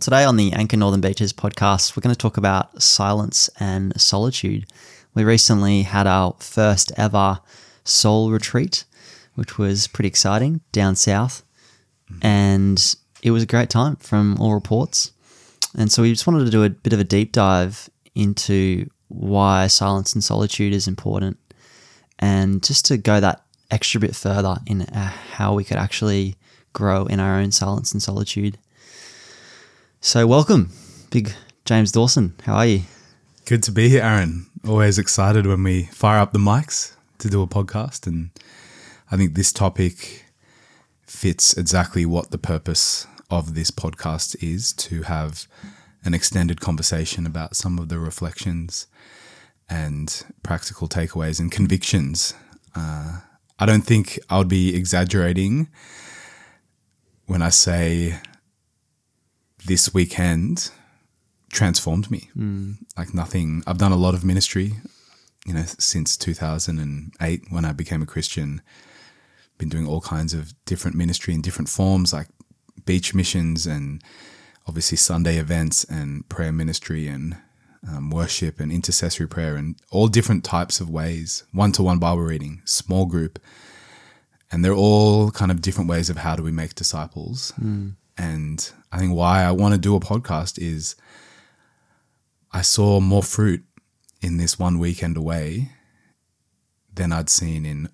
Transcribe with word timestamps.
today 0.00 0.24
on 0.24 0.36
the 0.36 0.52
Anchor 0.54 0.78
Northern 0.78 1.02
Beaches 1.02 1.32
podcast, 1.32 1.94
we're 1.94 2.00
going 2.00 2.14
to 2.14 2.18
talk 2.18 2.38
about 2.38 2.82
silence 2.82 3.50
and 3.60 3.98
solitude. 4.00 4.66
We 5.14 5.24
recently 5.24 5.82
had 5.82 6.06
our 6.06 6.34
first 6.38 6.90
ever 6.96 7.40
soul 7.84 8.30
retreat, 8.30 8.84
which 9.34 9.58
was 9.58 9.88
pretty 9.88 10.08
exciting 10.08 10.62
down 10.72 10.96
south. 10.96 11.44
And 12.22 12.94
it 13.22 13.30
was 13.30 13.42
a 13.42 13.46
great 13.46 13.68
time 13.68 13.96
from 13.96 14.40
all 14.40 14.54
reports. 14.54 15.12
And 15.76 15.92
so 15.92 16.02
we 16.02 16.10
just 16.12 16.26
wanted 16.26 16.46
to 16.46 16.50
do 16.50 16.64
a 16.64 16.70
bit 16.70 16.94
of 16.94 17.00
a 17.00 17.04
deep 17.04 17.32
dive 17.32 17.90
into 18.14 18.88
why 19.08 19.66
silence 19.66 20.14
and 20.14 20.24
solitude 20.24 20.72
is 20.72 20.88
important 20.88 21.36
and 22.18 22.62
just 22.62 22.86
to 22.86 22.96
go 22.96 23.20
that 23.20 23.44
extra 23.70 24.00
bit 24.00 24.16
further 24.16 24.56
in 24.66 24.82
uh, 24.82 25.12
how 25.32 25.54
we 25.54 25.64
could 25.64 25.76
actually 25.76 26.36
grow 26.72 27.04
in 27.04 27.20
our 27.20 27.38
own 27.38 27.52
silence 27.52 27.92
and 27.92 28.02
solitude. 28.02 28.56
So, 30.02 30.26
welcome, 30.26 30.70
big 31.10 31.34
James 31.66 31.92
Dawson. 31.92 32.32
How 32.44 32.54
are 32.54 32.66
you? 32.66 32.82
Good 33.44 33.62
to 33.64 33.70
be 33.70 33.90
here, 33.90 34.02
Aaron. 34.02 34.46
Always 34.66 34.98
excited 34.98 35.46
when 35.46 35.62
we 35.62 35.82
fire 35.92 36.18
up 36.18 36.32
the 36.32 36.38
mics 36.38 36.94
to 37.18 37.28
do 37.28 37.42
a 37.42 37.46
podcast. 37.46 38.06
And 38.06 38.30
I 39.10 39.18
think 39.18 39.34
this 39.34 39.52
topic 39.52 40.24
fits 41.06 41.52
exactly 41.52 42.06
what 42.06 42.30
the 42.30 42.38
purpose 42.38 43.06
of 43.28 43.54
this 43.54 43.70
podcast 43.70 44.42
is 44.42 44.72
to 44.72 45.02
have 45.02 45.46
an 46.02 46.14
extended 46.14 46.62
conversation 46.62 47.26
about 47.26 47.54
some 47.54 47.78
of 47.78 47.90
the 47.90 47.98
reflections 47.98 48.86
and 49.68 50.24
practical 50.42 50.88
takeaways 50.88 51.38
and 51.38 51.52
convictions. 51.52 52.32
Uh, 52.74 53.20
I 53.58 53.66
don't 53.66 53.82
think 53.82 54.18
I 54.30 54.38
would 54.38 54.48
be 54.48 54.74
exaggerating 54.74 55.68
when 57.26 57.42
I 57.42 57.50
say 57.50 58.18
this 59.66 59.92
weekend 59.92 60.70
transformed 61.52 62.10
me. 62.10 62.30
Mm. 62.36 62.78
Like 62.96 63.14
nothing, 63.14 63.62
I've 63.66 63.78
done 63.78 63.92
a 63.92 63.96
lot 63.96 64.14
of 64.14 64.24
ministry, 64.24 64.74
you 65.46 65.54
know, 65.54 65.64
since 65.78 66.16
2008 66.16 67.42
when 67.50 67.64
I 67.64 67.72
became 67.72 68.02
a 68.02 68.06
Christian. 68.06 68.62
Been 69.58 69.68
doing 69.68 69.86
all 69.86 70.00
kinds 70.00 70.32
of 70.32 70.54
different 70.64 70.96
ministry 70.96 71.34
in 71.34 71.42
different 71.42 71.68
forms, 71.68 72.12
like 72.12 72.28
beach 72.86 73.14
missions 73.14 73.66
and 73.66 74.02
obviously 74.66 74.96
Sunday 74.96 75.36
events 75.36 75.84
and 75.84 76.26
prayer 76.28 76.52
ministry 76.52 77.06
and 77.08 77.36
um, 77.88 78.10
worship 78.10 78.60
and 78.60 78.70
intercessory 78.70 79.26
prayer 79.26 79.56
and 79.56 79.76
all 79.90 80.08
different 80.08 80.44
types 80.44 80.80
of 80.80 80.90
ways 80.90 81.44
one 81.52 81.72
to 81.72 81.82
one 81.82 81.98
Bible 81.98 82.22
reading, 82.22 82.62
small 82.64 83.06
group. 83.06 83.38
And 84.52 84.64
they're 84.64 84.74
all 84.74 85.30
kind 85.30 85.50
of 85.50 85.62
different 85.62 85.88
ways 85.88 86.10
of 86.10 86.18
how 86.18 86.34
do 86.34 86.42
we 86.42 86.50
make 86.50 86.74
disciples. 86.74 87.52
Mm. 87.60 87.94
And 88.20 88.70
I 88.92 88.98
think 88.98 89.14
why 89.14 89.44
I 89.44 89.50
want 89.52 89.72
to 89.72 89.80
do 89.80 89.96
a 89.96 90.00
podcast 90.00 90.58
is 90.58 90.94
I 92.52 92.60
saw 92.60 93.00
more 93.00 93.22
fruit 93.22 93.64
in 94.20 94.36
this 94.36 94.58
one 94.58 94.78
weekend 94.78 95.16
away 95.16 95.72
than 96.92 97.12
I'd 97.12 97.30
seen 97.30 97.64
in 97.64 97.88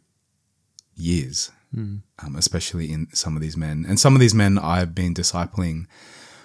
years, 0.97 1.53
mm. 1.73 2.01
um, 2.19 2.35
especially 2.35 2.93
in 2.93 3.07
some 3.13 3.37
of 3.37 3.41
these 3.41 3.57
men. 3.57 3.87
And 3.89 4.01
some 4.01 4.17
of 4.17 4.21
these 4.21 4.35
men 4.35 4.59
I've 4.59 4.97
been 4.97 5.15
discipling 5.15 5.86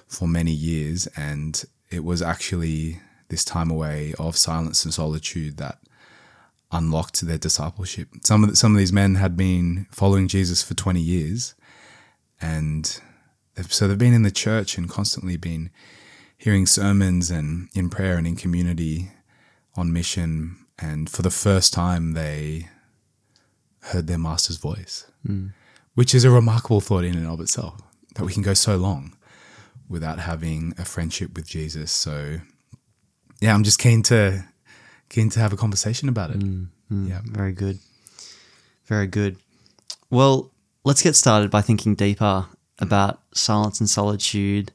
for 0.05 0.27
many 0.27 0.51
years, 0.51 1.07
and 1.17 1.63
it 1.89 2.03
was 2.03 2.21
actually 2.21 3.01
this 3.29 3.43
time 3.43 3.71
away 3.71 4.13
of 4.19 4.37
silence 4.37 4.85
and 4.85 4.93
solitude 4.93 5.57
that 5.57 5.79
unlocked 6.71 7.21
their 7.21 7.39
discipleship. 7.39 8.09
Some 8.23 8.43
of 8.43 8.51
the, 8.51 8.55
some 8.55 8.73
of 8.73 8.77
these 8.77 8.93
men 8.93 9.15
had 9.15 9.35
been 9.35 9.87
following 9.89 10.27
Jesus 10.27 10.61
for 10.61 10.75
20 10.75 11.01
years 11.01 11.55
and 12.39 13.01
so 13.69 13.87
they've 13.87 13.97
been 13.97 14.13
in 14.13 14.23
the 14.23 14.31
church 14.31 14.77
and 14.77 14.89
constantly 14.89 15.37
been 15.37 15.69
hearing 16.37 16.65
sermons 16.65 17.29
and 17.29 17.69
in 17.75 17.89
prayer 17.89 18.17
and 18.17 18.25
in 18.25 18.35
community 18.35 19.11
on 19.75 19.93
mission 19.93 20.57
and 20.79 21.09
for 21.09 21.21
the 21.21 21.29
first 21.29 21.73
time 21.73 22.13
they 22.13 22.67
heard 23.81 24.07
their 24.07 24.17
master's 24.17 24.57
voice. 24.57 25.05
Mm. 25.27 25.53
Which 25.93 26.15
is 26.15 26.23
a 26.23 26.31
remarkable 26.31 26.81
thought 26.81 27.03
in 27.03 27.15
and 27.15 27.27
of 27.27 27.41
itself 27.41 27.79
that 28.15 28.23
we 28.23 28.33
can 28.33 28.41
go 28.41 28.53
so 28.53 28.77
long 28.77 29.15
without 29.89 30.19
having 30.19 30.73
a 30.77 30.85
friendship 30.85 31.35
with 31.35 31.47
Jesus. 31.47 31.91
So 31.91 32.39
yeah, 33.41 33.53
I'm 33.53 33.63
just 33.63 33.79
keen 33.79 34.01
to 34.03 34.43
keen 35.09 35.29
to 35.29 35.39
have 35.39 35.51
a 35.51 35.57
conversation 35.57 36.07
about 36.07 36.31
it. 36.31 36.39
Mm, 36.39 36.67
mm, 36.91 37.09
yeah, 37.09 37.19
very 37.25 37.51
good, 37.51 37.79
very 38.85 39.07
good. 39.07 39.37
Well, 40.09 40.51
let's 40.85 41.01
get 41.01 41.15
started 41.15 41.51
by 41.51 41.61
thinking 41.61 41.95
deeper 41.95 42.47
about 42.81 43.21
silence 43.33 43.79
and 43.79 43.89
solitude. 43.89 44.71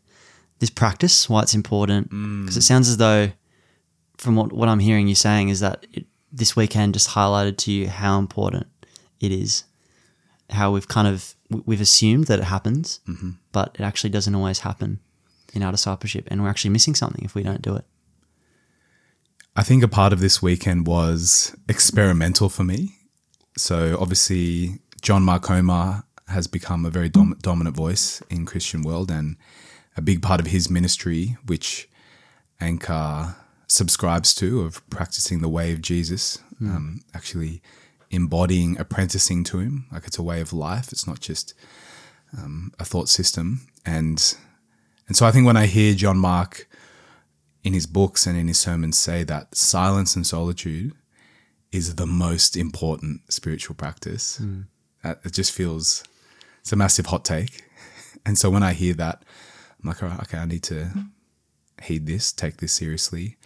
This 0.59 0.71
practice, 0.71 1.29
why 1.29 1.43
it's 1.43 1.55
important, 1.55 2.09
because 2.09 2.55
mm. 2.55 2.57
it 2.57 2.63
sounds 2.63 2.89
as 2.89 2.97
though, 2.97 3.31
from 4.17 4.37
what 4.37 4.53
what 4.53 4.69
I'm 4.69 4.79
hearing 4.79 5.07
you 5.07 5.15
saying, 5.15 5.51
is 5.51 5.61
that 5.61 5.87
it, 5.93 6.07
this 6.33 6.57
weekend 6.57 6.95
just 6.95 7.11
highlighted 7.11 7.59
to 7.59 7.73
you 7.73 7.89
how 7.89 8.19
important 8.19 8.67
it 9.21 9.33
is. 9.33 9.65
How 10.49 10.71
we've 10.71 10.89
kind 10.89 11.09
of 11.09 11.35
we've 11.51 11.81
assumed 11.81 12.29
that 12.29 12.39
it 12.39 12.45
happens, 12.45 13.01
mm-hmm. 13.07 13.33
but 13.53 13.77
it 13.79 13.83
actually 13.83 14.11
doesn't 14.11 14.35
always 14.35 14.61
happen 14.61 15.01
in 15.53 15.63
our 15.63 15.73
discipleship, 15.73 16.27
and 16.29 16.43
we're 16.43 16.49
actually 16.49 16.71
missing 16.71 16.95
something 16.95 17.25
if 17.25 17.35
we 17.35 17.43
don't 17.43 17.63
do 17.63 17.77
it. 17.77 17.85
I 19.57 19.63
think 19.63 19.83
a 19.83 19.89
part 19.89 20.13
of 20.13 20.21
this 20.21 20.41
weekend 20.43 20.87
was 20.87 21.57
experimental 21.69 22.49
for 22.49 22.63
me. 22.63 22.97
So 23.57 23.97
obviously, 23.99 24.81
John 25.01 25.23
Mark 25.23 25.43
Comer 25.43 26.03
has 26.29 26.47
become 26.47 26.85
a 26.85 26.91
very 26.91 27.09
dom- 27.09 27.39
dominant 27.43 27.77
voice 27.77 28.23
in 28.31 28.47
Christian 28.47 28.83
world, 28.83 29.11
and 29.11 29.37
a 29.97 30.03
big 30.03 30.23
part 30.23 30.41
of 30.41 30.47
his 30.47 30.71
ministry, 30.71 31.37
which 31.47 31.89
Anchor 32.61 33.37
subscribes 33.69 34.35
to, 34.37 34.63
of 34.63 34.89
practicing 34.91 35.41
the 35.41 35.49
way 35.49 35.73
of 35.73 35.81
Jesus, 35.81 36.39
mm. 36.61 36.69
um, 36.69 37.01
actually 37.15 37.63
embodying 38.11 38.79
apprenticing 38.79 39.45
to 39.45 39.59
him, 39.59 39.87
like 39.93 40.07
it's 40.07 40.19
a 40.19 40.23
way 40.23 40.41
of 40.41 40.53
life. 40.53 40.93
It's 40.93 41.07
not 41.07 41.21
just 41.21 41.55
um, 42.37 42.73
a 42.79 42.85
thought 42.85 43.09
system, 43.09 43.69
and 43.85 44.37
and 45.07 45.17
so 45.17 45.27
I 45.27 45.31
think 45.31 45.47
when 45.47 45.57
I 45.57 45.67
hear 45.67 45.95
John 45.95 46.19
Mark 46.19 46.69
in 47.63 47.73
his 47.73 47.87
books 47.87 48.27
and 48.27 48.39
in 48.39 48.47
his 48.49 48.59
sermons 48.59 48.99
say 48.99 49.25
that 49.25 49.55
silence 49.57 50.15
and 50.15 50.27
solitude 50.27 50.93
is 51.73 51.97
the 51.97 52.07
most 52.07 52.57
important 52.57 53.21
spiritual 53.33 53.75
practice. 53.75 54.39
Mm. 54.41 54.67
it 55.05 55.33
just 55.33 55.53
feels 55.53 56.05
it's 56.67 56.73
a 56.73 56.77
massive 56.77 57.07
hot 57.07 57.25
take. 57.25 57.63
And 58.25 58.37
so 58.37 58.51
when 58.51 58.65
I 58.65 58.73
hear 58.73 58.93
that, 58.95 59.23
I'm 59.81 59.89
like, 59.89 60.03
all 60.03 60.09
right, 60.09 60.19
okay, 60.23 60.39
I 60.39 60.47
need 60.47 60.65
to 60.65 60.91
heed 61.81 62.07
this, 62.07 62.33
take 62.33 62.57
this 62.57 62.73
seriously. 62.73 63.37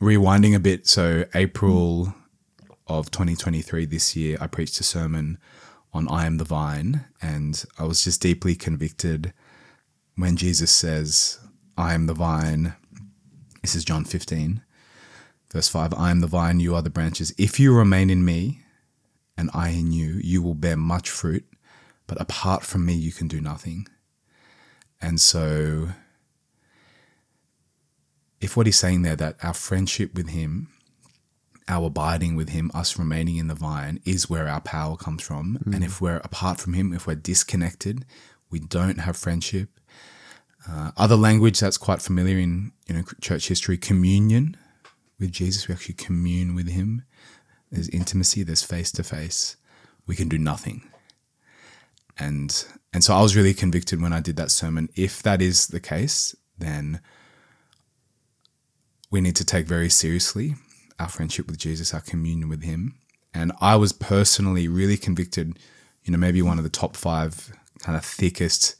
Rewinding 0.00 0.52
a 0.52 0.58
bit, 0.58 0.88
so 0.88 1.26
April 1.36 2.12
of 2.88 3.12
2023 3.12 3.86
this 3.86 4.16
year, 4.16 4.36
I 4.40 4.48
preached 4.48 4.80
a 4.80 4.82
sermon 4.82 5.38
on 5.92 6.08
I 6.08 6.26
am 6.26 6.38
the 6.38 6.44
vine, 6.44 7.04
and 7.22 7.64
I 7.78 7.84
was 7.84 8.02
just 8.02 8.20
deeply 8.20 8.56
convicted 8.56 9.32
when 10.16 10.34
Jesus 10.36 10.72
says, 10.72 11.38
I 11.78 11.94
am 11.94 12.06
the 12.06 12.14
vine, 12.14 12.74
this 13.62 13.76
is 13.76 13.84
John 13.84 14.04
15, 14.04 14.60
verse 15.52 15.68
5 15.68 15.94
I 15.94 16.10
am 16.10 16.18
the 16.18 16.26
vine, 16.26 16.58
you 16.58 16.74
are 16.74 16.82
the 16.82 16.90
branches. 16.90 17.32
If 17.38 17.60
you 17.60 17.72
remain 17.72 18.10
in 18.10 18.24
me 18.24 18.62
and 19.38 19.50
I 19.54 19.68
in 19.68 19.92
you, 19.92 20.18
you 20.20 20.42
will 20.42 20.54
bear 20.54 20.76
much 20.76 21.08
fruit, 21.08 21.46
but 22.06 22.20
apart 22.20 22.62
from 22.62 22.84
me, 22.84 22.94
you 22.94 23.12
can 23.12 23.28
do 23.28 23.40
nothing. 23.40 23.86
And 25.00 25.20
so, 25.20 25.88
if 28.40 28.56
what 28.56 28.66
he's 28.66 28.78
saying 28.78 29.02
there, 29.02 29.16
that 29.16 29.36
our 29.42 29.54
friendship 29.54 30.14
with 30.14 30.30
him, 30.30 30.68
our 31.68 31.86
abiding 31.86 32.36
with 32.36 32.50
him, 32.50 32.70
us 32.74 32.98
remaining 32.98 33.36
in 33.36 33.48
the 33.48 33.54
vine, 33.54 34.00
is 34.04 34.28
where 34.28 34.48
our 34.48 34.60
power 34.60 34.96
comes 34.96 35.22
from. 35.22 35.58
Mm. 35.64 35.74
And 35.74 35.84
if 35.84 36.00
we're 36.00 36.18
apart 36.18 36.60
from 36.60 36.74
him, 36.74 36.92
if 36.92 37.06
we're 37.06 37.14
disconnected, 37.14 38.04
we 38.50 38.60
don't 38.60 39.00
have 39.00 39.16
friendship, 39.16 39.68
uh, 40.68 40.92
other 40.96 41.16
language 41.16 41.60
that's 41.60 41.76
quite 41.76 42.00
familiar 42.00 42.38
in 42.38 42.72
you 42.86 42.94
know 42.94 43.02
church 43.20 43.48
history, 43.48 43.76
communion 43.76 44.56
with 45.18 45.32
Jesus. 45.32 45.68
We 45.68 45.74
actually 45.74 45.94
commune 45.94 46.54
with 46.54 46.68
Him. 46.68 47.02
There's 47.70 47.88
intimacy. 47.88 48.42
There's 48.42 48.62
face 48.62 48.92
to 48.92 49.02
face. 49.02 49.56
We 50.06 50.16
can 50.16 50.28
do 50.28 50.38
nothing. 50.38 50.88
And 52.18 52.64
and 52.92 53.02
so 53.02 53.14
I 53.14 53.22
was 53.22 53.34
really 53.34 53.54
convicted 53.54 54.00
when 54.00 54.12
I 54.12 54.20
did 54.20 54.36
that 54.36 54.50
sermon. 54.50 54.88
If 54.94 55.22
that 55.22 55.42
is 55.42 55.66
the 55.68 55.80
case, 55.80 56.36
then 56.58 57.00
we 59.10 59.20
need 59.20 59.36
to 59.36 59.44
take 59.44 59.66
very 59.66 59.88
seriously 59.88 60.54
our 60.98 61.08
friendship 61.08 61.46
with 61.46 61.58
Jesus, 61.58 61.92
our 61.92 62.00
communion 62.00 62.48
with 62.48 62.62
Him. 62.62 62.94
And 63.32 63.52
I 63.60 63.76
was 63.76 63.92
personally 63.92 64.68
really 64.68 64.96
convicted. 64.96 65.58
You 66.04 66.12
know, 66.12 66.18
maybe 66.18 66.42
one 66.42 66.58
of 66.58 66.64
the 66.64 66.70
top 66.70 66.96
five 66.96 67.52
kind 67.80 67.96
of 67.96 68.04
thickest 68.04 68.76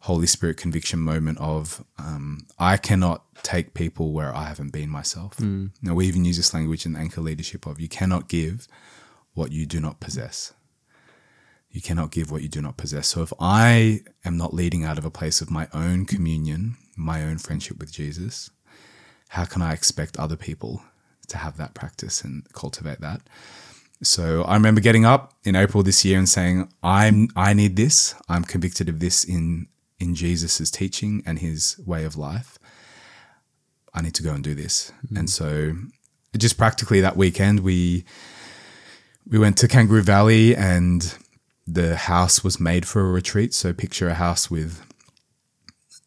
Holy 0.00 0.26
Spirit 0.26 0.56
conviction 0.56 1.00
moment 1.00 1.36
of 1.38 1.84
um, 1.98 2.46
I 2.58 2.76
cannot 2.76 3.24
take 3.42 3.74
people 3.74 4.12
where 4.12 4.34
I 4.34 4.44
haven't 4.44 4.72
been 4.72 4.88
myself. 4.88 5.36
Mm. 5.38 5.70
Now 5.82 5.94
we 5.94 6.06
even 6.06 6.24
use 6.24 6.36
this 6.36 6.54
language 6.54 6.86
in 6.86 6.94
anchor 6.94 7.20
leadership 7.20 7.66
of 7.66 7.80
you 7.80 7.88
cannot 7.88 8.28
give 8.28 8.68
what 9.34 9.50
you 9.50 9.66
do 9.66 9.80
not 9.80 9.98
possess. 9.98 10.52
You 11.70 11.82
cannot 11.82 12.10
give 12.10 12.30
what 12.30 12.42
you 12.42 12.48
do 12.48 12.62
not 12.62 12.76
possess. 12.76 13.08
So 13.08 13.22
if 13.22 13.32
I 13.38 14.00
am 14.24 14.36
not 14.36 14.54
leading 14.54 14.84
out 14.84 14.98
of 14.98 15.04
a 15.04 15.10
place 15.10 15.40
of 15.40 15.50
my 15.50 15.68
own 15.74 16.06
communion 16.06 16.76
my 16.96 17.22
own 17.22 17.38
friendship 17.38 17.78
with 17.78 17.92
Jesus, 17.92 18.50
how 19.28 19.44
can 19.44 19.62
I 19.62 19.72
expect 19.72 20.18
other 20.18 20.36
people 20.36 20.82
to 21.28 21.38
have 21.38 21.56
that 21.58 21.74
practice 21.74 22.22
and 22.22 22.50
cultivate 22.52 23.00
that? 23.00 23.20
So 24.02 24.42
I 24.42 24.54
remember 24.54 24.80
getting 24.80 25.04
up 25.04 25.34
in 25.44 25.56
April 25.56 25.82
this 25.82 26.04
year 26.04 26.18
and 26.18 26.28
saying, 26.28 26.70
"I'm 26.82 27.28
I 27.36 27.54
need 27.54 27.76
this. 27.76 28.14
I'm 28.28 28.44
convicted 28.44 28.88
of 28.88 29.00
this 29.00 29.24
in 29.24 29.68
in 29.98 30.14
Jesus's 30.14 30.70
teaching 30.70 31.22
and 31.26 31.38
his 31.38 31.78
way 31.78 32.04
of 32.04 32.16
life. 32.16 32.58
I 33.94 34.02
need 34.02 34.14
to 34.14 34.22
go 34.22 34.32
and 34.32 34.44
do 34.44 34.54
this." 34.54 34.92
Mm-hmm. 35.06 35.16
And 35.16 35.30
so 35.30 35.76
just 36.36 36.58
practically 36.58 37.00
that 37.00 37.16
weekend 37.16 37.60
we 37.60 38.04
we 39.26 39.38
went 39.38 39.56
to 39.58 39.68
Kangaroo 39.68 40.02
Valley 40.02 40.54
and 40.54 41.16
the 41.66 41.96
house 41.96 42.44
was 42.44 42.60
made 42.60 42.86
for 42.86 43.00
a 43.00 43.10
retreat. 43.12 43.52
So 43.52 43.72
picture 43.72 44.08
a 44.08 44.14
house 44.14 44.50
with 44.50 44.82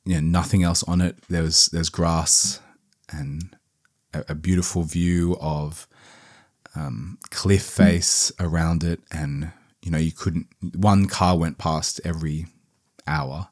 you 0.05 0.15
know, 0.15 0.21
nothing 0.21 0.63
else 0.63 0.83
on 0.83 1.01
it. 1.01 1.17
There 1.29 1.43
was 1.43 1.67
there's 1.67 1.89
grass 1.89 2.61
and 3.09 3.55
a, 4.13 4.25
a 4.29 4.35
beautiful 4.35 4.83
view 4.83 5.37
of 5.39 5.87
um, 6.75 7.17
cliff 7.29 7.63
face 7.63 8.31
around 8.39 8.83
it, 8.83 9.01
and 9.11 9.51
you 9.83 9.91
know 9.91 9.97
you 9.97 10.11
couldn't. 10.11 10.47
One 10.75 11.07
car 11.07 11.37
went 11.37 11.57
past 11.57 11.99
every 12.03 12.47
hour. 13.05 13.49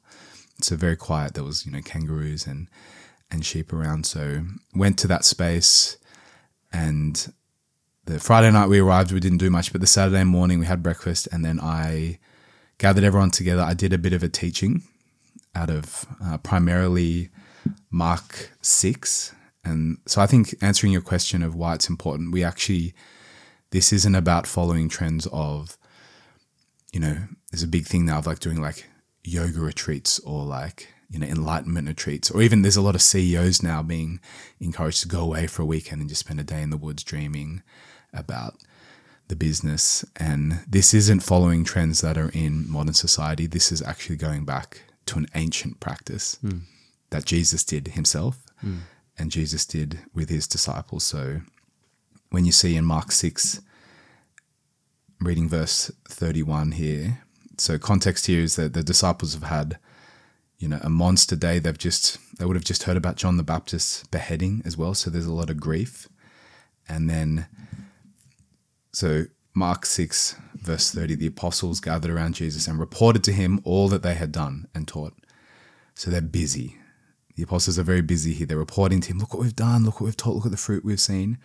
So 0.62 0.76
very 0.76 0.96
quiet. 0.96 1.34
There 1.34 1.44
was 1.44 1.66
you 1.66 1.72
know 1.72 1.82
kangaroos 1.82 2.48
and 2.48 2.70
and 3.30 3.46
sheep 3.46 3.74
around. 3.74 4.06
So 4.06 4.46
went 4.74 4.98
to 5.00 5.08
that 5.08 5.26
space, 5.26 5.98
and 6.72 7.34
the 8.08 8.20
Friday 8.20 8.50
night 8.50 8.70
we 8.70 8.80
arrived. 8.80 9.12
We 9.12 9.20
didn't 9.20 9.38
do 9.38 9.50
much, 9.50 9.72
but 9.72 9.82
the 9.82 9.88
Saturday 9.88 10.24
morning 10.24 10.60
we 10.60 10.66
had 10.66 10.82
breakfast, 10.82 11.28
and 11.32 11.44
then 11.44 11.60
I 11.60 12.20
gathered 12.78 13.04
everyone 13.04 13.32
together. 13.32 13.62
I 13.62 13.74
did 13.74 13.92
a 13.92 13.98
bit 13.98 14.14
of 14.14 14.24
a 14.24 14.30
teaching 14.30 14.84
out 15.54 15.70
of 15.70 16.06
uh, 16.24 16.38
primarily 16.38 17.30
Mark 17.92 18.52
6. 18.62 19.36
And 19.66 19.98
so 20.06 20.22
I 20.22 20.26
think 20.26 20.56
answering 20.62 20.94
your 20.94 21.02
question 21.02 21.44
of 21.44 21.54
why 21.54 21.74
it's 21.74 21.90
important, 21.90 22.32
we 22.32 22.44
actually, 22.44 22.94
this 23.72 23.92
isn't 23.92 24.16
about 24.16 24.48
following 24.48 24.88
trends 24.88 25.28
of, 25.34 25.78
you 26.94 27.02
know, 27.02 27.18
there's 27.52 27.64
a 27.64 27.68
big 27.68 27.86
thing 27.86 28.06
now 28.06 28.20
of 28.20 28.28
like 28.28 28.40
doing 28.40 28.62
like 28.62 28.86
yoga 29.26 29.60
retreats 29.60 30.20
or 30.20 30.46
like, 30.46 30.88
you 31.10 31.20
know, 31.20 31.28
enlightenment 31.28 31.88
retreats, 31.90 32.32
or 32.32 32.42
even 32.42 32.62
there's 32.62 32.78
a 32.78 32.82
lot 32.82 32.96
of 32.96 33.02
CEOs 33.02 33.62
now 33.62 33.84
being 33.84 34.22
encouraged 34.60 35.02
to 35.02 35.08
go 35.10 35.22
away 35.22 35.48
for 35.48 35.64
a 35.64 35.66
weekend 35.66 36.00
and 36.00 36.10
just 36.10 36.22
spend 36.22 36.40
a 36.40 36.44
day 36.44 36.62
in 36.62 36.70
the 36.70 36.78
woods 36.78 37.04
dreaming 37.04 37.64
about 38.14 38.56
the 39.28 39.36
business. 39.36 40.06
And 40.16 40.60
this 40.68 40.94
isn't 40.94 41.22
following 41.22 41.64
trends 41.64 42.02
that 42.02 42.18
are 42.18 42.30
in 42.30 42.70
modern 42.70 42.94
society. 42.94 43.46
This 43.46 43.72
is 43.72 43.82
actually 43.82 44.16
going 44.16 44.46
back 44.46 44.82
to 45.08 45.18
an 45.18 45.28
ancient 45.36 45.80
practice 45.80 46.38
mm. 46.44 46.62
that 47.10 47.26
Jesus 47.26 47.64
did 47.64 47.90
himself 47.90 48.40
mm. 48.64 48.80
and 49.18 49.32
Jesus 49.32 49.66
did 49.66 50.00
with 50.14 50.30
his 50.30 50.48
disciples. 50.48 51.04
So 51.04 51.42
when 52.30 52.46
you 52.46 52.52
see 52.52 52.76
in 52.76 52.86
Mark 52.86 53.12
6, 53.12 53.62
reading 55.20 55.50
verse 55.50 55.92
31 56.08 56.74
here, 56.74 57.24
so 57.58 57.78
context 57.78 58.28
here 58.28 58.42
is 58.42 58.56
that 58.56 58.74
the 58.74 58.84
disciples 58.84 59.34
have 59.34 59.44
had, 59.44 59.80
you 60.60 60.68
know, 60.68 60.80
a 60.84 60.90
monster 60.90 61.36
day. 61.36 61.60
They've 61.60 61.78
just, 61.78 62.20
they 62.38 62.46
would 62.46 62.56
have 62.56 62.64
just 62.64 62.84
heard 62.84 62.98
about 62.98 63.16
John 63.16 63.38
the 63.38 63.44
Baptist's 63.44 64.06
beheading 64.08 64.62
as 64.64 64.78
well. 64.78 64.94
So 64.94 65.10
there's 65.10 65.26
a 65.26 65.34
lot 65.34 65.50
of 65.50 65.60
grief. 65.60 66.08
And 66.88 67.10
then, 67.10 67.48
so 68.98 69.26
Mark 69.54 69.86
6, 69.86 70.38
verse 70.56 70.90
30, 70.90 71.14
the 71.14 71.28
apostles 71.28 71.80
gathered 71.80 72.10
around 72.10 72.34
Jesus 72.34 72.68
and 72.68 72.80
reported 72.80 73.24
to 73.26 73.32
him 73.32 73.62
all 73.64 73.90
that 73.90 74.02
they 74.02 74.16
had 74.16 74.32
done 74.32 74.68
and 74.74 74.88
taught. 74.88 75.14
So 75.94 76.10
they're 76.10 76.20
busy. 76.20 76.78
The 77.36 77.44
apostles 77.44 77.78
are 77.78 77.84
very 77.84 78.02
busy 78.02 78.34
here. 78.34 78.48
They're 78.48 78.58
reporting 78.58 79.00
to 79.02 79.10
him, 79.10 79.20
look 79.20 79.36
what 79.36 79.44
we've 79.44 79.56
done, 79.56 79.86
look 79.86 80.02
what 80.02 80.06
we've 80.06 80.18
taught, 80.18 80.34
look 80.34 80.46
at 80.46 80.52
the 80.52 80.58
fruit 80.58 80.84
we've 80.84 81.00
seen. 81.00 81.38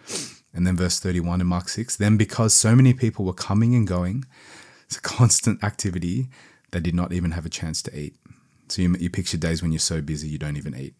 And 0.54 0.66
then 0.66 0.78
verse 0.78 0.98
31 0.98 1.42
in 1.42 1.46
Mark 1.46 1.68
6, 1.68 1.94
then 1.96 2.16
because 2.16 2.54
so 2.54 2.74
many 2.74 2.94
people 2.94 3.26
were 3.26 3.34
coming 3.34 3.74
and 3.74 3.86
going, 3.86 4.24
it's 4.86 4.96
a 4.96 5.02
constant 5.02 5.62
activity, 5.62 6.28
they 6.70 6.80
did 6.80 6.94
not 6.94 7.12
even 7.12 7.32
have 7.32 7.44
a 7.44 7.50
chance 7.50 7.82
to 7.82 7.94
eat. 7.94 8.16
So 8.68 8.80
you, 8.80 8.96
you 8.98 9.10
picture 9.10 9.36
days 9.36 9.60
when 9.60 9.72
you're 9.72 9.78
so 9.78 10.00
busy 10.00 10.26
you 10.26 10.38
don't 10.38 10.56
even 10.56 10.74
eat. 10.74 10.94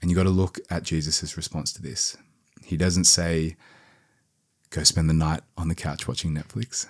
And 0.00 0.12
you 0.12 0.16
got 0.16 0.22
to 0.22 0.30
look 0.30 0.60
at 0.70 0.84
Jesus' 0.84 1.36
response 1.36 1.72
to 1.72 1.82
this. 1.82 2.16
He 2.62 2.76
doesn't 2.76 3.06
say, 3.06 3.56
go 4.70 4.82
spend 4.82 5.08
the 5.08 5.14
night 5.14 5.40
on 5.56 5.68
the 5.68 5.74
couch 5.74 6.08
watching 6.08 6.34
Netflix. 6.34 6.86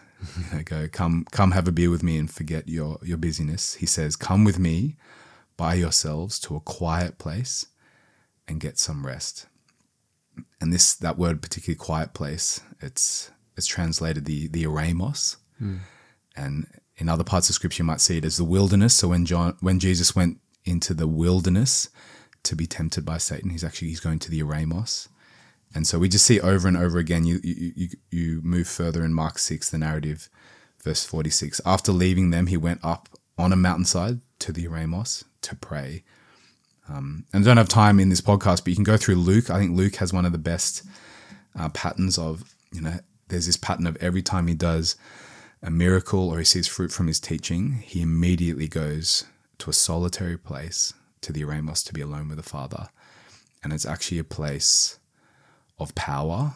you 0.51 0.57
know, 0.57 0.63
go 0.65 0.89
come 0.91 1.27
come 1.31 1.53
have 1.53 1.69
a 1.69 1.73
beer 1.73 1.91
with 1.91 2.03
me 2.03 2.19
and 2.19 2.31
forget 2.31 2.69
your 2.69 2.99
your 3.03 3.17
busyness. 3.17 3.75
He 3.75 3.87
says, 3.87 4.17
"Come 4.17 4.45
with 4.45 4.59
me 4.59 4.97
by 5.57 5.75
yourselves 5.75 6.39
to 6.41 6.57
a 6.57 6.61
quiet 6.61 7.19
place 7.19 7.67
and 8.49 8.61
get 8.61 8.79
some 8.79 9.07
rest." 9.07 9.47
And 10.61 10.73
this 10.73 10.95
that 10.95 11.19
word 11.19 11.43
particularly 11.43 11.79
quiet 11.79 12.15
place, 12.15 12.61
it's 12.81 13.31
it's 13.57 13.67
translated 13.67 14.25
the 14.25 14.49
the 14.49 14.65
eremos. 14.65 15.37
Mm. 15.61 15.81
And 16.35 16.67
in 16.97 17.09
other 17.09 17.25
parts 17.25 17.49
of 17.49 17.55
scripture 17.55 17.83
you 17.83 17.87
might 17.87 18.01
see 18.01 18.19
it 18.19 18.25
as 18.25 18.37
the 18.37 18.45
wilderness. 18.45 18.95
So 18.95 19.09
when 19.09 19.27
John 19.27 19.57
when 19.61 19.79
Jesus 19.79 20.17
went 20.17 20.39
into 20.65 20.95
the 20.95 21.07
wilderness 21.07 21.89
to 22.43 22.57
be 22.57 22.67
tempted 22.67 23.05
by 23.05 23.19
Satan, 23.19 23.51
he's 23.51 23.65
actually 23.65 23.89
he's 23.89 24.01
going 24.01 24.19
to 24.21 24.31
the 24.31 24.41
eremos 24.41 25.09
and 25.75 25.87
so 25.87 25.99
we 25.99 26.09
just 26.09 26.27
see 26.27 26.41
over 26.41 26.69
and 26.69 26.77
over 26.77 26.99
again. 26.99 27.25
You 27.25 27.41
you 27.43 27.89
you, 28.11 28.41
move 28.43 28.69
further 28.69 29.05
in 29.05 29.13
Mark 29.13 29.39
six, 29.39 29.69
the 29.69 29.79
narrative, 29.79 30.29
verse 30.83 31.05
forty 31.05 31.31
six. 31.31 31.61
After 31.67 31.93
leaving 31.93 32.31
them, 32.31 32.47
he 32.47 32.57
went 32.57 32.81
up 32.83 33.09
on 33.39 33.53
a 33.53 33.57
mountainside 33.57 34.21
to 34.41 34.53
the 34.53 34.67
Eremos 34.67 35.25
to 35.43 35.55
pray. 35.57 36.05
Um, 36.89 37.25
and 37.33 37.43
I 37.43 37.47
don't 37.47 37.57
have 37.57 37.69
time 37.69 37.99
in 37.99 38.09
this 38.09 38.21
podcast, 38.21 38.59
but 38.59 38.69
you 38.69 38.77
can 38.77 38.85
go 38.85 38.97
through 38.97 39.17
Luke. 39.17 39.51
I 39.51 39.59
think 39.59 39.77
Luke 39.77 39.97
has 39.97 40.13
one 40.13 40.25
of 40.25 40.33
the 40.33 40.39
best 40.39 40.83
uh, 41.59 41.69
patterns 41.71 42.19
of 42.19 42.55
you 42.73 42.81
know. 42.81 42.99
There's 43.29 43.47
this 43.47 43.57
pattern 43.57 43.89
of 43.89 43.97
every 43.97 44.23
time 44.23 44.47
he 44.47 44.55
does 44.55 44.95
a 45.63 45.71
miracle 45.71 46.29
or 46.31 46.39
he 46.39 46.45
sees 46.45 46.69
fruit 46.69 46.93
from 46.93 47.09
his 47.09 47.19
teaching, 47.19 47.73
he 47.85 48.01
immediately 48.01 48.69
goes 48.69 49.25
to 49.59 49.71
a 49.71 49.73
solitary 49.73 50.39
place 50.39 50.93
to 51.23 51.33
the 51.33 51.43
Eremos 51.43 51.85
to 51.87 51.93
be 51.93 52.01
alone 52.01 52.29
with 52.29 52.37
the 52.37 52.43
Father, 52.43 52.89
and 53.65 53.73
it's 53.73 53.87
actually 53.87 54.19
a 54.19 54.25
place 54.25 54.99
of 55.79 55.95
power 55.95 56.55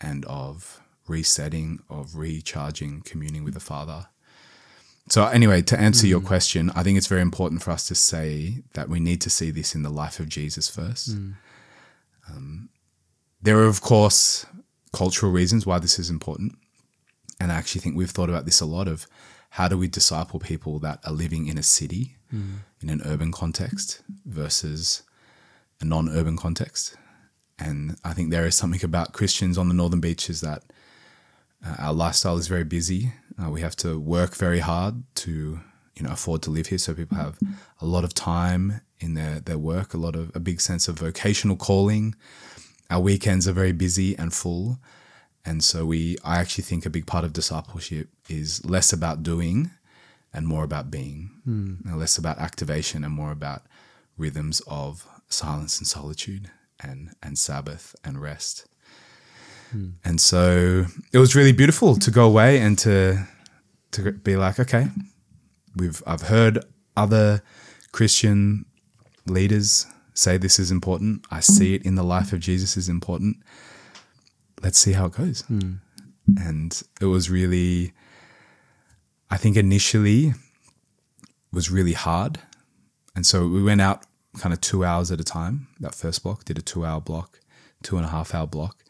and 0.00 0.24
of 0.26 0.80
resetting, 1.06 1.80
of 1.88 2.16
recharging, 2.16 3.02
communing 3.02 3.44
with 3.44 3.54
the 3.54 3.60
Father. 3.60 4.06
So, 5.08 5.26
anyway, 5.26 5.62
to 5.62 5.80
answer 5.80 6.06
mm. 6.06 6.10
your 6.10 6.20
question, 6.20 6.70
I 6.74 6.82
think 6.82 6.96
it's 6.96 7.08
very 7.08 7.22
important 7.22 7.62
for 7.62 7.72
us 7.72 7.88
to 7.88 7.94
say 7.94 8.62
that 8.74 8.88
we 8.88 9.00
need 9.00 9.20
to 9.22 9.30
see 9.30 9.50
this 9.50 9.74
in 9.74 9.82
the 9.82 9.90
life 9.90 10.20
of 10.20 10.28
Jesus 10.28 10.68
first. 10.68 11.16
Mm. 11.16 11.34
Um, 12.28 12.68
there 13.42 13.58
are, 13.58 13.66
of 13.66 13.80
course, 13.80 14.46
cultural 14.92 15.32
reasons 15.32 15.66
why 15.66 15.80
this 15.80 15.98
is 15.98 16.08
important. 16.08 16.56
And 17.40 17.50
I 17.50 17.56
actually 17.56 17.80
think 17.80 17.96
we've 17.96 18.10
thought 18.10 18.28
about 18.28 18.44
this 18.44 18.60
a 18.60 18.66
lot 18.66 18.86
of 18.86 19.06
how 19.50 19.66
do 19.68 19.76
we 19.76 19.88
disciple 19.88 20.38
people 20.38 20.78
that 20.78 21.00
are 21.04 21.12
living 21.12 21.48
in 21.48 21.58
a 21.58 21.62
city, 21.62 22.16
mm. 22.32 22.58
in 22.80 22.88
an 22.88 23.02
urban 23.04 23.32
context, 23.32 24.02
versus 24.24 25.02
a 25.80 25.84
non 25.84 26.08
urban 26.08 26.36
context. 26.36 26.96
And 27.58 27.96
I 28.04 28.12
think 28.12 28.30
there 28.30 28.46
is 28.46 28.54
something 28.54 28.84
about 28.84 29.12
Christians 29.12 29.58
on 29.58 29.68
the 29.68 29.74
northern 29.74 30.00
beaches 30.00 30.40
that 30.40 30.64
uh, 31.64 31.76
our 31.78 31.92
lifestyle 31.92 32.36
is 32.36 32.48
very 32.48 32.64
busy. 32.64 33.12
Uh, 33.42 33.50
we 33.50 33.60
have 33.60 33.76
to 33.76 33.98
work 33.98 34.34
very 34.34 34.60
hard 34.60 35.02
to 35.14 35.60
you 35.96 36.02
know 36.02 36.10
afford 36.10 36.42
to 36.42 36.50
live 36.50 36.66
here. 36.66 36.78
So 36.78 36.94
people 36.94 37.16
have 37.16 37.38
a 37.80 37.86
lot 37.86 38.04
of 38.04 38.14
time 38.14 38.80
in 39.00 39.14
their 39.14 39.40
their 39.40 39.58
work, 39.58 39.94
a 39.94 39.98
lot 39.98 40.16
of 40.16 40.34
a 40.34 40.40
big 40.40 40.60
sense 40.60 40.88
of 40.88 40.98
vocational 40.98 41.56
calling. 41.56 42.14
Our 42.90 43.00
weekends 43.00 43.48
are 43.48 43.52
very 43.52 43.72
busy 43.72 44.16
and 44.18 44.32
full. 44.32 44.78
And 45.44 45.62
so 45.62 45.86
we 45.86 46.16
I 46.24 46.38
actually 46.38 46.64
think 46.64 46.86
a 46.86 46.90
big 46.90 47.06
part 47.06 47.24
of 47.24 47.32
discipleship 47.32 48.08
is 48.28 48.64
less 48.64 48.92
about 48.92 49.22
doing 49.22 49.70
and 50.32 50.46
more 50.46 50.64
about 50.64 50.90
being. 50.90 51.30
Mm. 51.46 51.96
Less 51.96 52.18
about 52.18 52.38
activation 52.38 53.04
and 53.04 53.12
more 53.12 53.32
about 53.32 53.62
rhythms 54.16 54.60
of 54.66 55.06
silence 55.28 55.78
and 55.78 55.86
solitude 55.86 56.50
and 56.82 57.10
and 57.22 57.38
Sabbath 57.38 57.94
and 58.04 58.20
rest. 58.20 58.66
Hmm. 59.70 59.90
And 60.04 60.20
so 60.20 60.86
it 61.12 61.18
was 61.18 61.34
really 61.34 61.52
beautiful 61.52 61.96
to 61.96 62.10
go 62.10 62.26
away 62.26 62.60
and 62.60 62.78
to 62.80 63.26
to 63.92 64.12
be 64.12 64.36
like, 64.36 64.58
okay, 64.58 64.88
we've 65.76 66.02
I've 66.06 66.22
heard 66.22 66.64
other 66.96 67.42
Christian 67.92 68.64
leaders 69.26 69.86
say 70.14 70.36
this 70.36 70.58
is 70.58 70.70
important. 70.70 71.24
I 71.30 71.40
see 71.40 71.74
it 71.74 71.84
in 71.84 71.94
the 71.94 72.02
life 72.02 72.32
of 72.32 72.40
Jesus 72.40 72.76
is 72.76 72.88
important. 72.88 73.36
Let's 74.62 74.78
see 74.78 74.92
how 74.92 75.06
it 75.06 75.12
goes. 75.12 75.42
Hmm. 75.42 75.74
And 76.38 76.82
it 77.00 77.06
was 77.06 77.30
really 77.30 77.92
I 79.30 79.36
think 79.38 79.56
initially 79.56 80.34
was 81.52 81.70
really 81.70 81.94
hard. 81.94 82.38
And 83.14 83.26
so 83.26 83.46
we 83.46 83.62
went 83.62 83.80
out 83.80 84.04
kind 84.38 84.52
of 84.52 84.60
two 84.60 84.84
hours 84.84 85.10
at 85.10 85.20
a 85.20 85.24
time. 85.24 85.68
That 85.80 85.94
first 85.94 86.22
block 86.22 86.44
did 86.44 86.58
a 86.58 86.62
two 86.62 86.84
hour 86.84 87.00
block, 87.00 87.40
two 87.82 87.96
and 87.96 88.06
a 88.06 88.08
half 88.08 88.34
hour 88.34 88.46
block. 88.46 88.82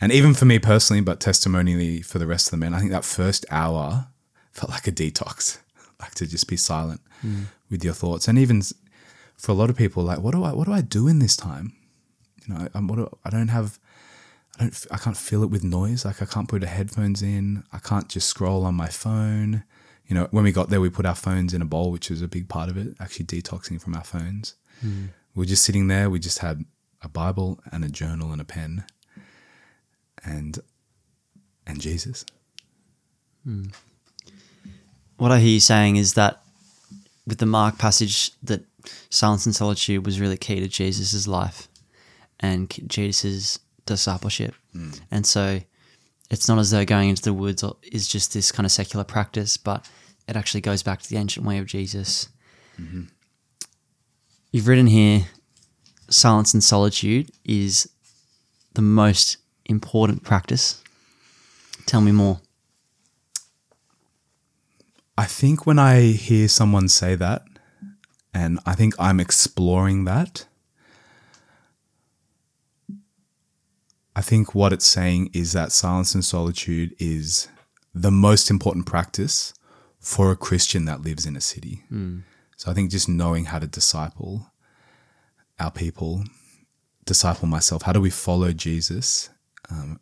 And 0.00 0.10
even 0.10 0.34
for 0.34 0.46
me 0.46 0.58
personally, 0.58 1.00
but 1.00 1.20
testimonially 1.20 2.02
for 2.02 2.18
the 2.18 2.26
rest 2.26 2.48
of 2.48 2.50
the 2.52 2.56
men, 2.56 2.74
I 2.74 2.80
think 2.80 2.90
that 2.90 3.04
first 3.04 3.46
hour 3.50 4.08
felt 4.50 4.70
like 4.70 4.88
a 4.88 4.92
detox, 4.92 5.60
like 6.00 6.14
to 6.16 6.26
just 6.26 6.48
be 6.48 6.56
silent 6.56 7.00
mm. 7.24 7.44
with 7.70 7.84
your 7.84 7.94
thoughts. 7.94 8.26
And 8.26 8.38
even 8.38 8.62
for 9.36 9.52
a 9.52 9.54
lot 9.54 9.70
of 9.70 9.76
people, 9.76 10.02
like, 10.02 10.18
what 10.18 10.32
do 10.32 10.42
I 10.42 10.52
what 10.52 10.66
do 10.66 10.72
I 10.72 10.80
do 10.80 11.08
in 11.08 11.18
this 11.20 11.36
time? 11.36 11.74
You 12.46 12.54
know, 12.54 12.68
I'm, 12.74 12.88
what 12.88 12.96
do, 12.96 13.18
I 13.24 13.30
don't 13.30 13.48
have. 13.48 13.78
I 14.58 14.64
don't. 14.64 14.86
I 14.90 14.98
can't 14.98 15.16
fill 15.16 15.42
it 15.42 15.50
with 15.50 15.64
noise. 15.64 16.04
Like 16.04 16.20
I 16.20 16.26
can't 16.26 16.48
put 16.48 16.62
headphones 16.62 17.22
in. 17.22 17.64
I 17.72 17.78
can't 17.78 18.08
just 18.08 18.28
scroll 18.28 18.64
on 18.64 18.74
my 18.74 18.88
phone. 18.88 19.64
You 20.06 20.16
know, 20.16 20.28
when 20.32 20.44
we 20.44 20.52
got 20.52 20.68
there, 20.68 20.80
we 20.80 20.90
put 20.90 21.06
our 21.06 21.14
phones 21.14 21.54
in 21.54 21.62
a 21.62 21.64
bowl, 21.64 21.92
which 21.92 22.10
was 22.10 22.22
a 22.22 22.28
big 22.28 22.48
part 22.48 22.68
of 22.68 22.76
it. 22.76 22.96
Actually, 23.00 23.26
detoxing 23.26 23.80
from 23.80 23.94
our 23.94 24.04
phones. 24.04 24.56
Hmm. 24.82 25.06
We 25.34 25.44
are 25.44 25.48
just 25.48 25.64
sitting 25.64 25.88
there. 25.88 26.10
We 26.10 26.18
just 26.18 26.40
had 26.40 26.64
a 27.00 27.08
Bible 27.08 27.60
and 27.72 27.84
a 27.84 27.88
journal 27.88 28.32
and 28.32 28.40
a 28.40 28.44
pen, 28.44 28.84
and 30.24 30.58
and 31.66 31.80
Jesus. 31.80 32.24
What 35.16 35.32
I 35.32 35.40
hear 35.40 35.50
you 35.50 35.60
saying 35.60 35.96
is 35.96 36.14
that 36.14 36.42
with 37.26 37.38
the 37.38 37.46
Mark 37.46 37.78
passage, 37.78 38.32
that 38.42 38.64
silence 39.10 39.46
and 39.46 39.54
solitude 39.54 40.04
was 40.04 40.20
really 40.20 40.36
key 40.36 40.60
to 40.60 40.68
Jesus' 40.68 41.26
life 41.28 41.68
and 42.40 42.68
Jesus' 42.88 43.58
discipleship. 43.86 44.54
And 45.10 45.24
so 45.26 45.60
it's 46.30 46.48
not 46.48 46.58
as 46.58 46.70
though 46.70 46.84
going 46.84 47.08
into 47.10 47.22
the 47.22 47.32
woods 47.32 47.62
is 47.84 48.08
just 48.08 48.32
this 48.32 48.50
kind 48.50 48.66
of 48.66 48.72
secular 48.72 49.04
practice, 49.04 49.56
but 49.56 49.88
it 50.26 50.36
actually 50.36 50.60
goes 50.62 50.82
back 50.82 51.00
to 51.02 51.08
the 51.08 51.16
ancient 51.16 51.46
way 51.46 51.58
of 51.58 51.66
Jesus. 51.66 52.28
You've 54.52 54.68
written 54.68 54.86
here 54.86 55.28
silence 56.10 56.52
and 56.52 56.62
solitude 56.62 57.30
is 57.42 57.88
the 58.74 58.82
most 58.82 59.38
important 59.64 60.24
practice. 60.24 60.82
Tell 61.86 62.02
me 62.02 62.12
more. 62.12 62.40
I 65.16 65.24
think 65.24 65.66
when 65.66 65.78
I 65.78 66.12
hear 66.12 66.48
someone 66.48 66.88
say 66.88 67.14
that, 67.14 67.44
and 68.34 68.60
I 68.66 68.74
think 68.74 68.94
I'm 68.98 69.20
exploring 69.20 70.04
that, 70.04 70.46
I 74.14 74.20
think 74.20 74.54
what 74.54 74.74
it's 74.74 74.86
saying 74.86 75.30
is 75.32 75.52
that 75.52 75.72
silence 75.72 76.14
and 76.14 76.22
solitude 76.22 76.94
is 76.98 77.48
the 77.94 78.10
most 78.10 78.50
important 78.50 78.84
practice 78.84 79.54
for 79.98 80.30
a 80.30 80.36
Christian 80.36 80.84
that 80.84 81.00
lives 81.00 81.24
in 81.24 81.36
a 81.36 81.40
city. 81.40 81.84
Hmm. 81.88 82.20
So 82.62 82.70
I 82.70 82.74
think 82.74 82.92
just 82.92 83.08
knowing 83.08 83.46
how 83.46 83.58
to 83.58 83.66
disciple 83.66 84.52
our 85.58 85.72
people, 85.72 86.22
disciple 87.04 87.48
myself, 87.48 87.82
how 87.82 87.92
do 87.92 88.00
we 88.00 88.08
follow 88.08 88.52
Jesus? 88.52 89.30
Um, 89.68 89.98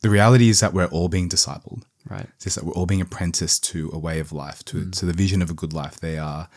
the 0.00 0.08
reality 0.08 0.48
is 0.48 0.60
that 0.60 0.72
we're 0.72 0.86
all 0.86 1.10
being 1.10 1.28
discipled. 1.28 1.82
Right. 2.08 2.26
It's 2.36 2.44
just 2.44 2.56
that 2.56 2.64
we're 2.64 2.72
all 2.72 2.86
being 2.86 3.02
apprenticed 3.02 3.64
to 3.64 3.90
a 3.92 3.98
way 3.98 4.18
of 4.18 4.32
life, 4.32 4.64
to, 4.64 4.90
to 4.92 5.04
the 5.04 5.12
vision 5.12 5.42
of 5.42 5.50
a 5.50 5.54
good 5.54 5.74
life. 5.74 6.00
They 6.00 6.16
are 6.16 6.48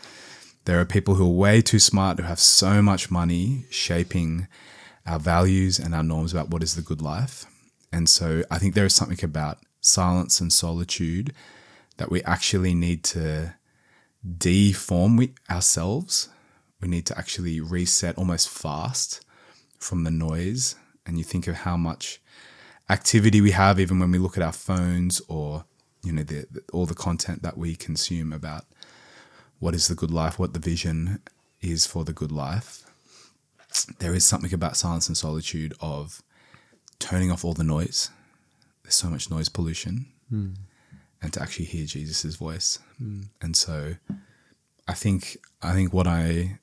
there 0.64 0.80
are 0.80 0.86
people 0.86 1.16
who 1.16 1.26
are 1.26 1.36
way 1.36 1.60
too 1.60 1.78
smart, 1.78 2.18
who 2.18 2.24
have 2.24 2.40
so 2.40 2.80
much 2.80 3.10
money 3.10 3.66
shaping 3.68 4.48
our 5.04 5.18
values 5.18 5.78
and 5.78 5.94
our 5.94 6.02
norms 6.02 6.32
about 6.32 6.48
what 6.48 6.62
is 6.62 6.74
the 6.74 6.80
good 6.80 7.02
life. 7.02 7.44
And 7.92 8.08
so 8.08 8.44
I 8.50 8.56
think 8.58 8.72
there 8.72 8.86
is 8.86 8.94
something 8.94 9.22
about 9.22 9.58
silence 9.82 10.40
and 10.40 10.50
solitude 10.50 11.34
that 11.98 12.10
we 12.10 12.22
actually 12.22 12.72
need 12.72 13.04
to 13.04 13.56
deform 14.38 15.16
we, 15.16 15.34
ourselves. 15.50 16.28
We 16.80 16.88
need 16.88 17.06
to 17.06 17.18
actually 17.18 17.60
reset 17.60 18.16
almost 18.18 18.48
fast 18.48 19.24
from 19.78 20.04
the 20.04 20.10
noise. 20.10 20.76
And 21.06 21.18
you 21.18 21.24
think 21.24 21.46
of 21.46 21.56
how 21.56 21.76
much 21.76 22.20
activity 22.88 23.40
we 23.40 23.52
have, 23.52 23.80
even 23.80 23.98
when 23.98 24.10
we 24.10 24.18
look 24.18 24.36
at 24.36 24.42
our 24.42 24.52
phones 24.52 25.20
or 25.28 25.64
you 26.02 26.12
know 26.12 26.22
the, 26.22 26.46
the, 26.50 26.62
all 26.72 26.86
the 26.86 26.94
content 26.94 27.42
that 27.42 27.56
we 27.56 27.74
consume 27.76 28.32
about 28.32 28.64
what 29.58 29.74
is 29.74 29.88
the 29.88 29.94
good 29.94 30.10
life, 30.10 30.38
what 30.38 30.52
the 30.52 30.58
vision 30.58 31.20
is 31.60 31.86
for 31.86 32.04
the 32.04 32.12
good 32.12 32.32
life. 32.32 32.84
There 34.00 34.14
is 34.14 34.24
something 34.24 34.52
about 34.52 34.76
silence 34.76 35.08
and 35.08 35.16
solitude 35.16 35.74
of 35.80 36.22
turning 36.98 37.30
off 37.30 37.44
all 37.44 37.54
the 37.54 37.64
noise. 37.64 38.10
There's 38.82 38.96
so 38.96 39.08
much 39.08 39.30
noise 39.30 39.48
pollution, 39.48 40.06
hmm. 40.28 40.50
And 41.22 41.32
to 41.32 41.40
actually 41.40 41.66
hear 41.66 41.86
Jesus' 41.86 42.34
voice. 42.36 42.78
And 43.40 43.56
so, 43.56 43.94
I 44.88 44.94
think 44.94 45.38
I 45.62 45.72
think 45.72 45.92
what 45.92 46.06
I 46.06 46.58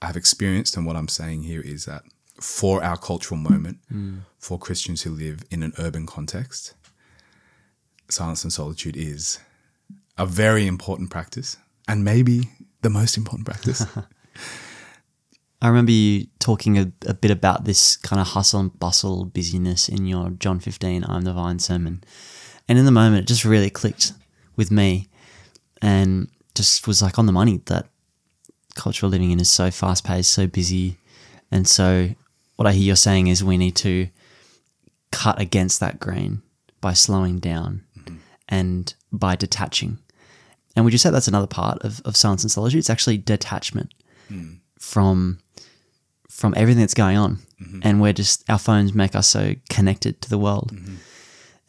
have 0.00 0.16
experienced 0.16 0.76
and 0.76 0.86
what 0.86 0.96
I'm 0.96 1.08
saying 1.08 1.42
here 1.42 1.60
is 1.60 1.84
that 1.84 2.02
for 2.40 2.82
our 2.82 2.96
cultural 2.96 3.38
moment, 3.38 3.78
for 4.38 4.58
Christians 4.58 5.02
who 5.02 5.10
live 5.10 5.44
in 5.50 5.62
an 5.62 5.72
urban 5.78 6.06
context, 6.06 6.74
silence 8.08 8.42
and 8.44 8.52
solitude 8.52 8.96
is 8.96 9.38
a 10.18 10.26
very 10.26 10.66
important 10.66 11.10
practice 11.10 11.56
and 11.88 12.04
maybe 12.04 12.50
the 12.82 12.90
most 12.90 13.16
important 13.16 13.46
practice. 13.46 13.86
I 15.62 15.68
remember 15.68 15.92
you 15.92 16.26
talking 16.40 16.76
a, 16.76 16.90
a 17.06 17.14
bit 17.14 17.30
about 17.30 17.64
this 17.64 17.96
kind 17.96 18.20
of 18.20 18.28
hustle 18.28 18.58
and 18.58 18.78
bustle 18.80 19.24
busyness 19.26 19.88
in 19.88 20.06
your 20.06 20.30
John 20.30 20.58
15, 20.58 21.04
I'm 21.08 21.22
the 21.22 21.32
Vine 21.32 21.60
sermon. 21.60 22.02
And 22.68 22.78
in 22.78 22.84
the 22.84 22.90
moment, 22.90 23.24
it 23.24 23.28
just 23.28 23.44
really 23.44 23.70
clicked 23.70 24.12
with 24.56 24.70
me 24.70 25.08
and 25.80 26.28
just 26.54 26.86
was 26.86 27.02
like 27.02 27.18
on 27.18 27.26
the 27.26 27.32
money 27.32 27.60
that 27.66 27.86
cultural 28.74 29.10
living 29.10 29.30
in 29.30 29.40
is 29.40 29.50
so 29.50 29.70
fast 29.70 30.04
paced, 30.04 30.30
so 30.30 30.46
busy. 30.46 30.96
And 31.50 31.66
so, 31.66 32.10
what 32.56 32.66
I 32.66 32.72
hear 32.72 32.84
you're 32.84 32.96
saying 32.96 33.26
is 33.26 33.42
we 33.42 33.58
need 33.58 33.76
to 33.76 34.08
cut 35.10 35.40
against 35.40 35.80
that 35.80 36.00
grain 36.00 36.42
by 36.80 36.92
slowing 36.92 37.38
down 37.38 37.84
mm-hmm. 37.98 38.16
and 38.48 38.94
by 39.12 39.36
detaching. 39.36 39.98
And 40.74 40.84
would 40.84 40.94
you 40.94 40.98
say 40.98 41.10
that's 41.10 41.28
another 41.28 41.46
part 41.46 41.78
of, 41.82 42.00
of 42.04 42.16
silence 42.16 42.42
and 42.44 42.50
solitude? 42.50 42.78
It's 42.78 42.90
actually 42.90 43.18
detachment 43.18 43.92
hmm. 44.28 44.54
from 44.78 45.38
from 46.30 46.54
everything 46.56 46.80
that's 46.80 46.94
going 46.94 47.18
on. 47.18 47.36
Mm-hmm. 47.60 47.80
And 47.82 48.00
we're 48.00 48.14
just 48.14 48.48
our 48.48 48.58
phones 48.58 48.94
make 48.94 49.14
us 49.14 49.28
so 49.28 49.54
connected 49.68 50.22
to 50.22 50.30
the 50.30 50.38
world. 50.38 50.72
Mm-hmm. 50.74 50.94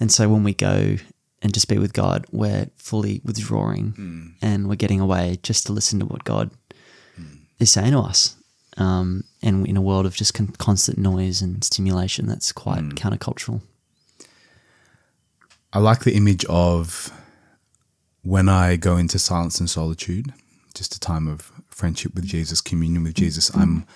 And 0.04 0.12
so 0.12 0.28
when 0.28 0.44
we 0.44 0.54
go 0.54 0.98
and 1.42 1.54
just 1.54 1.70
be 1.70 1.78
with 1.78 1.94
God, 1.94 2.26
we're 2.30 2.68
fully 2.76 3.22
withdrawing 3.24 3.92
hmm. 3.92 4.28
and 4.42 4.68
we're 4.68 4.76
getting 4.76 5.00
away 5.00 5.38
just 5.44 5.66
to 5.68 5.72
listen 5.72 5.98
to 6.02 6.06
what 6.06 6.26
God 6.26 6.52
hmm. 7.16 7.36
is 7.58 7.72
saying 7.72 7.94
to 7.94 8.00
us. 8.00 8.36
Um, 8.76 9.24
and 9.42 9.66
in 9.66 9.78
a 9.78 9.82
world 9.82 10.06
of 10.06 10.14
just 10.14 10.34
con- 10.34 10.56
constant 10.58 10.98
noise 10.98 11.42
and 11.42 11.64
stimulation, 11.64 12.28
that's 12.28 12.52
quite 12.52 12.82
hmm. 12.82 12.90
countercultural. 12.90 13.62
I 15.72 15.80
like 15.80 16.02
the 16.04 16.16
image 16.16 16.44
of 16.50 17.10
when 18.24 18.50
I 18.50 18.76
go 18.76 18.98
into 18.98 19.18
silence 19.18 19.62
and 19.62 19.70
solitude, 19.70 20.34
just 20.76 20.94
a 20.96 21.00
time 21.00 21.30
of 21.30 21.50
friendship 21.70 22.14
with 22.14 22.26
Jesus, 22.26 22.60
communion 22.60 23.04
with 23.04 23.14
Jesus. 23.14 23.56
I'm 23.56 23.84
mm-hmm. 23.84 23.90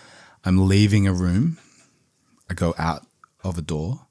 I'm 0.46 0.70
leaving 0.70 1.06
a 1.06 1.12
room. 1.12 1.58
I 2.50 2.54
go 2.54 2.74
out 2.78 3.06
of 3.44 3.58
a 3.58 3.62
door, 3.62 4.07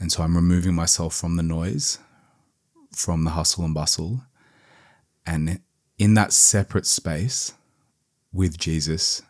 and 0.00 0.10
so 0.10 0.22
I'm 0.22 0.34
removing 0.34 0.74
myself 0.74 1.14
from 1.14 1.36
the 1.36 1.42
noise, 1.42 1.98
from 2.92 3.24
the 3.24 3.30
hustle 3.30 3.64
and 3.64 3.74
bustle, 3.74 4.22
and 5.26 5.60
in 5.98 6.14
that 6.14 6.32
separate 6.32 6.86
space 6.86 7.52
with 8.32 8.58
Jesus, 8.58 9.22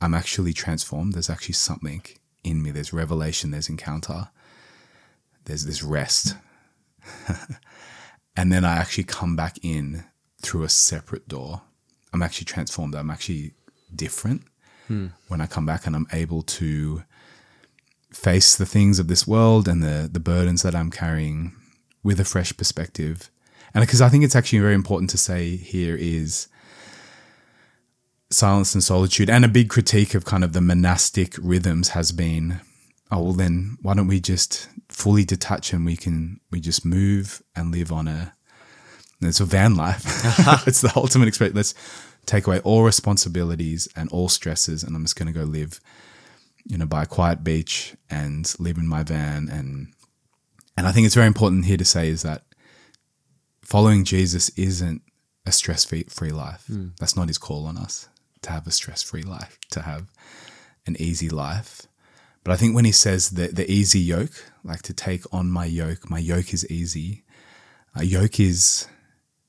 I'm 0.00 0.14
actually 0.14 0.52
transformed. 0.52 1.14
There's 1.14 1.30
actually 1.30 1.54
something 1.54 2.02
in 2.44 2.62
me. 2.62 2.70
There's 2.70 2.92
revelation. 2.92 3.50
There's 3.50 3.68
encounter. 3.68 4.28
There's 5.44 5.64
this 5.64 5.82
rest 5.82 6.36
and 8.36 8.52
then 8.52 8.64
I 8.64 8.76
actually 8.76 9.04
come 9.04 9.36
back 9.36 9.58
in 9.62 10.04
through 10.40 10.64
a 10.64 10.68
separate 10.68 11.28
door. 11.28 11.62
I'm 12.12 12.22
actually 12.22 12.46
transformed. 12.46 12.94
I'm 12.94 13.10
actually 13.10 13.52
different 13.94 14.42
hmm. 14.86 15.08
when 15.28 15.40
I 15.40 15.46
come 15.46 15.66
back 15.66 15.86
and 15.86 15.94
I'm 15.94 16.06
able 16.12 16.42
to 16.42 17.02
face 18.10 18.56
the 18.56 18.66
things 18.66 18.98
of 18.98 19.08
this 19.08 19.26
world 19.26 19.68
and 19.68 19.82
the 19.82 20.08
the 20.10 20.20
burdens 20.20 20.62
that 20.62 20.74
I'm 20.74 20.90
carrying 20.90 21.52
with 22.02 22.20
a 22.20 22.24
fresh 22.24 22.56
perspective. 22.56 23.30
And 23.74 23.82
because 23.82 24.00
I 24.00 24.08
think 24.08 24.24
it's 24.24 24.36
actually 24.36 24.60
very 24.60 24.74
important 24.74 25.10
to 25.10 25.18
say 25.18 25.56
here 25.56 25.96
is 25.96 26.48
silence 28.30 28.74
and 28.74 28.82
solitude 28.82 29.30
and 29.30 29.44
a 29.44 29.48
big 29.48 29.68
critique 29.68 30.14
of 30.14 30.24
kind 30.24 30.42
of 30.42 30.52
the 30.52 30.60
monastic 30.60 31.34
rhythms 31.38 31.90
has 31.90 32.10
been 32.10 32.60
oh 33.12 33.22
well 33.22 33.32
then 33.32 33.78
why 33.82 33.94
don't 33.94 34.08
we 34.08 34.18
just 34.18 34.68
fully 34.88 35.24
detach 35.24 35.72
and 35.72 35.86
we 35.86 35.96
can 35.96 36.40
we 36.50 36.60
just 36.60 36.84
move 36.84 37.40
and 37.54 37.70
live 37.70 37.92
on 37.92 38.08
a 38.08 38.32
it's 39.20 39.38
a 39.38 39.44
van 39.44 39.76
life 39.76 40.04
it's 40.66 40.80
the 40.80 40.92
ultimate 40.96 41.28
experience 41.28 41.54
let's 41.54 41.74
take 42.26 42.48
away 42.48 42.58
all 42.60 42.82
responsibilities 42.82 43.88
and 43.94 44.10
all 44.10 44.28
stresses 44.28 44.82
and 44.82 44.96
i'm 44.96 45.04
just 45.04 45.16
going 45.16 45.32
to 45.32 45.38
go 45.38 45.44
live 45.44 45.80
you 46.66 46.76
know 46.76 46.86
by 46.86 47.02
a 47.02 47.06
quiet 47.06 47.42
beach 47.44 47.94
and 48.10 48.54
live 48.58 48.76
in 48.76 48.86
my 48.86 49.02
van 49.02 49.48
and 49.48 49.88
and 50.76 50.86
i 50.86 50.92
think 50.92 51.06
it's 51.06 51.14
very 51.14 51.26
important 51.26 51.64
here 51.64 51.76
to 51.76 51.84
say 51.84 52.08
is 52.08 52.22
that 52.22 52.42
following 53.62 54.04
jesus 54.04 54.48
isn't 54.50 55.02
a 55.46 55.52
stress 55.52 55.84
free 55.84 56.32
life 56.32 56.64
hmm. 56.66 56.88
that's 56.98 57.16
not 57.16 57.28
his 57.28 57.38
call 57.38 57.66
on 57.66 57.76
us 57.76 58.08
to 58.42 58.50
have 58.50 58.66
a 58.66 58.70
stress 58.70 59.02
free 59.02 59.22
life 59.22 59.58
to 59.70 59.82
have 59.82 60.06
an 60.86 60.96
easy 60.98 61.28
life 61.28 61.86
but 62.46 62.52
I 62.52 62.56
think 62.58 62.76
when 62.76 62.84
he 62.84 62.92
says 62.92 63.30
the, 63.30 63.48
the 63.48 63.68
easy 63.68 63.98
yoke, 63.98 64.52
like 64.62 64.80
to 64.82 64.94
take 64.94 65.22
on 65.34 65.50
my 65.50 65.64
yoke, 65.64 66.08
my 66.08 66.20
yoke 66.20 66.54
is 66.54 66.64
easy. 66.70 67.24
A 67.96 68.04
yoke 68.04 68.38
is 68.38 68.86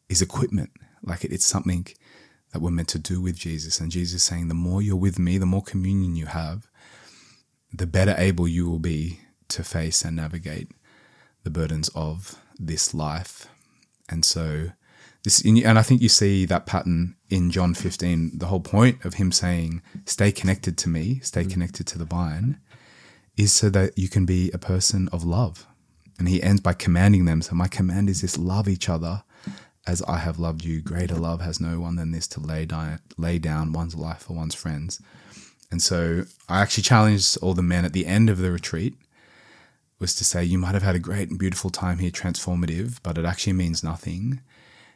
is 0.09 0.23
equipment. 0.23 0.71
Like 1.03 1.23
it, 1.23 1.31
it's 1.31 1.45
something 1.45 1.85
that 2.51 2.59
we're 2.59 2.71
meant 2.71 2.87
to 2.87 2.97
do 2.97 3.21
with 3.21 3.37
Jesus. 3.37 3.79
And 3.79 3.91
Jesus 3.91 4.23
saying, 4.23 4.47
the 4.47 4.55
more 4.55 4.81
you're 4.81 4.95
with 4.95 5.19
me, 5.19 5.37
the 5.37 5.45
more 5.45 5.61
communion 5.61 6.15
you 6.15 6.25
have, 6.25 6.71
the 7.77 7.87
better 7.87 8.15
able 8.17 8.47
you 8.47 8.69
will 8.69 8.79
be 8.79 9.19
to 9.49 9.63
face 9.63 10.03
and 10.03 10.15
navigate 10.15 10.69
the 11.43 11.49
burdens 11.49 11.89
of 11.95 12.35
this 12.59 12.93
life. 12.93 13.47
And 14.09 14.25
so, 14.25 14.71
this, 15.23 15.43
and 15.43 15.79
I 15.79 15.81
think 15.81 16.01
you 16.01 16.09
see 16.09 16.45
that 16.45 16.65
pattern 16.65 17.15
in 17.29 17.51
John 17.51 17.73
15. 17.73 18.39
The 18.39 18.47
whole 18.47 18.61
point 18.61 19.03
of 19.05 19.15
him 19.15 19.31
saying, 19.31 19.81
stay 20.05 20.31
connected 20.31 20.77
to 20.79 20.89
me, 20.89 21.19
stay 21.21 21.43
mm. 21.43 21.51
connected 21.51 21.87
to 21.87 21.97
the 21.97 22.05
vine, 22.05 22.59
is 23.35 23.53
so 23.53 23.69
that 23.69 23.97
you 23.97 24.09
can 24.09 24.25
be 24.25 24.51
a 24.51 24.57
person 24.57 25.07
of 25.09 25.23
love. 25.23 25.67
And 26.19 26.27
he 26.27 26.41
ends 26.41 26.61
by 26.61 26.73
commanding 26.73 27.25
them. 27.25 27.41
So, 27.41 27.55
my 27.55 27.67
command 27.67 28.09
is 28.09 28.21
this 28.21 28.37
love 28.37 28.67
each 28.67 28.89
other 28.89 29.23
as 29.85 30.01
I 30.03 30.17
have 30.17 30.39
loved 30.39 30.65
you. 30.65 30.81
Greater 30.81 31.15
love 31.15 31.41
has 31.41 31.59
no 31.59 31.79
one 31.79 31.95
than 31.95 32.11
this 32.11 32.27
to 32.29 32.39
lay 32.39 32.65
down, 32.65 32.99
lay 33.17 33.37
down 33.39 33.71
one's 33.71 33.95
life 33.95 34.23
for 34.23 34.33
one's 34.33 34.55
friends. 34.55 34.99
And 35.69 35.81
so, 35.81 36.25
I 36.47 36.61
actually 36.61 36.83
challenged 36.83 37.37
all 37.41 37.53
the 37.53 37.61
men 37.61 37.83
at 37.85 37.93
the 37.93 38.05
end 38.05 38.29
of 38.29 38.37
the 38.37 38.51
retreat 38.51 38.95
was 39.99 40.13
to 40.15 40.23
say, 40.23 40.43
you 40.43 40.57
might 40.57 40.73
have 40.75 40.83
had 40.83 40.95
a 40.95 40.99
great 40.99 41.29
and 41.29 41.39
beautiful 41.39 41.69
time 41.71 41.97
here, 41.99 42.11
transformative, 42.11 42.99
but 43.03 43.17
it 43.17 43.25
actually 43.25 43.53
means 43.53 43.83
nothing 43.83 44.41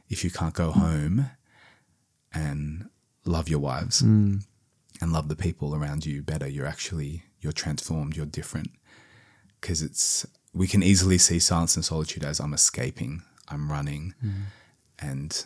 if 0.10 0.24
you 0.24 0.30
can't 0.30 0.54
go 0.54 0.72
home 0.72 1.32
and 2.34 2.90
love 3.25 3.50
your 3.50 3.60
wives 3.60 4.01
Mm. 4.01 4.44
and 5.01 5.12
love 5.12 5.28
the 5.28 5.36
people 5.36 5.75
around 5.75 6.06
you 6.06 6.22
better. 6.22 6.48
You're 6.48 6.68
actually, 6.68 7.24
you're 7.40 7.51
transformed, 7.51 8.16
you're 8.16 8.25
different. 8.25 8.72
Because 9.60 9.82
it's, 9.82 10.25
we 10.54 10.68
can 10.68 10.84
easily 10.84 11.18
see 11.18 11.40
silence 11.40 11.75
and 11.75 11.84
solitude 11.84 12.24
as 12.24 12.40
I'm 12.40 12.54
escaping, 12.54 13.24
I'm 13.48 13.72
running. 13.72 14.13
And 15.00 15.46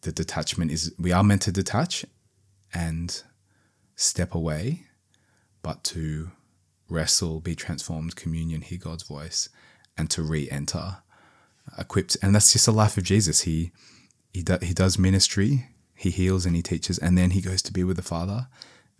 the 0.00 0.12
detachment 0.12 0.70
is, 0.70 0.92
we 0.98 1.12
are 1.12 1.22
meant 1.24 1.42
to 1.42 1.52
detach 1.52 2.04
and 2.72 3.22
step 3.96 4.34
away, 4.34 4.86
but 5.62 5.84
to 5.84 6.30
wrestle, 6.88 7.40
be 7.40 7.54
transformed, 7.54 8.16
communion, 8.16 8.62
hear 8.62 8.78
God's 8.78 9.02
voice, 9.02 9.48
and 9.96 10.10
to 10.10 10.22
re-enter, 10.22 10.98
equipped. 11.78 12.16
And 12.22 12.34
that's 12.34 12.52
just 12.52 12.66
the 12.66 12.72
life 12.72 12.96
of 12.96 13.04
Jesus. 13.04 13.42
He 13.42 13.72
he 14.32 14.42
do, 14.42 14.58
he 14.60 14.74
does 14.74 14.98
ministry, 14.98 15.68
he 15.94 16.10
heals 16.10 16.44
and 16.44 16.56
he 16.56 16.62
teaches, 16.62 16.98
and 16.98 17.16
then 17.16 17.30
he 17.30 17.40
goes 17.40 17.62
to 17.62 17.72
be 17.72 17.84
with 17.84 17.96
the 17.96 18.02
Father, 18.02 18.48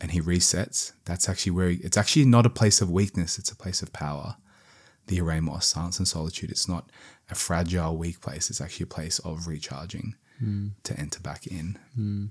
and 0.01 0.13
he 0.13 0.21
resets. 0.21 0.93
That's 1.05 1.29
actually 1.29 1.53
where 1.53 1.71
he, 1.71 1.77
it's 1.79 1.97
actually 1.97 2.25
not 2.25 2.47
a 2.47 2.51
place 2.51 2.81
of 2.81 2.91
weakness; 2.91 3.39
it's 3.39 3.51
a 3.51 3.57
place 3.57 3.83
of 3.83 3.93
power. 3.93 4.37
The 5.07 5.19
eremos, 5.19 5.65
silence 5.65 5.99
and 5.99 6.09
solitude. 6.09 6.51
It's 6.51 6.69
not 6.69 6.91
a 7.31 7.35
fragile, 7.35 7.97
weak 7.97 8.21
place. 8.23 8.49
It's 8.49 8.61
actually 8.61 8.85
a 8.85 8.87
place 8.87 9.19
of 9.19 9.47
recharging 9.47 10.15
hmm. 10.39 10.69
to 10.85 10.99
enter 10.99 11.21
back 11.21 11.47
in. 11.47 11.79
Hmm. 11.95 12.27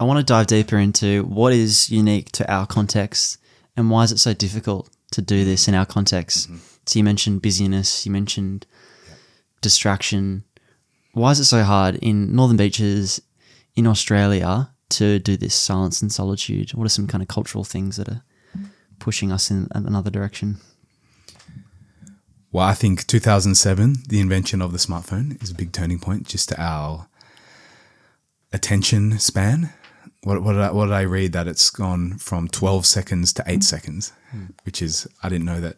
I 0.00 0.04
want 0.04 0.18
to 0.18 0.24
dive 0.24 0.46
deeper 0.46 0.78
into 0.78 1.24
what 1.24 1.52
is 1.52 1.90
unique 1.90 2.30
to 2.32 2.50
our 2.50 2.66
context 2.66 3.38
and 3.76 3.90
why 3.90 4.04
is 4.04 4.12
it 4.12 4.18
so 4.18 4.32
difficult 4.32 4.88
to 5.12 5.22
do 5.22 5.44
this 5.44 5.68
in 5.68 5.74
our 5.74 5.86
context. 5.86 6.46
Mm-hmm. 6.46 6.58
So 6.86 6.98
you 6.98 7.04
mentioned 7.04 7.42
busyness, 7.42 8.06
you 8.06 8.12
mentioned 8.12 8.66
distraction. 9.60 10.44
Why 11.12 11.32
is 11.32 11.40
it 11.40 11.46
so 11.46 11.64
hard 11.64 11.96
in 11.96 12.34
Northern 12.34 12.56
Beaches 12.56 13.20
in 13.74 13.86
Australia 13.86 14.70
to 14.90 15.18
do 15.18 15.36
this 15.36 15.54
silence 15.54 16.00
and 16.00 16.12
solitude? 16.12 16.74
What 16.74 16.86
are 16.86 16.90
some 16.90 17.06
kind 17.06 17.22
of 17.22 17.28
cultural 17.28 17.64
things 17.64 17.96
that 17.96 18.08
are 18.08 18.22
pushing 18.98 19.32
us 19.32 19.50
in 19.50 19.68
another 19.72 20.10
direction? 20.10 20.58
Well, 22.50 22.64
I 22.64 22.74
think 22.74 23.06
2007, 23.06 24.04
the 24.08 24.20
invention 24.20 24.62
of 24.62 24.72
the 24.72 24.78
smartphone, 24.78 25.42
is 25.42 25.50
a 25.50 25.54
big 25.54 25.72
turning 25.72 25.98
point 25.98 26.26
just 26.26 26.48
to 26.48 26.60
our 26.60 27.08
attention 28.52 29.18
span. 29.18 29.74
What, 30.22 30.42
what, 30.42 30.52
did 30.52 30.62
I, 30.62 30.70
what 30.72 30.86
did 30.86 30.94
I 30.94 31.02
read? 31.02 31.32
That 31.32 31.46
it's 31.46 31.70
gone 31.70 32.18
from 32.18 32.48
12 32.48 32.86
seconds 32.86 33.32
to 33.34 33.44
eight 33.46 33.56
hmm. 33.56 33.60
seconds, 33.60 34.12
hmm. 34.30 34.46
which 34.64 34.82
is, 34.82 35.06
I 35.22 35.28
didn't 35.28 35.46
know 35.46 35.60
that 35.60 35.76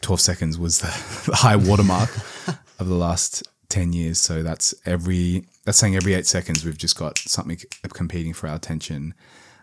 12 0.00 0.20
seconds 0.20 0.58
was 0.58 0.80
the, 0.80 0.86
the 1.30 1.36
high 1.36 1.56
watermark 1.56 2.10
of 2.78 2.88
the 2.88 2.94
last 2.94 3.42
10 3.68 3.92
years. 3.92 4.18
So 4.18 4.42
that's 4.42 4.74
every, 4.86 5.44
that's 5.64 5.78
saying 5.78 5.96
every 5.96 6.14
eight 6.14 6.26
seconds 6.26 6.64
we've 6.64 6.78
just 6.78 6.98
got 6.98 7.18
something 7.18 7.58
competing 7.92 8.32
for 8.32 8.48
our 8.48 8.56
attention. 8.56 9.14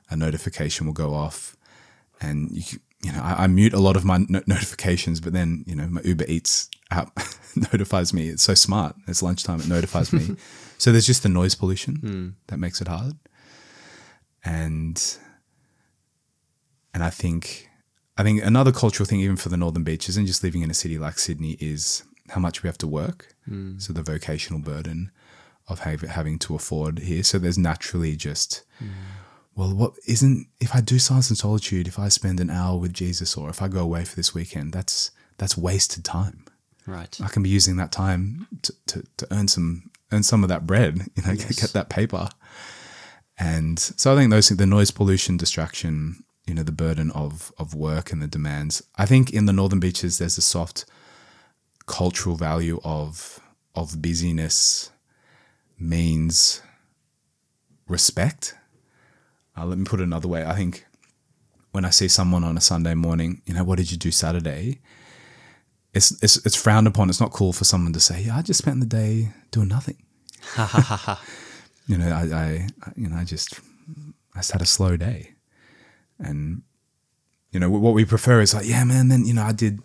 A 0.09 0.15
notification 0.15 0.85
will 0.85 0.93
go 0.93 1.13
off 1.13 1.55
and 2.19 2.51
you, 2.51 2.79
you 3.03 3.11
know, 3.11 3.21
I, 3.21 3.43
I 3.43 3.47
mute 3.47 3.73
a 3.73 3.79
lot 3.79 3.95
of 3.95 4.05
my 4.05 4.19
no- 4.29 4.43
notifications, 4.45 5.19
but 5.19 5.33
then, 5.33 5.63
you 5.65 5.75
know, 5.75 5.87
my 5.87 6.01
Uber 6.01 6.25
Eats 6.27 6.69
app 6.91 7.17
notifies 7.55 8.13
me. 8.13 8.29
It's 8.29 8.43
so 8.43 8.53
smart. 8.53 8.95
It's 9.07 9.23
lunchtime. 9.23 9.59
It 9.59 9.67
notifies 9.67 10.13
me. 10.13 10.35
so 10.77 10.91
there's 10.91 11.07
just 11.07 11.23
the 11.23 11.29
noise 11.29 11.55
pollution 11.55 11.95
hmm. 11.95 12.29
that 12.47 12.57
makes 12.57 12.81
it 12.81 12.87
hard. 12.87 13.15
And, 14.43 15.01
and 16.93 17.03
I 17.03 17.09
think, 17.09 17.69
I 18.17 18.23
think 18.23 18.43
another 18.43 18.71
cultural 18.71 19.07
thing, 19.07 19.19
even 19.19 19.37
for 19.37 19.49
the 19.49 19.57
northern 19.57 19.83
beaches 19.83 20.17
and 20.17 20.27
just 20.27 20.43
living 20.43 20.61
in 20.61 20.71
a 20.71 20.75
city 20.75 20.97
like 20.97 21.19
Sydney, 21.19 21.57
is 21.59 22.03
how 22.29 22.39
much 22.39 22.63
we 22.63 22.67
have 22.67 22.77
to 22.79 22.87
work. 22.87 23.35
Hmm. 23.45 23.77
So 23.77 23.93
the 23.93 24.03
vocational 24.03 24.61
burden 24.61 25.11
of 25.67 25.79
hav- 25.79 26.01
having 26.01 26.39
to 26.39 26.55
afford 26.55 26.99
here. 26.99 27.23
So 27.23 27.37
there's 27.37 27.57
naturally 27.57 28.15
just, 28.15 28.63
hmm. 28.79 28.89
well, 29.55 29.73
what 29.73 29.93
isn't 30.07 30.47
if 30.59 30.75
I 30.75 30.81
do 30.81 30.99
silence 30.99 31.29
and 31.29 31.37
solitude, 31.37 31.87
if 31.87 31.99
I 31.99 32.09
spend 32.09 32.39
an 32.39 32.49
hour 32.49 32.77
with 32.77 32.93
Jesus, 32.93 33.37
or 33.37 33.49
if 33.49 33.61
I 33.61 33.67
go 33.67 33.81
away 33.81 34.05
for 34.05 34.15
this 34.15 34.33
weekend, 34.33 34.73
that's 34.73 35.11
that's 35.37 35.57
wasted 35.57 36.03
time. 36.03 36.45
Right. 36.87 37.19
I 37.23 37.27
can 37.27 37.43
be 37.43 37.49
using 37.49 37.77
that 37.77 37.91
time 37.91 38.47
to, 38.63 38.73
to, 38.87 39.03
to 39.17 39.27
earn 39.31 39.47
some 39.47 39.89
earn 40.11 40.23
some 40.23 40.43
of 40.43 40.49
that 40.49 40.65
bread, 40.65 40.99
you 41.15 41.23
know, 41.23 41.35
get, 41.35 41.55
get 41.55 41.73
that 41.73 41.89
paper. 41.89 42.29
And 43.41 43.79
so 43.79 44.13
I 44.13 44.15
think 44.15 44.29
those 44.29 44.49
the 44.49 44.67
noise 44.67 44.91
pollution, 44.91 45.35
distraction, 45.35 46.23
you 46.45 46.53
know, 46.53 46.61
the 46.61 46.71
burden 46.71 47.09
of 47.11 47.51
of 47.57 47.73
work 47.73 48.11
and 48.11 48.21
the 48.21 48.27
demands. 48.27 48.83
I 48.97 49.07
think 49.07 49.31
in 49.31 49.47
the 49.47 49.53
northern 49.53 49.79
beaches 49.79 50.19
there's 50.19 50.37
a 50.37 50.43
soft 50.43 50.85
cultural 51.87 52.35
value 52.35 52.79
of 52.83 53.39
of 53.73 53.99
busyness 53.99 54.91
means 55.79 56.61
respect. 57.87 58.53
Uh, 59.57 59.65
let 59.65 59.79
me 59.79 59.85
put 59.85 59.99
it 59.99 60.03
another 60.03 60.27
way. 60.27 60.45
I 60.45 60.53
think 60.53 60.85
when 61.71 61.83
I 61.83 61.89
see 61.89 62.07
someone 62.07 62.43
on 62.43 62.57
a 62.57 62.61
Sunday 62.61 62.93
morning, 62.93 63.41
you 63.47 63.55
know, 63.55 63.63
what 63.63 63.79
did 63.79 63.91
you 63.91 63.97
do 63.97 64.11
Saturday? 64.11 64.81
It's, 65.95 66.11
it's 66.23 66.45
it's 66.45 66.55
frowned 66.55 66.85
upon. 66.85 67.09
It's 67.09 67.19
not 67.19 67.31
cool 67.31 67.53
for 67.53 67.65
someone 67.65 67.93
to 67.93 67.99
say, 67.99 68.21
"Yeah, 68.21 68.37
I 68.37 68.43
just 68.43 68.59
spent 68.59 68.81
the 68.81 68.85
day 68.85 69.33
doing 69.49 69.67
nothing." 69.67 69.97
you 71.91 71.97
know, 71.97 72.09
I, 72.09 72.23
I 72.33 72.69
you 72.95 73.09
know 73.09 73.17
I 73.17 73.25
just 73.25 73.59
I 74.33 74.39
just 74.39 74.51
had 74.53 74.61
a 74.61 74.65
slow 74.65 74.95
day, 74.95 75.33
and 76.17 76.61
you 77.51 77.59
know 77.59 77.69
what 77.69 77.93
we 77.93 78.05
prefer 78.05 78.39
is 78.39 78.53
like, 78.53 78.65
yeah, 78.65 78.85
man. 78.85 79.09
Then 79.09 79.25
you 79.25 79.33
know 79.33 79.43
I 79.43 79.51
did 79.51 79.81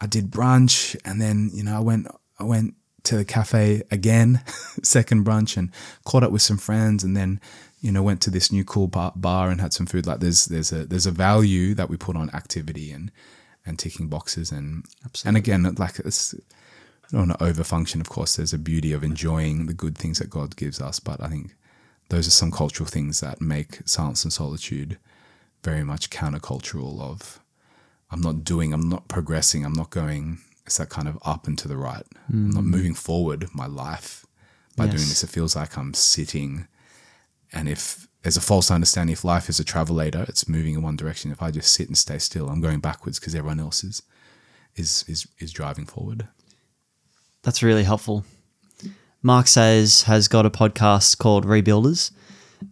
I 0.00 0.06
did 0.06 0.32
brunch, 0.32 0.96
and 1.04 1.22
then 1.22 1.50
you 1.54 1.62
know 1.62 1.76
I 1.76 1.80
went 1.80 2.08
I 2.40 2.42
went 2.42 2.74
to 3.04 3.16
the 3.16 3.24
cafe 3.24 3.82
again, 3.92 4.42
second 4.82 5.24
brunch, 5.24 5.56
and 5.56 5.70
caught 6.04 6.24
up 6.24 6.32
with 6.32 6.42
some 6.42 6.58
friends, 6.58 7.04
and 7.04 7.16
then 7.16 7.40
you 7.80 7.92
know 7.92 8.02
went 8.02 8.20
to 8.22 8.30
this 8.30 8.50
new 8.50 8.64
cool 8.64 8.88
bar, 8.88 9.12
bar 9.14 9.48
and 9.48 9.60
had 9.60 9.72
some 9.72 9.86
food. 9.86 10.08
Like 10.08 10.18
there's 10.18 10.46
there's 10.46 10.72
a 10.72 10.84
there's 10.84 11.06
a 11.06 11.12
value 11.12 11.74
that 11.74 11.88
we 11.88 11.96
put 11.96 12.16
on 12.16 12.30
activity 12.30 12.90
and 12.90 13.12
and 13.64 13.78
ticking 13.78 14.08
boxes 14.08 14.52
and 14.52 14.84
and 15.24 15.38
again 15.38 15.62
like 15.78 15.98
it's 16.00 16.34
I 17.08 17.16
don't 17.16 17.28
want 17.28 17.38
to 17.38 17.44
overfunction. 17.44 18.00
Of 18.00 18.08
course, 18.08 18.36
there's 18.36 18.52
a 18.52 18.58
beauty 18.58 18.92
of 18.92 19.04
enjoying 19.04 19.66
the 19.66 19.74
good 19.74 19.96
things 19.96 20.18
that 20.18 20.30
God 20.30 20.56
gives 20.56 20.80
us, 20.80 21.00
but 21.00 21.20
I 21.22 21.28
think 21.28 21.54
those 22.08 22.26
are 22.26 22.32
some 22.32 22.50
cultural 22.50 22.88
things 22.88 23.20
that 23.20 23.40
make 23.40 23.80
silence 23.86 24.24
and 24.24 24.32
solitude 24.32 24.98
very 25.62 25.84
much 25.84 26.10
countercultural. 26.10 27.00
Of 27.00 27.40
I'm 28.10 28.20
not 28.20 28.44
doing, 28.44 28.72
I'm 28.72 28.88
not 28.88 29.08
progressing, 29.08 29.64
I'm 29.64 29.72
not 29.72 29.90
going. 29.90 30.38
It's 30.66 30.78
that 30.78 30.88
kind 30.88 31.08
of 31.08 31.18
up 31.22 31.46
and 31.46 31.58
to 31.58 31.68
the 31.68 31.76
right. 31.76 32.06
I'm 32.30 32.50
not 32.50 32.64
mm. 32.64 32.68
moving 32.68 32.94
forward 32.94 33.48
my 33.54 33.66
life 33.66 34.24
by 34.76 34.86
doing 34.86 34.96
this. 34.96 35.22
It 35.22 35.30
feels 35.30 35.54
like 35.54 35.76
I'm 35.76 35.92
sitting, 35.92 36.66
and 37.52 37.68
if 37.68 38.08
there's 38.22 38.38
a 38.38 38.40
false 38.40 38.70
understanding, 38.70 39.12
if 39.12 39.24
life 39.24 39.50
is 39.50 39.60
a 39.60 39.64
travelator, 39.64 40.26
it's 40.28 40.48
moving 40.48 40.74
in 40.74 40.82
one 40.82 40.96
direction. 40.96 41.30
If 41.30 41.42
I 41.42 41.50
just 41.50 41.72
sit 41.72 41.88
and 41.88 41.98
stay 41.98 42.18
still, 42.18 42.48
I'm 42.48 42.62
going 42.62 42.80
backwards 42.80 43.20
because 43.20 43.34
everyone 43.34 43.60
else 43.60 43.84
is 43.84 44.02
is 44.76 45.04
is 45.06 45.26
is 45.38 45.52
driving 45.52 45.84
forward. 45.84 46.28
That's 47.44 47.62
really 47.62 47.84
helpful. 47.84 48.24
Mark 49.22 49.46
Sayers 49.46 50.02
has 50.02 50.28
got 50.28 50.44
a 50.44 50.50
podcast 50.50 51.18
called 51.18 51.46
Rebuilders. 51.46 52.10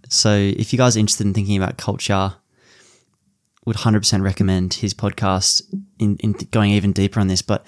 So 0.08 0.34
if 0.34 0.72
you 0.72 0.78
guys 0.78 0.96
are 0.96 1.00
interested 1.00 1.26
in 1.26 1.34
thinking 1.34 1.56
about 1.56 1.76
culture, 1.76 2.34
would 3.64 3.76
100% 3.76 4.22
recommend 4.22 4.74
his 4.74 4.92
podcast 4.94 5.62
in, 5.98 6.16
in 6.16 6.32
going 6.50 6.72
even 6.72 6.92
deeper 6.92 7.20
on 7.20 7.28
this. 7.28 7.42
But 7.42 7.64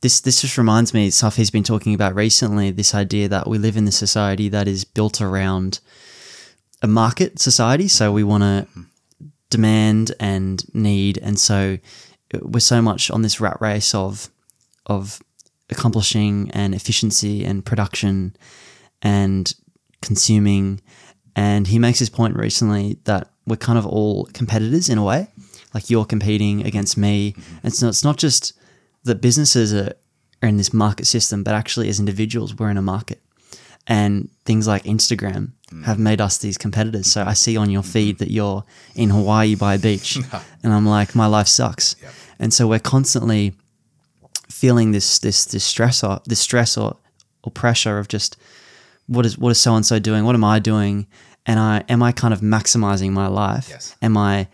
this 0.00 0.20
this 0.20 0.40
just 0.40 0.58
reminds 0.58 0.94
me 0.94 1.08
of 1.08 1.14
stuff 1.14 1.36
he's 1.36 1.50
been 1.50 1.64
talking 1.64 1.94
about 1.94 2.14
recently. 2.14 2.70
This 2.70 2.94
idea 2.94 3.28
that 3.28 3.48
we 3.48 3.58
live 3.58 3.76
in 3.76 3.84
this 3.84 3.96
society 3.96 4.48
that 4.48 4.68
is 4.68 4.84
built 4.84 5.20
around 5.20 5.80
a 6.82 6.86
market 6.86 7.40
society. 7.40 7.88
So 7.88 8.12
we 8.12 8.22
want 8.22 8.42
to 8.42 8.66
demand 9.50 10.12
and 10.20 10.62
need, 10.74 11.18
and 11.18 11.38
so 11.38 11.78
we're 12.42 12.60
so 12.60 12.82
much 12.82 13.10
on 13.10 13.22
this 13.22 13.40
rat 13.40 13.60
race 13.60 13.94
of 13.94 14.28
of 14.86 15.20
accomplishing 15.70 16.50
and 16.52 16.74
efficiency 16.74 17.44
and 17.44 17.64
production 17.64 18.36
and 19.02 19.54
consuming. 20.02 20.80
And 21.36 21.66
he 21.66 21.78
makes 21.78 21.98
this 21.98 22.08
point 22.08 22.36
recently 22.36 22.98
that 23.04 23.30
we're 23.46 23.56
kind 23.56 23.78
of 23.78 23.86
all 23.86 24.26
competitors 24.32 24.88
in 24.88 24.98
a 24.98 25.04
way. 25.04 25.28
Like 25.74 25.90
you're 25.90 26.04
competing 26.04 26.66
against 26.66 26.96
me. 26.96 27.32
Mm-hmm. 27.32 27.56
And 27.64 27.74
so 27.74 27.88
it's 27.88 28.04
not 28.04 28.16
just 28.16 28.52
that 29.04 29.20
businesses 29.20 29.74
are, 29.74 29.92
are 30.42 30.48
in 30.48 30.56
this 30.56 30.72
market 30.72 31.06
system, 31.06 31.44
but 31.44 31.54
actually 31.54 31.88
as 31.88 32.00
individuals, 32.00 32.54
we're 32.54 32.70
in 32.70 32.76
a 32.76 32.82
market. 32.82 33.20
And 33.86 34.28
things 34.44 34.66
like 34.66 34.82
Instagram 34.84 35.52
mm. 35.72 35.84
have 35.84 35.98
made 35.98 36.20
us 36.20 36.38
these 36.38 36.58
competitors. 36.58 37.10
So 37.10 37.22
I 37.22 37.24
mm-hmm. 37.24 37.32
see 37.34 37.56
on 37.56 37.70
your 37.70 37.82
mm-hmm. 37.82 37.90
feed 37.90 38.18
that 38.18 38.30
you're 38.30 38.64
in 38.94 39.08
Hawaii 39.10 39.54
by 39.54 39.74
a 39.74 39.78
beach, 39.78 40.16
and 40.62 40.72
I'm 40.74 40.84
like, 40.84 41.14
my 41.14 41.26
life 41.26 41.48
sucks. 41.48 41.96
And 42.38 42.52
so 42.52 42.66
we're 42.68 42.80
constantly 42.80 43.54
feeling 44.58 44.92
this 44.92 45.18
this 45.20 45.44
this 45.44 45.64
stress 45.64 46.02
or 46.02 46.20
this 46.26 46.40
stress 46.40 46.76
or, 46.76 46.96
or 47.42 47.52
pressure 47.52 47.98
of 47.98 48.08
just 48.08 48.36
what 49.06 49.24
is 49.24 49.38
what 49.38 49.50
is 49.50 49.60
so 49.60 49.74
and 49.74 49.86
so 49.86 49.98
doing? 49.98 50.24
What 50.24 50.34
am 50.34 50.44
I 50.44 50.58
doing? 50.58 51.06
And 51.46 51.58
I 51.58 51.84
am 51.88 52.02
I 52.02 52.12
kind 52.12 52.34
of 52.34 52.40
maximizing 52.40 53.12
my 53.12 53.28
life? 53.28 53.68
Yes. 53.70 53.96
Am 54.02 54.16
I 54.16 54.48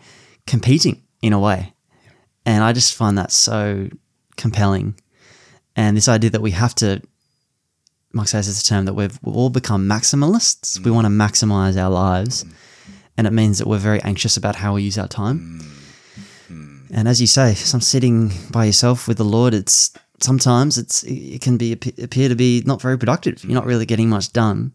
competing 0.47 1.01
in 1.21 1.33
a 1.33 1.39
way? 1.39 1.73
And 2.45 2.63
I 2.63 2.73
just 2.73 2.93
find 2.93 3.17
that 3.17 3.31
so 3.31 3.89
compelling. 4.37 4.95
And 5.75 5.97
this 5.97 6.07
idea 6.07 6.29
that 6.29 6.41
we 6.41 6.51
have 6.51 6.75
to 6.75 7.01
Mark 8.13 8.29
Sayers 8.29 8.47
it's 8.47 8.61
a 8.61 8.65
term 8.65 8.85
that 8.85 8.93
we've, 8.93 9.19
we've 9.23 9.35
all 9.35 9.49
become 9.49 9.89
maximalists. 9.89 10.79
Mm. 10.79 10.85
We 10.85 10.91
want 10.91 11.05
to 11.05 11.11
maximize 11.11 11.77
our 11.77 11.89
lives. 11.89 12.45
Mm. 12.45 12.53
And 13.17 13.27
it 13.27 13.33
means 13.33 13.57
that 13.57 13.67
we're 13.67 13.77
very 13.77 14.01
anxious 14.03 14.37
about 14.37 14.55
how 14.55 14.75
we 14.75 14.83
use 14.83 14.97
our 14.97 15.07
time. 15.07 15.59
Mm. 15.59 15.84
And 16.95 17.09
as 17.09 17.19
you 17.19 17.27
say, 17.27 17.53
some 17.55 17.81
sitting 17.81 18.31
by 18.51 18.63
yourself 18.63 19.05
with 19.05 19.17
the 19.17 19.25
Lord, 19.25 19.53
it's 19.53 19.91
sometimes 20.21 20.77
it's 20.77 21.03
it 21.03 21.41
can 21.41 21.57
be 21.57 21.73
appear 21.73 22.29
to 22.29 22.35
be 22.35 22.63
not 22.65 22.81
very 22.81 22.97
productive. 22.97 23.43
You're 23.43 23.53
not 23.53 23.65
really 23.65 23.85
getting 23.85 24.09
much 24.09 24.31
done 24.31 24.71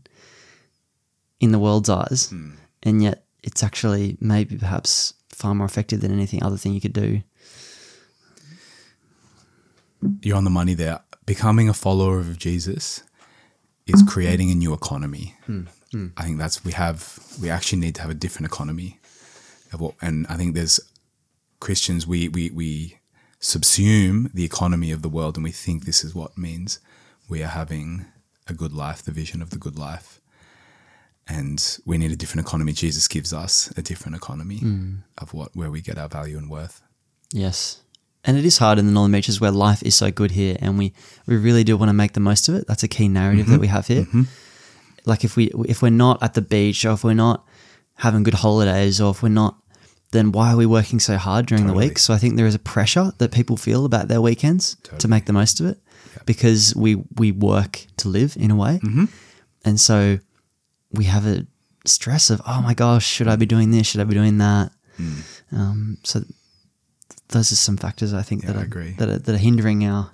in 1.41 1.51
the 1.51 1.59
world's 1.59 1.89
eyes, 1.89 2.29
hmm. 2.29 2.51
and 2.83 3.03
yet 3.03 3.25
it's 3.43 3.63
actually 3.63 4.19
maybe 4.21 4.59
perhaps 4.59 5.15
far 5.31 5.55
more 5.55 5.65
effective 5.65 6.03
than 6.03 6.13
anything 6.13 6.43
other 6.43 6.59
thing 6.59 6.75
you 6.75 6.81
could 6.83 6.93
do. 6.93 7.23
You're 10.21 10.37
on 10.37 10.45
the 10.45 10.51
money 10.51 10.75
there. 10.75 11.01
Becoming 11.25 11.71
a 11.71 11.75
follower 11.75 12.19
of 12.19 12.37
Jesus 12.37 13.03
is 13.87 14.03
creating 14.03 14.51
a 14.51 14.55
new 14.55 14.75
economy. 14.75 15.37
Hmm. 15.47 15.63
Hmm. 15.91 16.09
I 16.19 16.25
think 16.25 16.37
that's 16.37 16.67
we 16.67 16.73
have. 16.73 17.19
We 17.41 17.49
actually 17.49 17.79
need 17.79 17.95
to 17.95 18.03
have 18.03 18.11
a 18.11 18.15
different 18.15 18.47
economy. 18.47 18.99
And 20.03 20.27
I 20.27 20.37
think 20.37 20.55
there's 20.55 20.81
Christians. 21.61 22.07
We 22.07 22.29
we 22.29 22.51
we 22.51 22.99
subsume 23.41 24.33
the 24.33 24.45
economy 24.45 24.91
of 24.93 25.03
the 25.03 25.09
world, 25.09 25.37
and 25.37 25.45
we 25.45 25.53
think 25.53 25.85
this 25.85 26.05
is 26.05 26.15
what 26.15 26.37
means 26.37 26.81
we 27.29 27.43
are 27.43 27.49
having 27.49 28.07
a 28.47 28.53
good 28.53 28.73
life, 28.73 29.03
the 29.03 29.13
vision 29.13 29.41
of 29.41 29.51
the 29.51 29.59
good 29.59 29.79
life. 29.79 30.21
And 31.29 31.79
we 31.87 31.97
need 31.97 32.11
a 32.11 32.17
different 32.17 32.47
economy. 32.47 32.73
Jesus 32.73 33.07
gives 33.07 33.33
us 33.33 33.73
a 33.77 33.83
different 33.83 34.17
economy 34.17 34.59
hmm. 34.59 34.95
of 35.17 35.33
what 35.33 35.55
where 35.55 35.71
we 35.71 35.81
get 35.81 35.97
our 35.97 36.09
value 36.09 36.37
and 36.37 36.51
worth. 36.51 36.83
Yes. 37.33 37.83
And 38.25 38.37
it 38.37 38.45
is 38.45 38.59
hard 38.59 38.79
in 38.79 38.87
the 38.87 38.93
Northern 38.93 39.13
Beaches 39.13 39.41
where 39.41 39.51
life 39.51 39.83
is 39.83 39.95
so 39.95 40.11
good 40.11 40.33
here 40.33 40.57
and 40.61 40.77
we, 40.77 40.93
we 41.27 41.37
really 41.37 41.65
do 41.65 41.77
want 41.77 41.89
to 41.89 41.95
make 41.95 42.13
the 42.13 42.21
most 42.21 42.49
of 42.49 42.55
it. 42.55 42.67
That's 42.67 42.83
a 42.83 42.89
key 42.89 43.09
narrative 43.09 43.47
that 43.47 43.53
mm-hmm. 43.53 43.61
we 43.63 43.67
have 43.69 43.87
here. 43.87 44.03
Mm-hmm. 44.03 44.23
Like 45.07 45.25
if 45.25 45.37
we 45.37 45.51
if 45.67 45.81
we're 45.81 45.91
not 45.91 46.23
at 46.23 46.35
the 46.35 46.43
beach 46.43 46.85
or 46.85 46.93
if 46.93 47.05
we're 47.05 47.15
not 47.15 47.47
having 47.95 48.23
good 48.23 48.35
holidays 48.35 49.01
or 49.01 49.13
if 49.13 49.23
we're 49.23 49.31
not 49.31 49.57
then 50.13 50.33
why 50.33 50.53
are 50.53 50.57
we 50.57 50.67
working 50.67 50.99
so 51.01 51.17
hard 51.17 51.47
during 51.47 51.67
the 51.67 51.73
week? 51.73 51.99
So 51.99 52.13
I 52.15 52.19
think 52.19 52.37
there 52.37 52.47
is 52.47 52.55
a 52.55 52.59
pressure 52.59 53.13
that 53.19 53.31
people 53.33 53.57
feel 53.57 53.85
about 53.85 54.09
their 54.09 54.21
weekends 54.21 54.77
to 54.99 55.09
make 55.09 55.27
the 55.27 55.33
most 55.33 55.61
of 55.61 55.67
it 55.67 55.79
because 56.27 56.75
we 56.75 56.97
we 57.17 57.31
work 57.33 57.87
to 57.99 58.09
live 58.09 58.37
in 58.37 58.51
a 58.51 58.57
way. 58.57 58.81
And 59.65 59.79
so 59.79 60.19
we 60.93 61.05
have 61.05 61.27
a 61.27 61.47
stress 61.85 62.31
of, 62.31 62.41
oh 62.47 62.61
my 62.63 62.75
gosh, 62.75 63.07
should 63.07 63.29
I 63.29 63.37
be 63.37 63.47
doing 63.47 63.71
this? 63.71 63.87
Should 63.87 64.01
I 64.01 64.05
be 64.05 64.15
doing 64.15 64.39
that? 64.39 64.73
Um, 65.53 65.99
so 66.05 66.23
those 67.29 67.53
are 67.53 67.57
some 67.57 67.77
factors 67.77 68.13
I 68.13 68.23
think 68.23 68.43
Yeah, 68.43 68.53
that, 68.53 68.57
I 68.59 68.63
are, 68.63 68.67
that 68.99 69.09
are 69.09 69.19
that 69.19 69.35
are 69.35 69.39
hindering 69.39 69.87
our 69.87 70.11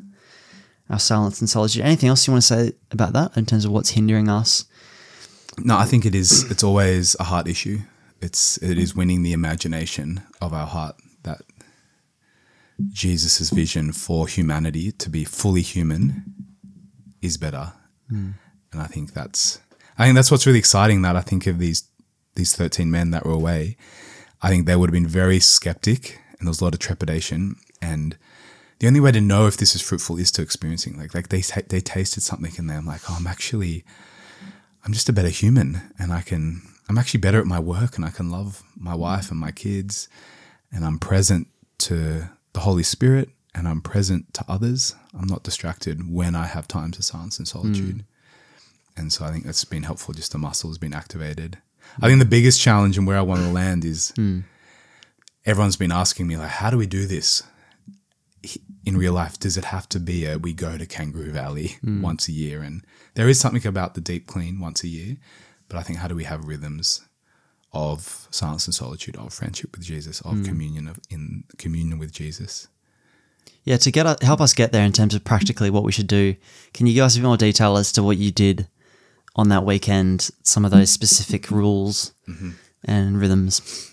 our 0.91 0.99
silence 1.01 1.41
and 1.41 1.49
solitude. 1.51 1.83
Anything 1.83 2.09
else 2.09 2.27
you 2.27 2.33
want 2.33 2.43
to 2.45 2.47
say 2.47 2.73
about 2.93 3.13
that 3.15 3.37
in 3.37 3.47
terms 3.47 3.65
of 3.65 3.73
what's 3.73 3.91
hindering 3.91 4.29
us? 4.29 4.67
No, 5.59 5.77
I 5.79 5.85
think 5.87 6.05
it 6.05 6.15
is. 6.15 6.49
It's 6.51 6.63
always 6.63 7.17
a 7.19 7.25
heart 7.25 7.49
issue. 7.49 7.81
It's 8.20 8.59
it 8.59 8.79
is 8.79 8.94
winning 8.94 9.22
the 9.22 9.33
imagination 9.33 10.22
of 10.40 10.52
our 10.52 10.66
heart 10.66 10.96
that 11.22 11.42
Jesus' 12.92 13.50
vision 13.50 13.92
for 13.92 14.26
humanity 14.26 14.92
to 14.92 15.11
be 15.11 15.24
fully 15.24 15.62
human 15.62 16.24
is 17.22 17.37
better, 17.37 17.72
hmm. 18.09 18.31
and 18.72 18.81
I 18.81 18.87
think 18.87 19.12
that's 19.12 19.61
I 19.98 20.05
think 20.05 20.14
that's 20.14 20.31
what's 20.31 20.46
really 20.46 20.59
exciting. 20.59 21.02
That 21.02 21.16
I 21.16 21.20
think 21.20 21.46
of 21.46 21.59
these 21.59 21.88
these 22.35 22.55
thirteen 22.55 22.90
men 22.90 23.11
that 23.11 23.24
were 23.24 23.33
away, 23.33 23.76
I 24.42 24.48
think 24.48 24.66
they 24.66 24.76
would 24.76 24.90
have 24.90 24.94
been 24.94 25.07
very 25.07 25.40
skeptic, 25.40 26.20
and 26.38 26.46
there 26.46 26.50
was 26.50 26.61
a 26.61 26.64
lot 26.64 26.74
of 26.74 26.81
trepidation. 26.81 27.57
And 27.83 28.16
the 28.79 28.87
only 28.87 29.00
way 29.00 29.12
to 29.12 29.20
know 29.20 29.46
if 29.46 29.57
this 29.57 29.74
is 29.74 29.83
fruitful 29.83 30.18
is 30.18 30.31
to 30.33 30.42
experiencing. 30.42 30.98
Like 30.98 31.14
like 31.14 31.29
they 31.29 31.42
they 31.68 31.81
tasted 31.81 32.22
something, 32.22 32.52
and 32.59 32.68
they're 32.68 32.83
like, 32.83 33.02
oh, 33.11 33.16
I'm 33.18 33.26
actually 33.26 33.85
I'm 34.87 34.92
just 34.92 35.09
a 35.09 35.12
better 35.12 35.29
human 35.29 35.81
and 35.98 36.12
I 36.12 36.22
can 36.22 36.62
I'm 36.88 36.99
actually 36.99 37.20
better 37.20 37.40
at 37.40 37.46
my 37.46 37.59
work 37.59 37.96
and 37.96 38.05
I 38.05 38.11
can 38.11 38.31
love 38.31 38.62
my 38.77 38.94
mm. 38.94 38.99
wife 38.99 39.31
and 39.31 39.40
my 39.40 39.51
kids 39.51 40.09
and 40.72 40.85
I'm 40.85 40.99
present 40.99 41.49
to 41.79 42.29
the 42.53 42.61
Holy 42.61 42.83
Spirit 42.83 43.31
and 43.55 43.66
I'm 43.66 43.81
present 43.81 44.33
to 44.35 44.44
others. 44.49 44.94
I'm 45.18 45.27
not 45.27 45.42
distracted 45.42 46.12
when 46.12 46.35
I 46.35 46.46
have 46.46 46.68
times 46.68 46.99
of 46.99 47.05
silence 47.05 47.38
and 47.38 47.49
solitude. 47.49 47.99
Mm. 47.99 48.05
And 48.99 49.12
so 49.12 49.25
I 49.25 49.31
think 49.31 49.44
that's 49.44 49.64
been 49.64 49.83
helpful, 49.83 50.14
just 50.14 50.33
the 50.33 50.38
muscle 50.38 50.70
has 50.70 50.79
been 50.79 50.94
activated. 50.94 51.59
I 52.01 52.09
think 52.09 52.18
the 52.18 52.25
biggest 52.25 52.61
challenge 52.61 52.99
and 52.99 53.07
where 53.07 53.18
I 53.18 53.22
want 53.22 53.40
to 53.42 53.49
land 53.49 53.85
is 53.85 54.12
mm. 54.16 54.44
everyone's 55.44 55.77
been 55.77 55.92
asking 55.92 56.27
me 56.27 56.37
like, 56.37 56.49
how 56.49 56.70
do 56.70 56.77
we 56.77 56.87
do 56.87 57.07
this? 57.07 57.42
in 58.85 58.96
real 58.96 59.12
life, 59.12 59.38
does 59.38 59.57
it 59.57 59.64
have 59.64 59.88
to 59.88 59.99
be 59.99 60.25
a 60.25 60.38
we 60.38 60.53
go 60.53 60.79
to 60.79 60.87
Kangaroo 60.87 61.33
Valley 61.33 61.77
once 61.83 62.29
a 62.29 62.33
year? 62.33 62.62
And 62.62 62.87
there 63.14 63.29
is 63.29 63.40
something 63.40 63.66
about 63.66 63.94
the 63.94 64.01
deep 64.01 64.29
clean 64.29 64.61
once 64.61 64.85
a 64.85 64.88
year, 64.88 65.16
but 65.68 65.79
I 65.79 65.83
think 65.83 65.98
how 65.98 66.09
do 66.09 66.14
we 66.14 66.24
have 66.24 66.46
rhythms 66.46 67.02
of 67.72 68.29
silence 68.31 68.66
and 68.66 68.74
solitude, 68.74 69.16
of 69.16 69.33
friendship 69.33 69.76
with 69.76 69.85
Jesus, 69.85 70.20
of 70.22 70.38
hmm. 70.38 70.44
communion 70.44 70.88
of 70.88 70.98
in 71.11 71.44
communion 71.59 71.98
with 71.98 72.12
Jesus? 72.12 72.68
Yeah, 73.64 73.76
to 73.79 73.90
get 73.90 74.22
help 74.22 74.40
us 74.40 74.52
get 74.52 74.72
there 74.72 74.85
in 74.85 74.92
terms 74.92 75.14
of 75.14 75.24
practically 75.24 75.70
what 75.70 75.83
we 75.83 75.92
should 75.92 76.07
do. 76.07 76.37
Can 76.72 76.87
you 76.87 76.94
give 76.94 77.05
us 77.05 77.16
a 77.16 77.20
bit 77.20 77.26
more 77.26 77.37
detail 77.37 77.76
as 77.76 77.92
to 77.92 78.02
what 78.02 78.16
you 78.16 78.31
did 78.31 78.68
on 79.35 79.48
that 79.48 79.64
weekend? 79.64 80.31
Some 80.42 80.64
of 80.64 80.70
those 80.70 80.90
specific 80.90 81.50
rules 81.50 82.12
mm-hmm. 82.29 82.50
and 82.85 83.20
rhythms. 83.20 83.92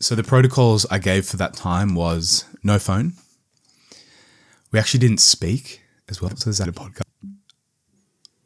So 0.00 0.14
the 0.14 0.24
protocols 0.24 0.84
I 0.90 0.98
gave 0.98 1.26
for 1.26 1.36
that 1.36 1.54
time 1.54 1.94
was 1.94 2.44
no 2.62 2.78
phone. 2.78 3.12
We 4.72 4.78
actually 4.78 5.00
didn't 5.00 5.20
speak 5.20 5.82
as 6.08 6.20
well. 6.20 6.34
So 6.36 6.46
there's 6.46 6.58
that 6.58 6.68
a 6.68 6.72
podcast. 6.72 7.02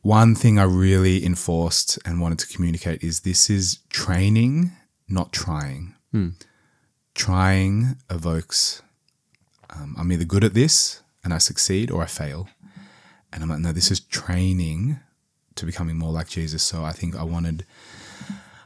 One 0.06 0.36
thing 0.36 0.58
I 0.58 0.62
really 0.62 1.24
enforced 1.24 1.98
and 2.04 2.20
wanted 2.20 2.38
to 2.38 2.46
communicate 2.46 3.02
is 3.02 3.20
this 3.20 3.50
is 3.50 3.80
training, 3.90 4.70
not 5.08 5.32
trying. 5.32 5.94
Trying 7.14 7.96
evokes 8.08 8.82
um, 9.70 9.96
I'm 9.98 10.12
either 10.12 10.24
good 10.24 10.44
at 10.44 10.54
this 10.54 11.02
and 11.24 11.34
I 11.34 11.38
succeed 11.38 11.90
or 11.90 12.02
I 12.02 12.06
fail. 12.06 12.48
And 13.32 13.42
I'm 13.42 13.48
like, 13.48 13.58
no, 13.58 13.72
this 13.72 13.90
is 13.90 14.00
training 14.00 15.00
to 15.56 15.66
becoming 15.66 15.96
more 15.96 16.12
like 16.12 16.28
Jesus. 16.28 16.62
So 16.62 16.84
I 16.84 16.92
think 16.92 17.16
I 17.16 17.24
wanted 17.24 17.64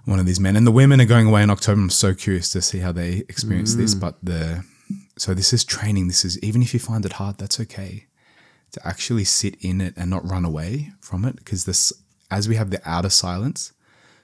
one 0.04 0.18
of 0.18 0.26
these 0.26 0.40
men. 0.40 0.56
And 0.56 0.66
the 0.66 0.70
women 0.72 1.00
are 1.00 1.06
going 1.06 1.26
away 1.26 1.42
in 1.42 1.50
October. 1.50 1.80
I'm 1.80 1.90
so 1.90 2.14
curious 2.14 2.50
to 2.50 2.62
see 2.62 2.78
how 2.78 2.92
they 2.92 3.24
experience 3.28 3.74
this. 3.74 3.94
But 3.94 4.16
the 4.22 4.64
so 5.16 5.34
this 5.34 5.52
is 5.52 5.64
training. 5.64 6.08
This 6.08 6.24
is 6.24 6.38
even 6.40 6.62
if 6.62 6.74
you 6.74 6.80
find 6.80 7.04
it 7.04 7.14
hard, 7.14 7.38
that's 7.38 7.60
okay. 7.60 8.06
To 8.72 8.86
actually 8.86 9.24
sit 9.24 9.56
in 9.60 9.80
it 9.80 9.94
and 9.96 10.08
not 10.10 10.28
run 10.28 10.44
away 10.44 10.92
from 11.00 11.24
it, 11.24 11.36
because 11.36 11.64
this 11.64 11.92
as 12.30 12.48
we 12.48 12.56
have 12.56 12.70
the 12.70 12.80
outer 12.84 13.10
silence, 13.10 13.72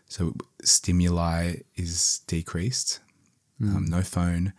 so 0.08 0.34
stimuli 0.62 1.56
is 1.74 2.20
decreased. 2.28 3.00
Um, 3.60 3.86
no 3.86 4.02
phone. 4.02 4.52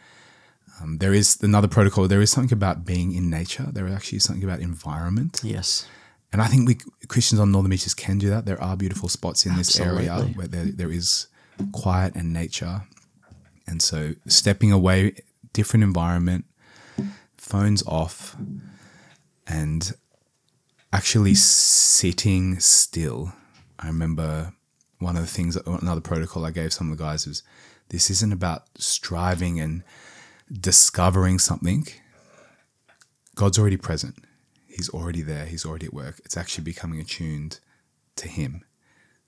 Um, 0.82 0.97
there 0.97 1.13
is 1.13 1.41
another 1.41 1.67
protocol. 1.67 2.08
There 2.08 2.21
is 2.21 2.32
something 2.32 2.52
about 2.52 2.84
being 2.84 3.13
in 3.13 3.30
nature. 3.30 3.67
There 3.71 3.88
is 3.88 3.93
actually 3.93 4.19
something 4.19 4.43
about 4.43 4.60
environment. 4.60 5.39
Yes. 5.43 5.88
And 6.34 6.41
I 6.41 6.47
think 6.47 6.67
we 6.67 6.78
Christians 7.08 7.39
on 7.39 7.52
northern 7.52 7.69
beaches 7.69 7.93
can 7.93 8.17
do 8.17 8.30
that. 8.30 8.45
There 8.45 8.62
are 8.62 8.76
beautiful 8.76 9.08
spots 9.08 9.45
in 9.45 9.56
this 9.56 9.80
area 9.80 10.15
where 10.36 10.47
there, 10.47 10.65
there 10.65 10.91
is 10.91 11.28
quiet 11.71 12.15
and 12.15 12.34
nature. 12.34 12.84
And 13.65 13.82
so 13.82 14.15
stepping 14.28 14.71
away, 14.71 15.15
different 15.54 15.84
environment, 15.84 16.45
phones 17.38 17.84
off, 17.88 18.36
and 19.47 19.93
actually 20.91 21.36
sitting 21.36 22.60
still. 22.60 23.33
I 23.79 23.88
remember 23.88 24.53
one 24.99 25.15
of 25.15 25.21
the 25.21 25.27
things, 25.27 25.55
another 25.55 26.01
protocol 26.01 26.45
I 26.45 26.51
gave 26.51 26.73
some 26.73 26.91
of 26.91 26.97
the 26.97 27.03
guys 27.03 27.27
was 27.27 27.43
this 27.89 28.10
isn't 28.10 28.33
about 28.33 28.63
striving 28.77 29.60
and 29.60 29.83
discovering 30.51 31.39
something. 31.39 31.88
God's 33.36 33.60
already 33.60 33.77
present. 33.77 34.15
He's 34.67 34.89
already 34.89 35.21
there. 35.21 35.45
He's 35.45 35.65
already 35.65 35.88
at 35.88 35.93
work. 35.93 36.19
It's 36.25 36.38
actually 36.38 36.63
becoming 36.63 36.99
attuned 36.99 37.60
to 38.15 38.27
Him, 38.27 38.63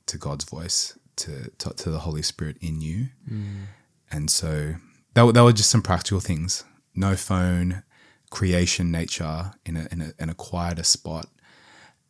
to 0.08 0.17
God's 0.17 0.45
voice, 0.45 0.97
to 1.17 1.51
to, 1.60 1.69
to 1.69 1.89
the 1.89 1.99
Holy 1.99 2.21
Spirit 2.21 2.58
in 2.62 2.82
you. 2.82 3.10
Mm. 3.32 3.65
And 4.12 4.29
so 4.29 4.75
that 5.13 5.34
that 5.34 5.43
were 5.43 5.53
just 5.53 5.69
some 5.69 5.82
practical 5.82 6.19
things. 6.19 6.63
No 6.95 7.15
phone, 7.15 7.84
creation, 8.30 8.92
nature 8.92 9.52
in 9.65 9.78
a 9.78 9.88
in 9.92 10.02
a, 10.02 10.13
in 10.24 10.30
a 10.30 10.34
quieter 10.36 10.84
spot. 10.84 11.28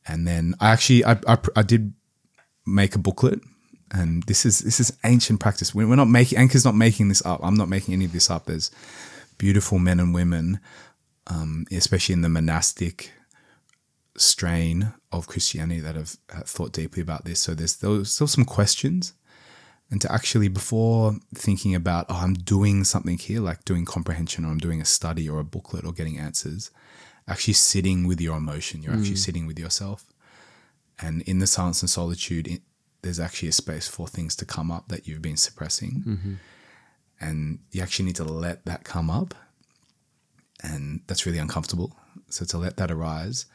And 0.07 0.27
then 0.27 0.55
I 0.59 0.71
actually 0.71 1.05
I, 1.05 1.19
I, 1.27 1.37
I 1.55 1.61
did 1.61 1.93
make 2.65 2.95
a 2.95 2.99
booklet 2.99 3.41
and 3.91 4.23
this 4.23 4.45
is 4.45 4.59
this 4.59 4.79
is 4.79 4.95
ancient 5.03 5.39
practice. 5.39 5.73
We're 5.73 5.95
not 5.95 6.09
making 6.09 6.37
Anchor's 6.37 6.65
not 6.65 6.75
making 6.75 7.09
this 7.09 7.25
up. 7.25 7.39
I'm 7.43 7.55
not 7.55 7.69
making 7.69 7.93
any 7.93 8.05
of 8.05 8.11
this 8.11 8.29
up. 8.29 8.45
There's 8.45 8.71
beautiful 9.37 9.79
men 9.79 9.99
and 9.99 10.13
women, 10.13 10.59
um, 11.27 11.65
especially 11.71 12.13
in 12.13 12.21
the 12.21 12.29
monastic 12.29 13.11
strain 14.17 14.93
of 15.11 15.27
Christianity, 15.27 15.79
that 15.79 15.95
have, 15.95 16.17
thought 16.45 16.73
deeply 16.73 17.01
about 17.01 17.25
this. 17.25 17.39
So 17.39 17.53
there's 17.53 17.77
there 17.77 17.89
was 17.89 18.13
still 18.13 18.27
some 18.27 18.45
questions, 18.45 19.13
and 19.91 19.99
to 20.01 20.11
actually 20.11 20.47
before 20.47 21.15
thinking 21.33 21.73
about 21.73 22.05
oh 22.09 22.19
I'm 22.21 22.33
doing 22.33 22.83
something 22.83 23.17
here, 23.17 23.41
like 23.41 23.65
doing 23.65 23.85
comprehension 23.85 24.45
or 24.45 24.49
I'm 24.49 24.57
doing 24.57 24.81
a 24.81 24.85
study 24.85 25.27
or 25.27 25.39
a 25.39 25.43
booklet 25.43 25.85
or 25.85 25.93
getting 25.93 26.17
answers, 26.17 26.71
actually 27.27 27.55
sitting 27.55 28.07
with 28.07 28.21
your 28.21 28.37
emotion. 28.37 28.83
You're 28.83 28.93
actually 28.93 29.11
mm. 29.11 29.25
sitting 29.25 29.47
with 29.47 29.59
yourself, 29.59 30.05
and 30.99 31.21
in 31.23 31.39
the 31.39 31.47
silence 31.47 31.81
and 31.81 31.89
solitude. 31.89 32.47
It, 32.47 32.61
there's 33.01 33.19
actually 33.19 33.49
a 33.49 33.53
space 33.53 33.87
for 33.87 34.07
things 34.07 34.35
to 34.37 34.45
come 34.45 34.71
up 34.71 34.89
that 34.89 35.07
you've 35.07 35.21
been 35.21 35.37
suppressing. 35.37 36.03
Mm-hmm. 36.05 36.33
And 37.21 37.59
you 37.71 37.81
actually 37.81 38.05
need 38.05 38.15
to 38.17 38.23
let 38.23 38.65
that 38.65 38.83
come 38.83 39.09
up. 39.09 39.33
And 40.61 41.01
that's 41.07 41.25
really 41.25 41.37
uncomfortable. 41.37 41.95
So 42.29 42.45
to 42.45 42.57
let 42.57 42.77
that 42.77 42.91
arise. 42.91 43.45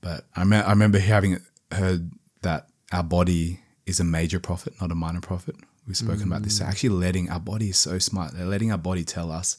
But 0.00 0.26
I, 0.34 0.44
me- 0.44 0.56
I 0.56 0.70
remember 0.70 0.98
having 0.98 1.38
heard 1.72 2.10
that 2.42 2.68
our 2.92 3.02
body 3.02 3.60
is 3.86 4.00
a 4.00 4.04
major 4.04 4.40
prophet, 4.40 4.74
not 4.80 4.90
a 4.90 4.94
minor 4.94 5.20
prophet. 5.20 5.56
We've 5.86 5.96
spoken 5.96 6.24
about 6.24 6.42
this. 6.42 6.58
So 6.58 6.64
actually 6.64 6.90
letting 6.90 7.28
our 7.30 7.40
body 7.40 7.68
is 7.68 7.76
so 7.76 7.98
smart. 7.98 8.32
They're 8.32 8.46
letting 8.46 8.72
our 8.72 8.78
body 8.78 9.04
tell 9.04 9.30
us, 9.30 9.58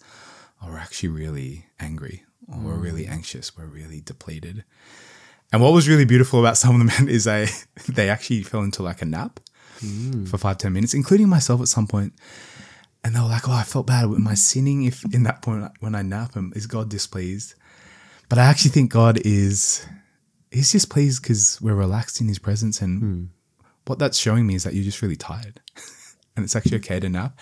oh, 0.62 0.70
we're 0.70 0.80
actually 0.80 1.10
really 1.10 1.68
angry 1.80 2.24
or 2.52 2.60
we're 2.60 2.76
really 2.76 3.06
mm. 3.06 3.12
anxious. 3.12 3.56
We're 3.56 3.66
really 3.66 4.02
depleted. 4.02 4.64
And 5.52 5.62
what 5.62 5.74
was 5.74 5.88
really 5.88 6.06
beautiful 6.06 6.40
about 6.40 6.58
some 6.58 6.80
of 6.80 6.80
the 6.80 6.86
men 6.86 7.10
is 7.10 7.26
they 7.26 7.48
they 7.90 8.10
actually 8.10 8.44
fell 8.44 8.62
into 8.62 8.84
like 8.84 9.02
a 9.02 9.06
nap 9.06 9.40
mm. 9.80 10.28
for 10.28 10.38
five 10.38 10.58
ten 10.58 10.74
minutes, 10.74 10.94
including 10.94 11.30
myself 11.30 11.62
at 11.62 11.68
some 11.68 11.88
point. 11.88 12.14
And 13.04 13.16
they 13.16 13.20
were 13.20 13.28
like, 13.28 13.48
"Oh, 13.48 13.54
I 13.54 13.64
felt 13.64 13.86
bad. 13.86 14.06
Am 14.06 14.28
I 14.28 14.34
sinning 14.34 14.84
if 14.84 15.06
in 15.14 15.24
that 15.24 15.44
point 15.44 15.72
when 15.80 15.94
I 15.94 16.02
nap? 16.02 16.36
Am 16.36 16.52
is 16.56 16.66
God 16.66 16.90
displeased?" 16.90 17.54
But 18.30 18.40
I 18.40 18.46
actually 18.46 18.72
think 18.72 18.92
God 18.92 19.20
is 19.24 19.86
He's 20.50 20.72
just 20.72 20.90
pleased 20.90 21.22
because 21.22 21.60
we're 21.62 21.76
relaxed 21.76 22.20
in 22.20 22.28
His 22.28 22.40
presence, 22.40 22.82
and 22.82 23.00
hmm. 23.00 23.24
What 23.86 24.00
that's 24.00 24.18
showing 24.18 24.46
me 24.48 24.56
is 24.56 24.64
that 24.64 24.74
you're 24.74 24.84
just 24.84 25.02
really 25.02 25.16
tired, 25.16 25.62
and 26.36 26.44
it's 26.44 26.56
actually 26.56 26.78
okay 26.78 27.00
to 27.00 27.10
nap. 27.10 27.40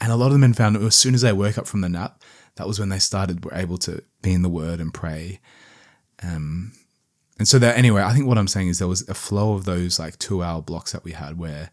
And 0.00 0.12
a 0.12 0.16
lot 0.16 0.26
of 0.26 0.32
the 0.32 0.38
men 0.38 0.52
found 0.54 0.76
as 0.76 0.96
soon 0.96 1.14
as 1.14 1.22
they 1.22 1.32
woke 1.32 1.56
up 1.58 1.66
from 1.66 1.80
the 1.80 1.88
nap, 1.88 2.22
that 2.56 2.66
was 2.66 2.78
when 2.78 2.88
they 2.88 2.98
started 2.98 3.44
were 3.44 3.54
able 3.54 3.78
to 3.78 4.02
be 4.22 4.32
in 4.32 4.42
the 4.42 4.48
Word 4.48 4.80
and 4.80 4.92
pray. 4.92 5.40
Um, 6.22 6.72
And 7.38 7.48
so 7.48 7.58
that 7.58 7.76
anyway, 7.76 8.02
I 8.02 8.12
think 8.12 8.26
what 8.26 8.38
I'm 8.38 8.48
saying 8.48 8.68
is 8.68 8.78
there 8.78 8.88
was 8.88 9.08
a 9.08 9.14
flow 9.14 9.54
of 9.54 9.64
those 9.64 9.98
like 9.98 10.18
two 10.18 10.42
hour 10.42 10.62
blocks 10.62 10.92
that 10.92 11.04
we 11.04 11.12
had 11.12 11.36
where 11.38 11.70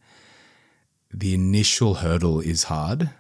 the 1.14 1.34
initial 1.34 1.96
hurdle 1.96 2.40
is 2.40 2.64
hard 2.64 3.12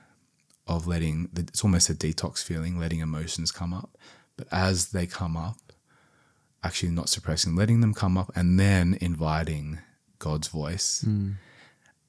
of 0.65 0.87
letting 0.87 1.29
it's 1.35 1.63
almost 1.63 1.89
a 1.89 1.93
detox 1.93 2.43
feeling, 2.43 2.79
letting 2.79 2.99
emotions 2.99 3.51
come 3.51 3.73
up. 3.73 3.97
But 4.37 4.47
as 4.51 4.89
they 4.89 5.05
come 5.05 5.37
up, 5.37 5.73
actually 6.63 6.91
not 6.91 7.09
suppressing, 7.09 7.55
letting 7.55 7.81
them 7.81 7.93
come 7.93 8.17
up 8.17 8.31
and 8.35 8.59
then 8.59 8.97
inviting 9.01 9.79
God's 10.21 10.47
voice 10.47 11.03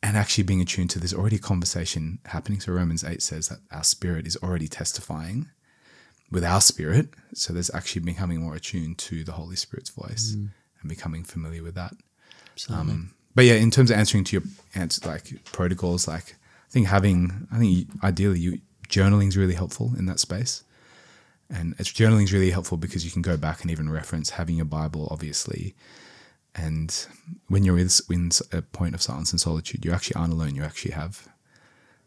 and 0.03 0.17
actually 0.17 0.45
being 0.45 0.61
attuned 0.61 0.91
to 0.91 0.99
there's 0.99 1.15
already 1.15 1.37
a 1.37 1.41
conversation 1.41 2.19
happening. 2.27 2.61
So 2.61 2.73
Romans 2.73 3.05
8 3.05 3.23
says 3.23 3.49
that 3.49 3.61
our 3.71 3.85
spirit 3.85 4.27
is 4.27 4.37
already 4.37 4.69
testifying 4.69 5.49
with 6.31 6.45
our 6.45 6.61
spirit. 6.61 7.11
So 7.35 7.53
there's 7.53 7.73
actually 7.73 8.03
becoming 8.03 8.41
more 8.41 8.55
attuned 8.57 8.99
to 8.99 9.23
the 9.23 9.33
Holy 9.33 9.57
Spirit's 9.57 9.91
voice 9.91 10.35
and 10.81 10.89
becoming 10.89 11.23
familiar 11.25 11.63
with 11.63 11.75
that. 11.77 11.95
Absolutely. 12.53 12.93
Um, 12.93 13.15
but 13.35 13.45
yeah, 13.45 13.55
in 13.55 13.71
terms 13.71 13.91
of 13.91 13.97
answering 13.97 14.25
to 14.25 14.37
your 14.37 14.43
answer, 14.75 15.09
like 15.09 15.45
protocols, 15.45 16.09
like 16.09 16.37
I 16.69 16.71
think 16.71 16.89
having, 16.89 17.47
I 17.53 17.59
think 17.59 17.89
ideally 18.03 18.41
you 18.41 18.61
journaling 18.89 19.29
is 19.29 19.37
really 19.37 19.55
helpful 19.55 19.93
in 19.97 20.07
that 20.07 20.21
space. 20.21 20.65
And 21.49 21.75
it's 21.79 21.91
journaling 21.91 22.25
is 22.25 22.33
really 22.33 22.51
helpful 22.51 22.79
because 22.79 23.05
you 23.05 23.11
can 23.11 23.23
go 23.23 23.37
back 23.37 23.63
and 23.63 23.71
even 23.71 23.91
reference 23.91 24.31
having 24.31 24.57
your 24.57 24.65
Bible, 24.65 25.09
obviously. 25.11 25.75
And 26.55 27.07
when 27.49 27.65
you're 27.65 27.79
in 27.79 27.89
a 28.53 28.63
point 28.63 28.95
of 28.95 29.03
silence 29.03 29.33
and 29.33 29.41
solitude, 29.41 29.85
you 29.85 29.93
actually 29.93 30.17
aren't 30.17 30.33
alone. 30.33 30.55
You 30.55 30.65
actually 30.65 30.93
have 30.93 31.29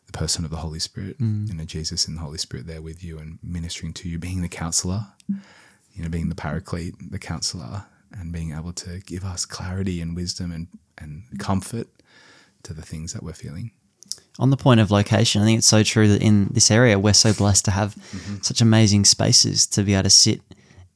the 0.05 0.11
person 0.11 0.45
of 0.45 0.51
the 0.51 0.57
Holy 0.57 0.79
Spirit, 0.79 1.17
mm. 1.19 1.47
you 1.47 1.55
know, 1.55 1.65
Jesus 1.65 2.07
and 2.07 2.17
the 2.17 2.21
Holy 2.21 2.37
Spirit 2.37 2.67
there 2.67 2.81
with 2.81 3.03
you 3.03 3.17
and 3.17 3.39
ministering 3.41 3.93
to 3.93 4.09
you, 4.09 4.19
being 4.19 4.41
the 4.41 4.47
counselor, 4.47 5.07
you 5.27 6.03
know, 6.03 6.09
being 6.09 6.29
the 6.29 6.35
paraclete, 6.35 6.93
the 7.11 7.17
counselor, 7.17 7.85
and 8.11 8.31
being 8.31 8.53
able 8.53 8.73
to 8.73 8.99
give 9.05 9.23
us 9.23 9.45
clarity 9.45 9.99
and 9.99 10.15
wisdom 10.15 10.51
and, 10.51 10.67
and 10.97 11.23
comfort 11.39 11.87
to 12.63 12.73
the 12.73 12.83
things 12.83 13.13
that 13.13 13.23
we're 13.23 13.33
feeling. 13.33 13.71
On 14.37 14.49
the 14.49 14.57
point 14.57 14.79
of 14.79 14.91
location, 14.91 15.41
I 15.41 15.45
think 15.45 15.59
it's 15.59 15.67
so 15.67 15.81
true 15.81 16.07
that 16.09 16.21
in 16.21 16.49
this 16.51 16.69
area, 16.69 16.99
we're 16.99 17.13
so 17.13 17.33
blessed 17.33 17.65
to 17.65 17.71
have 17.71 17.95
mm-hmm. 17.95 18.41
such 18.41 18.61
amazing 18.61 19.05
spaces 19.05 19.65
to 19.67 19.81
be 19.81 19.93
able 19.93 20.03
to 20.03 20.09
sit 20.09 20.41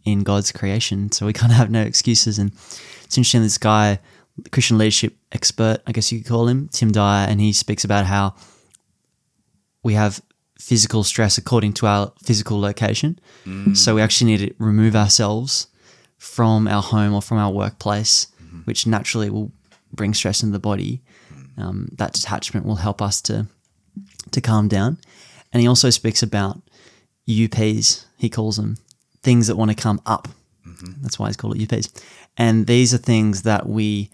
in 0.04 0.24
God's 0.24 0.52
creation. 0.52 1.12
So 1.12 1.26
we 1.26 1.34
kind 1.34 1.52
of 1.52 1.58
have 1.58 1.72
no 1.72 1.82
excuses. 1.82 2.38
And 2.38 2.52
it's 3.10 3.18
interesting, 3.18 3.42
this 3.42 3.58
guy, 3.58 3.98
Christian 4.52 4.78
leadership 4.78 5.18
expert, 5.32 5.80
I 5.88 5.94
guess 5.94 6.12
you 6.12 6.20
could 6.20 6.28
call 6.28 6.48
him, 6.48 6.70
Tim 6.72 6.92
Dyer, 6.92 7.28
and 7.28 7.42
he 7.42 7.54
speaks 7.54 7.84
about 7.84 8.06
how 8.06 8.36
we 9.84 9.96
have 9.96 10.22
physical 10.60 11.04
stress 11.04 11.36
according 11.40 11.74
to 11.74 11.88
our 11.88 12.14
physical 12.22 12.60
location. 12.60 13.20
Mm. 13.46 13.76
So 13.76 13.96
we 13.96 14.04
actually 14.04 14.30
need 14.30 14.50
to 14.50 14.56
remove 14.60 14.96
ourselves 14.96 15.70
from 16.20 16.68
our 16.68 16.84
home 16.84 17.16
or 17.16 17.22
from 17.24 17.40
our 17.40 17.52
workplace, 17.52 18.28
mm-hmm. 18.44 18.60
which 18.66 18.86
naturally 18.86 19.32
will 19.32 19.52
bring 19.92 20.14
stress 20.14 20.44
into 20.44 20.54
the 20.54 20.60
body. 20.60 21.02
Mm. 21.34 21.64
Um, 21.64 21.90
that 21.94 22.14
detachment 22.14 22.64
will 22.64 22.76
help 22.76 23.02
us 23.02 23.24
to 23.24 23.48
to 24.30 24.40
calm 24.40 24.68
down. 24.68 25.00
And 25.52 25.62
he 25.62 25.68
also 25.68 25.90
speaks 25.90 26.22
about 26.22 26.62
UPs, 27.28 28.06
he 28.18 28.30
calls 28.30 28.58
them 28.58 28.78
things 29.24 29.48
that 29.48 29.56
want 29.56 29.72
to 29.72 29.76
come 29.76 30.00
up. 30.06 30.28
Mm-hmm. 30.68 31.02
That's 31.02 31.18
why 31.20 31.28
he's 31.28 31.38
called 31.38 31.60
it 31.60 31.72
UPs. 31.72 31.90
And 32.38 32.68
these 32.68 32.94
are 32.94 32.98
things 32.98 33.44
that 33.44 33.68
we, 33.68 34.10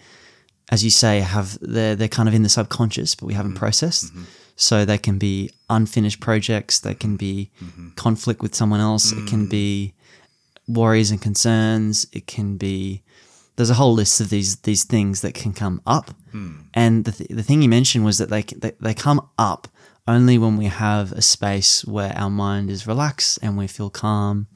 as 0.72 0.84
you 0.84 0.90
say, 0.90 1.20
have 1.20 1.58
they're 1.62 1.96
they're 1.96 2.08
kind 2.08 2.28
of 2.28 2.36
in 2.36 2.44
the 2.44 2.50
subconscious, 2.50 3.16
but 3.16 3.26
we 3.26 3.34
haven't 3.34 3.52
mm-hmm. 3.52 3.60
processed. 3.60 4.06
Mm-hmm. 4.06 4.24
So 4.58 4.86
they 4.86 4.98
can 4.98 5.18
be 5.18 5.52
unfinished 5.70 6.22
projects, 6.22 6.80
they 6.80 6.94
can 6.94 7.18
be 7.18 7.52
conflict 7.98 8.42
with 8.42 8.56
someone 8.56 8.80
else, 8.80 9.12
it 9.12 9.28
can 9.28 9.48
be 9.48 9.94
mm. 10.70 10.76
worries 10.76 11.12
and 11.12 11.22
concerns, 11.22 12.08
it 12.14 12.26
can 12.26 12.56
be 12.56 13.04
there's 13.56 13.70
a 13.70 13.76
whole 13.76 13.94
list 13.94 14.22
of 14.22 14.30
these 14.30 14.58
these 14.58 14.84
things 14.84 15.22
that 15.22 15.34
can 15.34 15.54
come 15.54 15.82
up. 15.86 16.12
Hmm. 16.32 16.62
And 16.74 17.06
the, 17.06 17.12
th- 17.12 17.30
the 17.30 17.44
thing 17.44 17.62
you 17.62 17.70
mentioned 17.70 18.06
was 18.06 18.18
that 18.18 18.30
they, 18.30 18.44
they 18.44 18.72
they 18.80 18.94
come 18.94 19.28
up 19.38 19.68
only 20.08 20.38
when 20.38 20.58
we 20.58 20.66
have 20.66 21.12
a 21.14 21.22
space 21.22 21.84
where 21.86 22.14
our 22.16 22.30
mind 22.30 22.70
is 22.70 22.88
relaxed 22.88 23.40
and 23.42 23.58
we 23.58 23.68
feel 23.68 23.90
calm 23.90 24.48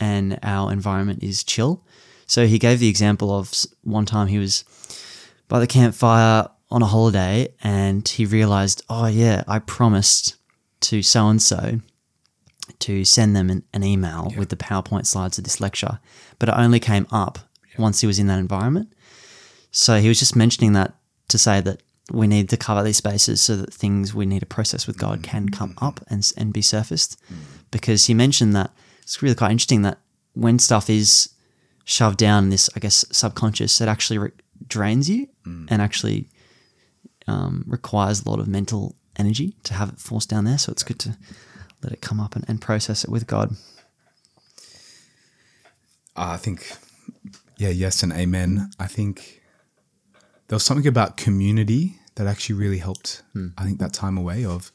and 0.00 0.38
our 0.42 0.72
environment 0.72 1.22
is 1.22 1.44
chill. 1.44 1.84
So 2.26 2.46
he 2.46 2.58
gave 2.58 2.80
the 2.80 2.88
example 2.88 3.32
of 3.36 3.52
one 3.82 4.06
time 4.06 4.28
he 4.28 4.38
was 4.38 4.64
by 5.48 5.60
the 5.60 5.66
campfire 5.66 6.48
on 6.70 6.82
a 6.82 6.86
holiday 6.86 7.52
and 7.62 8.06
he 8.06 8.24
realized, 8.24 8.82
oh, 8.88 9.06
yeah, 9.06 9.44
I 9.46 9.58
promised 9.58 10.36
to 10.82 11.02
so 11.02 11.28
and 11.28 11.42
so 11.42 11.80
to 12.78 13.04
send 13.04 13.34
them 13.34 13.50
an, 13.50 13.64
an 13.74 13.82
email 13.82 14.32
with 14.36 14.48
the 14.48 14.56
PowerPoint 14.56 15.06
slides 15.06 15.38
of 15.38 15.44
this 15.44 15.60
lecture, 15.60 15.98
but 16.38 16.48
it 16.48 16.54
only 16.56 16.80
came 16.80 17.06
up 17.10 17.38
once 17.78 18.00
he 18.00 18.06
was 18.06 18.18
in 18.18 18.28
that 18.28 18.38
environment. 18.38 18.92
So 19.72 20.00
he 20.00 20.08
was 20.08 20.18
just 20.18 20.36
mentioning 20.36 20.72
that 20.74 20.94
to 21.28 21.38
say 21.38 21.60
that 21.60 21.82
we 22.12 22.26
need 22.26 22.48
to 22.50 22.56
cover 22.56 22.82
these 22.82 22.96
spaces 22.96 23.40
so 23.40 23.56
that 23.56 23.72
things 23.72 24.14
we 24.14 24.26
need 24.26 24.40
to 24.40 24.46
process 24.46 24.86
with 24.86 24.98
God 24.98 25.20
mm. 25.20 25.24
can 25.24 25.48
come 25.48 25.74
mm. 25.74 25.86
up 25.86 26.00
and, 26.08 26.30
and 26.36 26.52
be 26.52 26.62
surfaced. 26.62 27.20
Mm. 27.32 27.36
Because 27.70 28.06
he 28.06 28.14
mentioned 28.14 28.54
that 28.56 28.72
it's 29.10 29.20
really 29.20 29.34
quite 29.34 29.50
interesting 29.50 29.82
that 29.82 29.98
when 30.34 30.60
stuff 30.60 30.88
is 30.88 31.30
shoved 31.84 32.16
down 32.16 32.50
this, 32.50 32.70
I 32.76 32.78
guess, 32.78 33.04
subconscious, 33.10 33.80
it 33.80 33.88
actually 33.88 34.18
re- 34.18 34.30
drains 34.68 35.10
you 35.10 35.26
mm. 35.44 35.66
and 35.68 35.82
actually 35.82 36.28
um, 37.26 37.64
requires 37.66 38.22
a 38.22 38.30
lot 38.30 38.38
of 38.38 38.46
mental 38.46 38.94
energy 39.16 39.56
to 39.64 39.74
have 39.74 39.88
it 39.88 39.98
forced 39.98 40.30
down 40.30 40.44
there. 40.44 40.58
So 40.58 40.70
it's 40.70 40.84
good 40.84 41.00
to 41.00 41.18
let 41.82 41.92
it 41.92 42.00
come 42.00 42.20
up 42.20 42.36
and, 42.36 42.44
and 42.46 42.60
process 42.60 43.02
it 43.02 43.10
with 43.10 43.26
God. 43.26 43.56
I 46.14 46.36
think, 46.36 46.70
yeah, 47.56 47.70
yes, 47.70 48.04
and 48.04 48.12
amen. 48.12 48.70
I 48.78 48.86
think 48.86 49.42
there 50.46 50.54
was 50.54 50.62
something 50.62 50.86
about 50.86 51.16
community 51.16 51.96
that 52.14 52.28
actually 52.28 52.60
really 52.60 52.78
helped. 52.78 53.24
Hmm. 53.32 53.48
I 53.58 53.64
think 53.64 53.80
that 53.80 53.92
time 53.92 54.16
away 54.16 54.44
of 54.44 54.70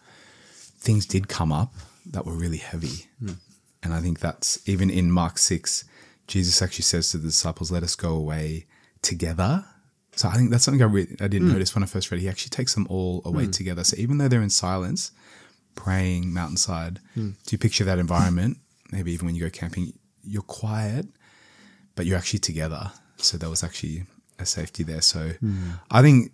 things 0.57 1.05
did 1.05 1.29
come 1.29 1.53
up 1.53 1.73
that 2.07 2.25
were 2.25 2.33
really 2.33 2.57
heavy. 2.57 3.07
Hmm. 3.19 3.35
And 3.85 3.93
I 3.93 4.01
think 4.01 4.19
that's 4.19 4.67
even 4.67 4.89
in 4.89 5.11
Mark 5.11 5.37
6, 5.37 5.85
Jesus 6.27 6.59
actually 6.61 6.83
says 6.83 7.11
to 7.11 7.17
the 7.17 7.27
disciples, 7.27 7.71
Let 7.71 7.83
us 7.83 7.95
go 7.95 8.15
away 8.15 8.65
together 9.03 9.63
So 10.15 10.27
I 10.27 10.33
think 10.33 10.49
that's 10.49 10.63
something 10.63 10.81
I, 10.81 10.85
re- 10.85 11.15
I 11.21 11.27
didn't 11.27 11.47
hmm. 11.47 11.53
notice 11.53 11.75
when 11.75 11.83
I 11.83 11.87
first 11.87 12.09
read. 12.09 12.19
He 12.19 12.27
actually 12.27 12.49
takes 12.49 12.73
them 12.73 12.87
all 12.89 13.21
away 13.25 13.45
hmm. 13.45 13.51
together. 13.51 13.83
So 13.83 13.95
even 13.97 14.17
though 14.17 14.27
they're 14.27 14.41
in 14.41 14.49
silence, 14.49 15.11
praying 15.75 16.33
mountainside, 16.33 16.99
hmm. 17.13 17.31
do 17.45 17.51
you 17.51 17.57
picture 17.57 17.83
that 17.83 17.99
environment? 17.99 18.57
Maybe 18.91 19.11
even 19.11 19.27
when 19.27 19.35
you 19.35 19.43
go 19.43 19.49
camping, 19.49 19.93
you're 20.23 20.41
quiet, 20.41 21.05
but 21.95 22.05
you're 22.05 22.17
actually 22.17 22.39
together. 22.39 22.91
So 23.17 23.37
there 23.37 23.49
was 23.49 23.63
actually 23.63 24.05
a 24.39 24.45
safety 24.45 24.83
there. 24.83 25.01
So 25.01 25.31
I 25.91 26.01
think 26.01 26.31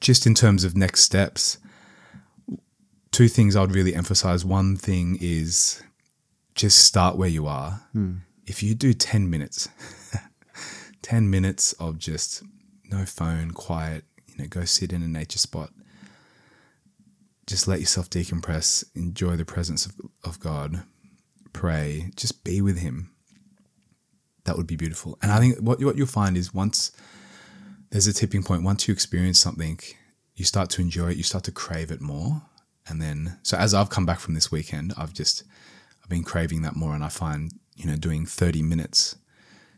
just 0.00 0.26
in 0.26 0.34
terms 0.34 0.64
of 0.64 0.76
next 0.76 1.02
steps, 1.02 1.58
two 3.16 3.28
things 3.28 3.56
I'd 3.56 3.74
really 3.74 3.94
emphasize. 3.94 4.44
One 4.44 4.76
thing 4.76 5.16
is 5.22 5.82
just 6.54 6.84
start 6.84 7.16
where 7.16 7.30
you 7.30 7.46
are. 7.46 7.80
Hmm. 7.92 8.16
If 8.44 8.62
you 8.62 8.74
do 8.74 8.92
10 8.92 9.30
minutes, 9.30 9.70
10 11.00 11.30
minutes 11.30 11.72
of 11.80 11.98
just 11.98 12.42
no 12.90 13.06
phone, 13.06 13.52
quiet, 13.52 14.04
you 14.26 14.34
know, 14.36 14.46
go 14.48 14.66
sit 14.66 14.92
in 14.92 15.02
a 15.02 15.08
nature 15.08 15.38
spot. 15.38 15.70
Just 17.46 17.66
let 17.66 17.80
yourself 17.80 18.10
decompress, 18.10 18.84
enjoy 18.94 19.36
the 19.36 19.46
presence 19.46 19.86
of, 19.86 19.94
of 20.22 20.38
God, 20.38 20.82
pray, 21.54 22.10
just 22.16 22.44
be 22.44 22.60
with 22.60 22.80
Him. 22.80 23.12
That 24.44 24.58
would 24.58 24.66
be 24.66 24.76
beautiful. 24.76 25.16
And 25.22 25.32
I 25.32 25.38
think 25.38 25.56
what, 25.60 25.82
what 25.82 25.96
you'll 25.96 26.06
find 26.06 26.36
is 26.36 26.52
once 26.52 26.92
there's 27.88 28.06
a 28.06 28.12
tipping 28.12 28.42
point, 28.42 28.62
once 28.62 28.86
you 28.86 28.92
experience 28.92 29.38
something, 29.38 29.80
you 30.34 30.44
start 30.44 30.68
to 30.70 30.82
enjoy 30.82 31.12
it, 31.12 31.16
you 31.16 31.22
start 31.22 31.44
to 31.44 31.52
crave 31.52 31.90
it 31.90 32.02
more. 32.02 32.42
And 32.88 33.02
then, 33.02 33.38
so 33.42 33.56
as 33.56 33.74
I've 33.74 33.90
come 33.90 34.06
back 34.06 34.20
from 34.20 34.34
this 34.34 34.52
weekend, 34.52 34.94
I've 34.96 35.12
just, 35.12 35.42
I've 36.02 36.08
been 36.08 36.22
craving 36.22 36.62
that 36.62 36.76
more. 36.76 36.94
And 36.94 37.04
I 37.04 37.08
find, 37.08 37.52
you 37.76 37.86
know, 37.86 37.96
doing 37.96 38.26
30 38.26 38.62
minutes 38.62 39.16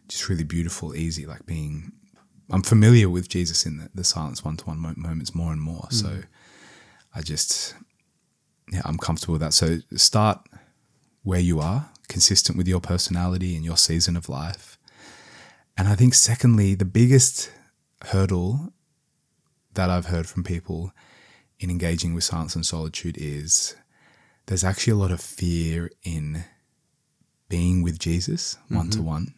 just 0.08 0.28
really 0.28 0.44
beautiful, 0.44 0.94
easy, 0.96 1.26
like 1.26 1.46
being, 1.46 1.92
I'm 2.50 2.62
familiar 2.62 3.08
with 3.08 3.28
Jesus 3.28 3.66
in 3.66 3.78
the, 3.78 3.90
the 3.94 4.04
silence 4.04 4.44
one 4.44 4.56
to 4.56 4.64
one 4.64 4.80
moments 4.96 5.34
more 5.34 5.52
and 5.52 5.60
more. 5.60 5.86
So 5.90 6.08
mm. 6.08 6.24
I 7.14 7.20
just, 7.20 7.74
yeah, 8.72 8.82
I'm 8.84 8.98
comfortable 8.98 9.32
with 9.32 9.42
that. 9.42 9.52
So 9.52 9.78
start 9.96 10.40
where 11.22 11.40
you 11.40 11.60
are, 11.60 11.90
consistent 12.08 12.56
with 12.56 12.66
your 12.66 12.80
personality 12.80 13.54
and 13.54 13.64
your 13.64 13.76
season 13.76 14.16
of 14.16 14.28
life. 14.28 14.78
And 15.76 15.88
I 15.88 15.94
think, 15.94 16.14
secondly, 16.14 16.74
the 16.74 16.84
biggest 16.84 17.52
hurdle 18.06 18.72
that 19.74 19.90
I've 19.90 20.06
heard 20.06 20.26
from 20.26 20.42
people 20.42 20.92
in 21.60 21.70
engaging 21.70 22.14
with 22.14 22.24
silence 22.24 22.54
and 22.54 22.64
solitude 22.64 23.16
is 23.18 23.74
there's 24.46 24.64
actually 24.64 24.92
a 24.92 24.96
lot 24.96 25.10
of 25.10 25.20
fear 25.20 25.90
in 26.02 26.44
being 27.48 27.82
with 27.82 27.98
Jesus 27.98 28.56
one 28.68 28.90
to 28.90 29.02
one, 29.02 29.34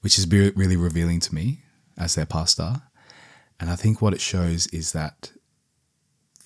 which 0.00 0.18
is 0.18 0.26
be- 0.26 0.50
really 0.50 0.76
revealing 0.76 1.20
to 1.20 1.34
me 1.34 1.60
as 1.96 2.14
their 2.14 2.26
pastor. 2.26 2.82
And 3.60 3.70
I 3.70 3.76
think 3.76 4.02
what 4.02 4.12
it 4.12 4.20
shows 4.20 4.66
is 4.68 4.92
that 4.92 5.32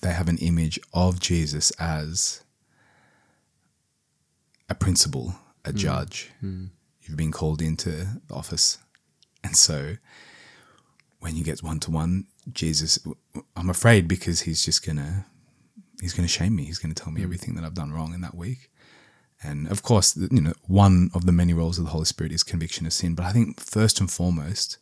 they 0.01 0.13
have 0.13 0.29
an 0.29 0.37
image 0.37 0.79
of 0.93 1.19
Jesus 1.19 1.71
as 1.79 2.43
a 4.69 4.75
principal, 4.75 5.35
a 5.65 5.71
mm. 5.71 5.75
judge. 5.75 6.31
Mm. 6.43 6.69
You've 7.01 7.17
been 7.17 7.31
called 7.31 7.61
into 7.61 7.89
the 8.27 8.33
office. 8.33 8.77
And 9.43 9.55
so 9.55 9.95
when 11.19 11.35
you 11.35 11.43
get 11.43 11.63
one 11.63 11.79
to 11.81 11.91
one, 11.91 12.25
Jesus, 12.51 12.99
I'm 13.55 13.69
afraid 13.69 14.07
because 14.07 14.41
he's 14.41 14.63
just 14.63 14.85
gonna 14.85 15.25
he's 16.01 16.13
gonna 16.13 16.27
shame 16.27 16.55
me. 16.55 16.65
He's 16.65 16.79
gonna 16.79 16.93
tell 16.93 17.11
me 17.11 17.21
hmm. 17.21 17.25
everything 17.25 17.55
that 17.55 17.63
I've 17.63 17.73
done 17.73 17.91
wrong 17.91 18.13
in 18.13 18.21
that 18.21 18.35
week. 18.35 18.69
And 19.41 19.71
of 19.71 19.83
course, 19.83 20.17
you 20.17 20.41
know, 20.41 20.53
one 20.67 21.11
of 21.13 21.25
the 21.25 21.31
many 21.31 21.53
roles 21.53 21.77
of 21.77 21.85
the 21.85 21.91
Holy 21.91 22.05
Spirit 22.05 22.33
is 22.33 22.43
conviction 22.43 22.85
of 22.85 22.93
sin. 22.93 23.15
But 23.15 23.25
I 23.25 23.31
think 23.31 23.59
first 23.59 23.99
and 24.01 24.11
foremost, 24.11 24.77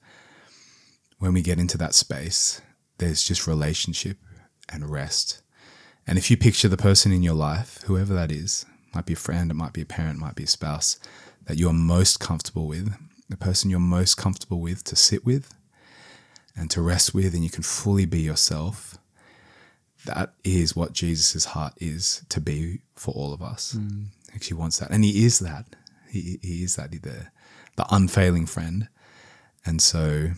when 1.20 1.34
we 1.34 1.42
get 1.42 1.60
into 1.60 1.78
that 1.78 1.94
space, 1.94 2.62
there's 2.98 3.24
just 3.24 3.46
relationship 3.46 4.18
and 4.70 4.90
rest. 4.90 5.44
And 6.08 6.18
if 6.18 6.32
you 6.32 6.38
picture 6.38 6.68
the 6.68 6.78
person 6.78 7.12
in 7.12 7.22
your 7.22 7.36
life, 7.36 7.84
whoever 7.86 8.14
that 8.16 8.32
is, 8.32 8.66
might 8.96 9.06
be 9.06 9.14
a 9.14 9.18
friend, 9.18 9.52
it 9.52 9.56
might 9.56 9.74
be 9.74 9.82
a 9.82 9.86
parent, 9.86 10.18
it 10.18 10.22
might 10.22 10.36
be 10.36 10.44
a 10.44 10.48
spouse, 10.48 10.98
that 11.46 11.58
you're 11.58 11.74
most 11.74 12.20
comfortable 12.20 12.68
with, 12.68 12.96
the 13.30 13.38
person 13.38 13.70
you're 13.70 13.80
most 13.80 14.16
comfortable 14.16 14.60
with 14.60 14.84
to 14.86 14.96
sit 14.96 15.26
with 15.26 15.54
and 16.58 16.72
to 16.72 16.82
rest 16.82 17.14
with, 17.14 17.34
and 17.34 17.44
you 17.44 17.50
can 17.50 17.64
fully 17.64 18.06
be 18.06 18.22
yourself. 18.22 18.98
That 20.06 20.34
is 20.44 20.76
what 20.76 20.94
Jesus' 20.94 21.46
heart 21.46 21.74
is 21.78 22.24
to 22.30 22.40
be 22.40 22.80
for 22.96 23.14
all 23.14 23.34
of 23.34 23.42
us. 23.42 23.76
Mm. 23.78 24.06
He 24.30 24.36
actually 24.36 24.58
wants 24.58 24.80
that. 24.80 24.90
And 24.90 25.04
he 25.04 25.26
is 25.26 25.40
that. 25.40 25.66
He, 26.10 26.40
he 26.42 26.64
is 26.64 26.76
that, 26.78 26.92
the, 26.92 27.28
the 27.76 27.86
unfailing 27.92 28.46
friend. 28.46 28.88
And 29.66 29.82
so, 29.82 30.32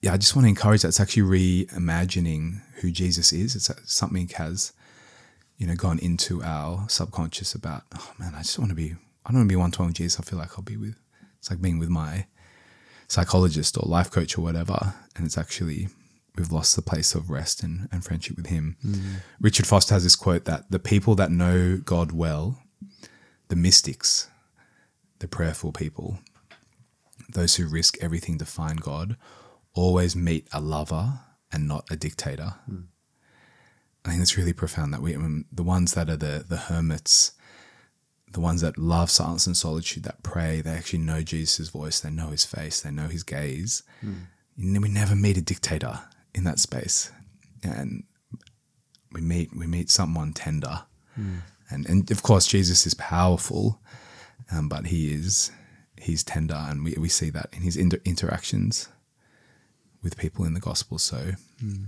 yeah, 0.00 0.12
I 0.12 0.16
just 0.16 0.36
want 0.36 0.44
to 0.44 0.48
encourage 0.48 0.82
that. 0.82 0.88
It's 0.88 1.00
actually 1.00 1.24
reimagining 1.24 2.60
who 2.76 2.90
Jesus 2.90 3.32
is. 3.32 3.56
It's 3.56 3.68
uh, 3.68 3.74
something 3.84 4.28
has, 4.36 4.72
you 5.58 5.66
know, 5.66 5.74
gone 5.74 5.98
into 5.98 6.42
our 6.42 6.88
subconscious 6.88 7.54
about, 7.54 7.82
oh 7.94 8.12
man, 8.18 8.34
I 8.34 8.38
just 8.38 8.58
want 8.58 8.70
to 8.70 8.76
be, 8.76 8.94
I 9.26 9.30
don't 9.30 9.40
want 9.40 9.48
to 9.48 9.52
be 9.52 9.56
one 9.56 9.72
to 9.72 9.78
one 9.80 9.88
with 9.88 9.96
Jesus. 9.96 10.20
I 10.20 10.22
feel 10.22 10.38
like 10.38 10.50
I'll 10.56 10.62
be 10.62 10.76
with, 10.76 10.96
it's 11.38 11.50
like 11.50 11.60
being 11.60 11.78
with 11.78 11.88
my 11.88 12.26
psychologist 13.08 13.76
or 13.76 13.88
life 13.88 14.10
coach 14.10 14.36
or 14.38 14.42
whatever. 14.42 14.94
And 15.16 15.26
it's 15.26 15.38
actually, 15.38 15.88
we've 16.36 16.52
lost 16.52 16.76
the 16.76 16.82
place 16.82 17.14
of 17.14 17.30
rest 17.30 17.62
and, 17.62 17.88
and 17.92 18.04
friendship 18.04 18.36
with 18.36 18.46
him. 18.46 18.76
Mm. 18.84 19.16
Richard 19.40 19.66
Foster 19.66 19.94
has 19.94 20.04
this 20.04 20.16
quote 20.16 20.44
that 20.44 20.70
the 20.70 20.78
people 20.78 21.14
that 21.16 21.30
know 21.30 21.76
God 21.76 22.12
well, 22.12 22.58
the 23.48 23.56
mystics, 23.56 24.28
the 25.18 25.28
prayerful 25.28 25.72
people, 25.72 26.18
those 27.28 27.56
who 27.56 27.66
risk 27.68 27.96
everything 28.00 28.38
to 28.38 28.44
find 28.44 28.80
God, 28.80 29.16
always 29.74 30.14
meet 30.14 30.46
a 30.52 30.60
lover 30.60 31.20
and 31.52 31.68
not 31.68 31.84
a 31.90 31.96
dictator. 31.96 32.54
Mm. 32.70 32.86
I 34.04 34.10
think 34.10 34.22
it's 34.22 34.36
really 34.36 34.52
profound 34.52 34.92
that 34.92 35.00
we, 35.00 35.14
I 35.14 35.18
mean, 35.18 35.46
the 35.50 35.62
ones 35.62 35.94
that 35.94 36.10
are 36.10 36.16
the, 36.16 36.44
the 36.46 36.56
hermits, 36.56 37.32
the 38.34 38.40
ones 38.40 38.60
that 38.60 38.76
love 38.76 39.10
silence 39.10 39.46
and 39.46 39.56
solitude, 39.56 40.02
that 40.02 40.22
pray, 40.24 40.60
they 40.60 40.72
actually 40.72 40.98
know 40.98 41.22
Jesus' 41.22 41.68
voice, 41.68 42.00
they 42.00 42.10
know 42.10 42.28
his 42.28 42.44
face, 42.44 42.80
they 42.80 42.90
know 42.90 43.06
his 43.06 43.22
gaze. 43.22 43.84
Hmm. 44.00 44.12
And 44.58 44.82
we 44.82 44.88
never 44.88 45.14
meet 45.14 45.36
a 45.36 45.40
dictator 45.40 46.00
in 46.34 46.42
that 46.44 46.58
space. 46.58 47.12
And 47.62 48.02
we 49.12 49.20
meet 49.20 49.56
we 49.56 49.66
meet 49.66 49.88
someone 49.88 50.32
tender. 50.32 50.82
Hmm. 51.14 51.36
And 51.70 51.88
and 51.88 52.10
of 52.10 52.22
course 52.22 52.46
Jesus 52.46 52.86
is 52.86 52.94
powerful, 52.94 53.80
um, 54.50 54.68
but 54.68 54.86
he 54.86 55.14
is 55.14 55.52
he's 55.96 56.24
tender 56.24 56.54
and 56.56 56.84
we, 56.84 56.94
we 56.98 57.08
see 57.08 57.30
that 57.30 57.48
in 57.52 57.62
his 57.62 57.76
inter- 57.76 58.00
interactions 58.04 58.88
with 60.02 60.18
people 60.18 60.44
in 60.44 60.54
the 60.54 60.60
gospel. 60.60 60.98
So 60.98 61.32
hmm. 61.60 61.84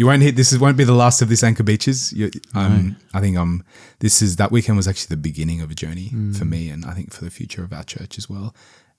You 0.00 0.06
won't 0.06 0.22
hit. 0.22 0.34
This 0.34 0.50
is, 0.50 0.58
won't 0.58 0.78
be 0.78 0.84
the 0.84 0.94
last 0.94 1.20
of 1.20 1.28
this 1.28 1.44
anchor 1.44 1.62
beaches. 1.62 2.10
You, 2.10 2.30
um, 2.54 2.96
I 3.12 3.20
think 3.20 3.36
um, 3.36 3.62
this 3.98 4.22
is 4.22 4.36
that 4.36 4.50
weekend 4.50 4.78
was 4.78 4.88
actually 4.88 5.14
the 5.14 5.20
beginning 5.20 5.60
of 5.60 5.70
a 5.70 5.74
journey 5.74 6.08
for 6.32 6.46
me, 6.46 6.70
and 6.70 6.86
I 6.86 6.94
think 6.94 7.12
for 7.12 7.22
the 7.22 7.30
future 7.30 7.62
of 7.62 7.70
our 7.70 7.84
church 7.84 8.16
as 8.16 8.26
well. 8.26 8.54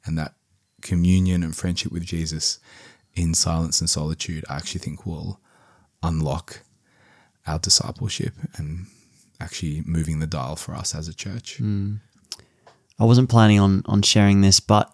And 0.06 0.16
that 0.20 0.36
communion 0.84 1.42
and 1.42 1.56
friendship 1.56 1.92
with 1.92 2.06
Jesus 2.06 2.60
in 3.16 3.34
silence 3.34 3.82
and 3.82 3.90
solitude, 3.90 4.46
I 4.48 4.58
actually 4.58 4.82
think 4.82 5.04
will 5.08 5.40
unlock 6.04 6.60
our 7.48 7.58
discipleship 7.58 8.36
and 8.58 8.86
actually 9.40 9.82
moving 9.88 10.20
the 10.20 10.28
dial 10.28 10.56
for 10.56 10.76
us 10.76 10.94
as 10.94 11.08
a 11.08 11.16
church. 11.16 11.60
I 13.00 13.06
wasn't 13.06 13.28
planning 13.28 13.60
on 13.60 13.82
on 13.88 14.04
sharing 14.04 14.42
this, 14.42 14.60
but 14.60 14.94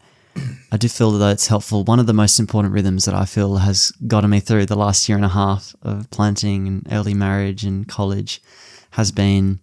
I 0.72 0.78
do 0.78 0.88
feel 0.88 1.12
that 1.12 1.32
it's 1.32 1.48
helpful. 1.48 1.84
One 1.84 2.00
of 2.00 2.08
the 2.08 2.14
most 2.14 2.40
important 2.40 2.74
rhythms 2.74 3.06
that 3.06 3.16
I 3.16 3.26
feel 3.26 3.58
has 3.58 3.92
gotten 4.06 4.30
me 4.30 4.40
through 4.40 4.66
the 4.66 4.76
last 4.76 5.08
year 5.08 5.16
and 5.16 5.26
a 5.26 5.30
half 5.30 5.76
of 5.82 6.10
planting 6.12 6.68
and 6.68 6.88
early 6.92 7.14
marriage 7.14 7.64
and 7.64 7.88
college 7.88 8.42
has 8.92 9.12
been 9.12 9.60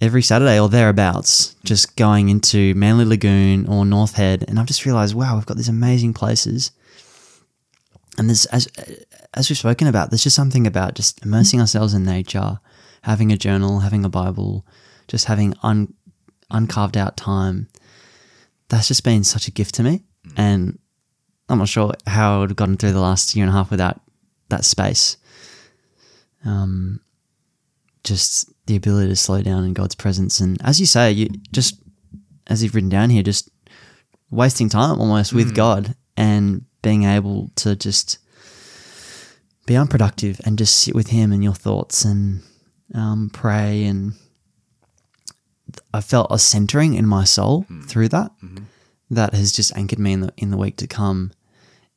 every 0.00 0.22
Saturday 0.22 0.58
or 0.60 0.68
thereabouts, 0.68 1.54
just 1.64 1.96
going 1.96 2.28
into 2.28 2.74
Manly 2.74 3.04
Lagoon 3.04 3.66
or 3.66 3.84
North 3.84 4.16
Head, 4.16 4.44
and 4.46 4.58
I've 4.58 4.66
just 4.66 4.84
realised, 4.84 5.14
wow, 5.14 5.34
we've 5.34 5.46
got 5.46 5.56
these 5.56 5.68
amazing 5.68 6.14
places. 6.14 6.72
And 8.18 8.28
there's 8.28 8.46
as 8.46 8.68
as 9.34 9.50
we've 9.50 9.58
spoken 9.58 9.88
about, 9.88 10.10
there's 10.10 10.22
just 10.22 10.36
something 10.36 10.66
about 10.66 10.94
just 10.94 11.24
immersing 11.24 11.60
ourselves 11.60 11.94
in 11.94 12.04
nature, 12.04 12.60
having 13.02 13.32
a 13.32 13.36
journal, 13.36 13.80
having 13.80 14.04
a 14.04 14.08
Bible, 14.08 14.64
just 15.08 15.24
having 15.24 15.54
un, 15.62 15.94
uncarved 16.50 16.96
out 16.96 17.16
time. 17.16 17.68
That's 18.68 18.88
just 18.88 19.04
been 19.04 19.24
such 19.24 19.48
a 19.48 19.50
gift 19.50 19.74
to 19.76 19.82
me, 19.82 20.04
and 20.36 20.78
I'm 21.48 21.58
not 21.58 21.68
sure 21.68 21.92
how 22.06 22.36
I 22.36 22.38
would 22.40 22.50
have 22.50 22.56
gotten 22.56 22.76
through 22.76 22.92
the 22.92 23.00
last 23.00 23.34
year 23.36 23.44
and 23.44 23.50
a 23.50 23.56
half 23.56 23.70
without 23.70 24.00
that 24.48 24.64
space. 24.64 25.16
Um, 26.44 27.00
just 28.02 28.50
the 28.66 28.76
ability 28.76 29.08
to 29.08 29.16
slow 29.16 29.42
down 29.42 29.64
in 29.64 29.74
God's 29.74 29.94
presence, 29.94 30.40
and 30.40 30.60
as 30.62 30.80
you 30.80 30.86
say, 30.86 31.12
you 31.12 31.28
just 31.52 31.80
as 32.46 32.62
you've 32.62 32.74
written 32.74 32.90
down 32.90 33.10
here, 33.10 33.22
just 33.22 33.50
wasting 34.30 34.68
time 34.68 35.00
almost 35.00 35.32
with 35.32 35.54
God 35.54 35.94
and 36.16 36.64
being 36.82 37.04
able 37.04 37.50
to 37.56 37.76
just 37.76 38.18
be 39.66 39.76
unproductive 39.76 40.40
and 40.44 40.58
just 40.58 40.76
sit 40.76 40.94
with 40.94 41.08
Him 41.08 41.32
and 41.32 41.42
your 41.42 41.54
thoughts 41.54 42.04
and 42.04 42.42
um, 42.94 43.30
pray. 43.32 43.84
And 43.84 44.14
I 45.92 46.00
felt 46.00 46.28
a 46.30 46.38
centering 46.38 46.94
in 46.94 47.06
my 47.06 47.24
soul 47.24 47.66
through 47.86 48.08
that. 48.10 48.30
that 49.10 49.34
has 49.34 49.52
just 49.52 49.76
anchored 49.76 49.98
me 49.98 50.12
in 50.12 50.20
the 50.20 50.32
in 50.36 50.50
the 50.50 50.56
week 50.56 50.76
to 50.78 50.86
come 50.86 51.32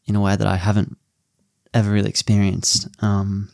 in 0.05 0.15
a 0.15 0.21
way 0.21 0.35
that 0.35 0.47
I 0.47 0.55
haven't 0.57 0.97
ever 1.73 1.91
really 1.91 2.09
experienced. 2.09 2.87
Um, 3.03 3.49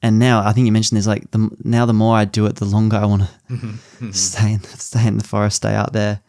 and 0.00 0.18
now 0.18 0.40
I 0.46 0.52
think 0.52 0.66
you 0.66 0.72
mentioned 0.72 0.96
there's 0.96 1.06
like 1.08 1.30
the 1.32 1.50
now 1.64 1.86
the 1.86 1.92
more 1.92 2.16
I 2.16 2.24
do 2.24 2.46
it, 2.46 2.56
the 2.56 2.64
longer 2.64 2.96
I 2.96 3.04
want 3.06 3.22
to 3.48 4.12
stay 4.12 4.52
in 4.52 4.62
stay 4.62 5.06
in 5.06 5.18
the 5.18 5.24
forest, 5.24 5.56
stay 5.56 5.74
out 5.74 5.92
there. 5.92 6.20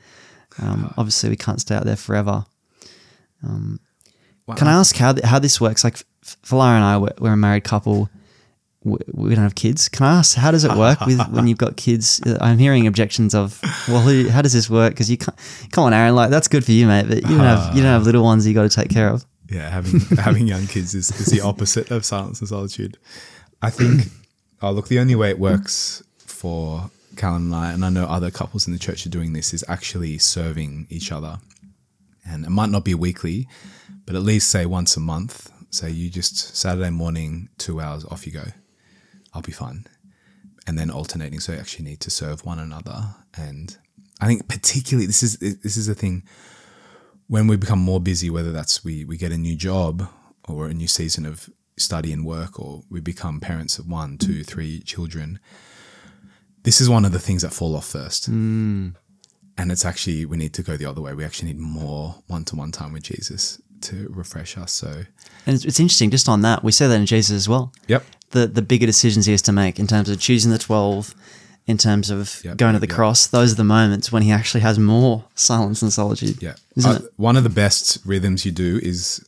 Um, 0.61 0.93
obviously, 0.97 1.29
we 1.29 1.35
can't 1.37 1.61
stay 1.61 1.75
out 1.75 1.85
there 1.85 1.95
forever. 1.95 2.45
Wow. 4.47 4.55
Can 4.55 4.67
I 4.67 4.73
ask 4.73 4.95
how 4.95 5.13
th- 5.13 5.25
how 5.25 5.39
this 5.39 5.61
works? 5.61 5.83
Like, 5.83 6.03
F- 6.23 6.37
Falara 6.43 6.75
and 6.75 6.83
I, 6.83 6.97
we're, 6.97 7.13
we're 7.19 7.33
a 7.33 7.37
married 7.37 7.63
couple. 7.63 8.09
We, 8.83 9.35
don't 9.35 9.43
have 9.43 9.55
kids. 9.55 9.89
Can 9.89 10.05
I 10.05 10.19
ask 10.19 10.37
how 10.37 10.51
does 10.51 10.63
it 10.63 10.73
work 10.73 11.01
with 11.05 11.19
when 11.31 11.47
you've 11.47 11.57
got 11.57 11.75
kids? 11.75 12.21
Uh, 12.25 12.37
I'm 12.39 12.57
hearing 12.57 12.87
objections 12.87 13.35
of, 13.35 13.59
well, 13.89 13.99
who, 14.01 14.29
how 14.29 14.41
does 14.41 14.53
this 14.53 14.69
work? 14.69 14.93
Because 14.93 15.11
you 15.11 15.17
can't. 15.17 15.37
Come 15.71 15.83
on, 15.83 15.93
Aaron. 15.93 16.15
Like 16.15 16.29
that's 16.29 16.47
good 16.47 16.63
for 16.63 16.71
you, 16.71 16.87
mate. 16.87 17.07
But 17.07 17.17
you 17.17 17.37
don't 17.37 17.39
have 17.39 17.75
you 17.75 17.81
don't 17.81 17.91
have 17.91 18.03
little 18.03 18.23
ones 18.23 18.47
you 18.47 18.53
got 18.53 18.63
to 18.63 18.69
take 18.69 18.89
care 18.89 19.09
of. 19.09 19.25
Yeah, 19.49 19.69
having 19.69 19.99
having 20.17 20.47
young 20.47 20.65
kids 20.67 20.95
is, 20.95 21.11
is 21.19 21.27
the 21.27 21.41
opposite 21.41 21.91
of 21.91 22.05
silence 22.05 22.39
and 22.39 22.47
solitude. 22.47 22.97
I 23.61 23.69
think. 23.69 24.03
Oh, 24.61 24.71
look, 24.71 24.89
the 24.89 24.99
only 24.99 25.15
way 25.15 25.29
it 25.29 25.39
works 25.39 26.03
for 26.17 26.91
Callan 27.15 27.43
and 27.43 27.55
I, 27.55 27.71
and 27.71 27.85
I 27.85 27.89
know 27.89 28.03
other 28.05 28.29
couples 28.29 28.67
in 28.67 28.73
the 28.73 28.79
church 28.79 29.05
are 29.05 29.09
doing 29.09 29.31
this, 29.31 29.53
is 29.53 29.63
actually 29.69 30.17
serving 30.17 30.85
each 30.89 31.13
other. 31.13 31.37
And 32.27 32.43
it 32.45 32.49
might 32.49 32.69
not 32.69 32.83
be 32.83 32.93
weekly, 32.93 33.47
but 34.05 34.15
at 34.15 34.21
least 34.21 34.49
say 34.49 34.65
once 34.65 34.97
a 34.97 34.99
month. 34.99 35.49
Say 35.69 35.91
you 35.91 36.09
just 36.09 36.57
Saturday 36.57 36.89
morning, 36.89 37.47
two 37.57 37.79
hours, 37.79 38.03
off 38.03 38.25
you 38.25 38.33
go. 38.33 38.43
I'll 39.33 39.41
be 39.41 39.51
fine. 39.51 39.85
And 40.67 40.77
then 40.77 40.91
alternating, 40.91 41.39
so 41.39 41.53
you 41.53 41.59
actually 41.59 41.85
need 41.85 41.99
to 42.01 42.11
serve 42.11 42.45
one 42.45 42.59
another. 42.59 43.15
And 43.35 43.75
I 44.19 44.27
think 44.27 44.47
particularly 44.47 45.07
this 45.07 45.23
is 45.23 45.37
this 45.37 45.77
is 45.77 45.87
a 45.87 45.95
thing 45.95 46.23
when 47.27 47.47
we 47.47 47.57
become 47.57 47.79
more 47.79 47.99
busy, 47.99 48.29
whether 48.29 48.51
that's 48.51 48.83
we, 48.83 49.05
we 49.05 49.15
get 49.15 49.31
a 49.31 49.37
new 49.37 49.55
job 49.55 50.07
or 50.47 50.67
a 50.67 50.73
new 50.73 50.87
season 50.87 51.25
of 51.25 51.49
study 51.77 52.11
and 52.11 52.25
work, 52.25 52.59
or 52.59 52.83
we 52.89 52.99
become 52.99 53.39
parents 53.39 53.77
of 53.77 53.87
one, 53.87 54.17
two, 54.17 54.43
three 54.43 54.79
children, 54.81 55.39
this 56.63 56.81
is 56.81 56.89
one 56.89 57.05
of 57.05 57.11
the 57.11 57.19
things 57.19 57.43
that 57.43 57.53
fall 57.53 57.75
off 57.75 57.85
first. 57.85 58.29
Mm. 58.29 58.95
And 59.57 59.71
it's 59.71 59.85
actually, 59.85 60.25
we 60.25 60.37
need 60.37 60.53
to 60.55 60.63
go 60.63 60.75
the 60.75 60.85
other 60.85 61.01
way. 61.01 61.13
We 61.13 61.23
actually 61.23 61.53
need 61.53 61.59
more 61.59 62.15
one 62.27 62.45
to 62.45 62.55
one 62.55 62.71
time 62.71 62.93
with 62.93 63.03
Jesus 63.03 63.61
to 63.83 64.07
refresh 64.13 64.57
us. 64.57 64.71
So, 64.71 65.03
And 65.45 65.55
it's, 65.55 65.65
it's 65.65 65.79
interesting. 65.79 66.09
Just 66.11 66.27
on 66.29 66.41
that, 66.41 66.63
we 66.63 66.71
say 66.71 66.87
that 66.87 66.95
in 66.95 67.05
Jesus 67.05 67.35
as 67.35 67.49
well. 67.49 67.71
yep. 67.87 68.03
the 68.31 68.47
the 68.47 68.61
bigger 68.61 68.85
decisions 68.85 69.25
he 69.25 69.31
has 69.33 69.41
to 69.43 69.51
make 69.51 69.79
in 69.79 69.87
terms 69.87 70.09
of 70.09 70.19
choosing 70.19 70.51
the 70.51 70.57
twelve, 70.59 71.13
in 71.67 71.77
terms 71.77 72.09
of 72.09 72.41
Yep, 72.43 72.57
going 72.57 72.73
to 72.73 72.79
the 72.79 72.87
yep. 72.87 72.95
cross. 72.95 73.27
Those 73.27 73.53
are 73.53 73.55
the 73.55 73.63
moments 73.63 74.11
when 74.11 74.23
he 74.23 74.31
actually 74.31 74.61
has 74.61 74.77
more 74.79 75.25
silence 75.35 75.81
and 75.81 75.91
solitude. 75.93 76.41
Yeah. 76.41 76.55
isn't 76.75 76.91
Uh, 76.91 76.95
it? 76.95 77.13
One 77.17 77.37
of 77.37 77.43
the 77.43 77.49
best 77.49 77.99
rhythms 78.05 78.45
you 78.45 78.51
do 78.51 78.79
is 78.83 79.23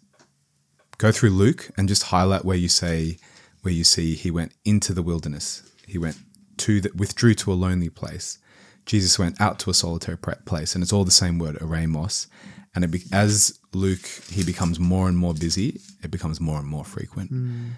go 0.97 1.11
through 1.11 1.31
Luke 1.31 1.69
and 1.77 1.87
just 1.89 2.03
highlight 2.03 2.45
where 2.45 2.57
you 2.57 2.69
say, 2.69 3.17
where 3.63 3.73
you 3.73 3.83
see 3.83 4.15
he 4.15 4.29
went 4.31 4.51
into 4.65 4.93
the 4.93 5.01
wilderness. 5.01 5.63
He 5.87 5.97
went 5.97 6.17
to 6.57 6.81
the, 6.81 6.91
withdrew 6.95 7.33
to 7.35 7.51
a 7.51 7.55
lonely 7.55 7.89
place. 7.89 8.37
Jesus 8.85 9.17
went 9.19 9.39
out 9.39 9.59
to 9.59 9.69
a 9.69 9.73
solitary 9.73 10.17
place, 10.45 10.73
and 10.75 10.81
it's 10.83 10.91
all 10.93 11.05
the 11.05 11.11
same 11.11 11.37
word, 11.39 11.55
eremos. 11.59 12.27
And 12.73 12.83
it 12.85 12.87
be, 12.87 13.01
as 13.11 13.59
Luke, 13.73 14.05
he 14.29 14.43
becomes 14.43 14.79
more 14.79 15.09
and 15.09 15.17
more 15.17 15.33
busy, 15.33 15.81
it 16.03 16.11
becomes 16.11 16.39
more 16.39 16.57
and 16.59 16.67
more 16.67 16.85
frequent. 16.85 17.29
Hmm. 17.29 17.69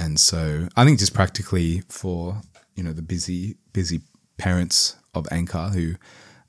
And 0.00 0.18
so 0.18 0.68
I 0.76 0.84
think 0.84 0.98
just 0.98 1.14
practically 1.14 1.82
for, 1.88 2.40
you 2.74 2.82
know, 2.82 2.92
the 2.92 3.02
busy, 3.02 3.56
busy 3.72 4.00
parents 4.38 4.96
of 5.14 5.26
Anchor 5.30 5.70
who 5.72 5.94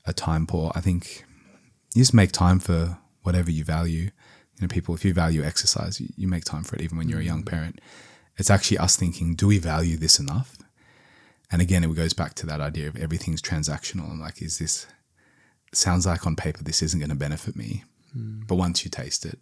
are 0.06 0.12
time 0.12 0.46
poor, 0.46 0.72
I 0.74 0.80
think 0.80 1.24
you 1.94 2.02
just 2.02 2.14
make 2.14 2.32
time 2.32 2.58
for 2.58 2.98
whatever 3.22 3.50
you 3.50 3.64
value. 3.64 4.04
You 4.04 4.62
know, 4.62 4.68
people, 4.68 4.94
if 4.94 5.04
you 5.04 5.12
value 5.12 5.44
exercise, 5.44 6.00
you, 6.00 6.08
you 6.16 6.28
make 6.28 6.44
time 6.44 6.62
for 6.62 6.76
it 6.76 6.82
even 6.82 6.96
when 6.98 7.08
you're 7.08 7.20
a 7.20 7.24
young 7.24 7.40
hmm. 7.40 7.48
parent. 7.48 7.80
It's 8.36 8.50
actually 8.50 8.78
us 8.78 8.96
thinking, 8.96 9.34
do 9.34 9.46
we 9.46 9.58
value 9.58 9.98
this 9.98 10.18
enough? 10.18 10.56
And 11.52 11.60
again, 11.60 11.84
it 11.84 11.94
goes 11.94 12.12
back 12.12 12.34
to 12.34 12.46
that 12.46 12.60
idea 12.60 12.88
of 12.88 12.96
everything's 12.96 13.42
transactional. 13.42 14.10
I'm 14.10 14.20
like, 14.20 14.40
is 14.40 14.58
this, 14.58 14.86
sounds 15.72 16.06
like 16.06 16.26
on 16.26 16.36
paper 16.36 16.62
this 16.62 16.82
isn't 16.82 17.00
going 17.00 17.10
to 17.10 17.16
benefit 17.16 17.56
me. 17.56 17.84
But 18.14 18.56
once 18.56 18.84
you 18.84 18.90
taste 18.90 19.24
it, 19.24 19.38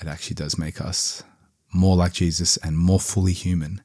it 0.00 0.06
actually 0.06 0.34
does 0.34 0.58
make 0.58 0.80
us 0.80 1.22
more 1.72 1.96
like 1.96 2.12
Jesus 2.12 2.56
and 2.58 2.76
more 2.76 3.00
fully 3.00 3.32
human. 3.32 3.80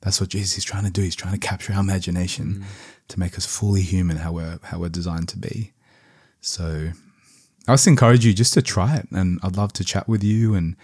That's 0.00 0.20
what 0.20 0.30
Jesus 0.30 0.58
is 0.58 0.64
trying 0.64 0.84
to 0.84 0.90
do. 0.90 1.02
He's 1.02 1.16
trying 1.16 1.38
to 1.38 1.46
capture 1.46 1.72
our 1.72 1.80
imagination 1.80 2.64
to 3.08 3.18
make 3.18 3.36
us 3.36 3.46
fully 3.46 3.82
human, 3.82 4.18
how 4.18 4.32
we're 4.32 4.58
how 4.62 4.78
we're 4.78 4.88
designed 4.88 5.28
to 5.30 5.38
be. 5.38 5.72
So 6.40 6.90
I 7.66 7.72
just 7.72 7.86
encourage 7.86 8.24
you 8.24 8.32
just 8.32 8.54
to 8.54 8.62
try 8.62 8.96
it, 8.96 9.08
and 9.10 9.40
I'd 9.42 9.56
love 9.56 9.72
to 9.74 9.84
chat 9.84 10.08
with 10.08 10.22
you. 10.22 10.54
And 10.54 10.76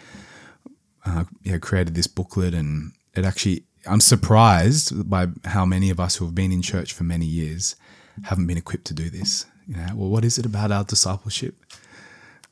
uh, 1.06 1.24
yeah, 1.42 1.58
created 1.58 1.94
this 1.94 2.08
booklet, 2.08 2.54
and 2.54 2.92
it 3.14 3.24
actually 3.24 3.64
I'm 3.86 4.00
surprised 4.00 5.08
by 5.08 5.28
how 5.44 5.64
many 5.64 5.90
of 5.90 6.00
us 6.00 6.16
who 6.16 6.24
have 6.24 6.34
been 6.34 6.52
in 6.52 6.62
church 6.62 6.92
for 6.92 7.04
many 7.04 7.26
years 7.26 7.76
haven't 8.24 8.46
been 8.46 8.58
equipped 8.58 8.86
to 8.86 8.94
do 8.94 9.10
this. 9.10 9.46
You 9.66 9.76
know, 9.76 9.86
well, 9.94 10.10
what 10.10 10.24
is 10.24 10.38
it 10.38 10.46
about 10.46 10.72
our 10.72 10.84
discipleship 10.84 11.54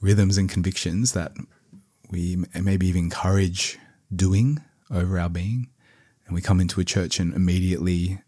rhythms 0.02 0.36
and 0.36 0.50
convictions 0.50 1.12
that 1.12 1.32
we 2.10 2.44
maybe 2.60 2.86
even 2.86 3.04
encourage 3.04 3.78
doing 4.14 4.58
over 4.90 5.18
our 5.18 5.30
being? 5.30 5.68
And 6.26 6.34
we 6.34 6.42
come 6.42 6.60
into 6.60 6.80
a 6.80 6.84
church 6.84 7.18
and 7.18 7.32
immediately 7.32 8.20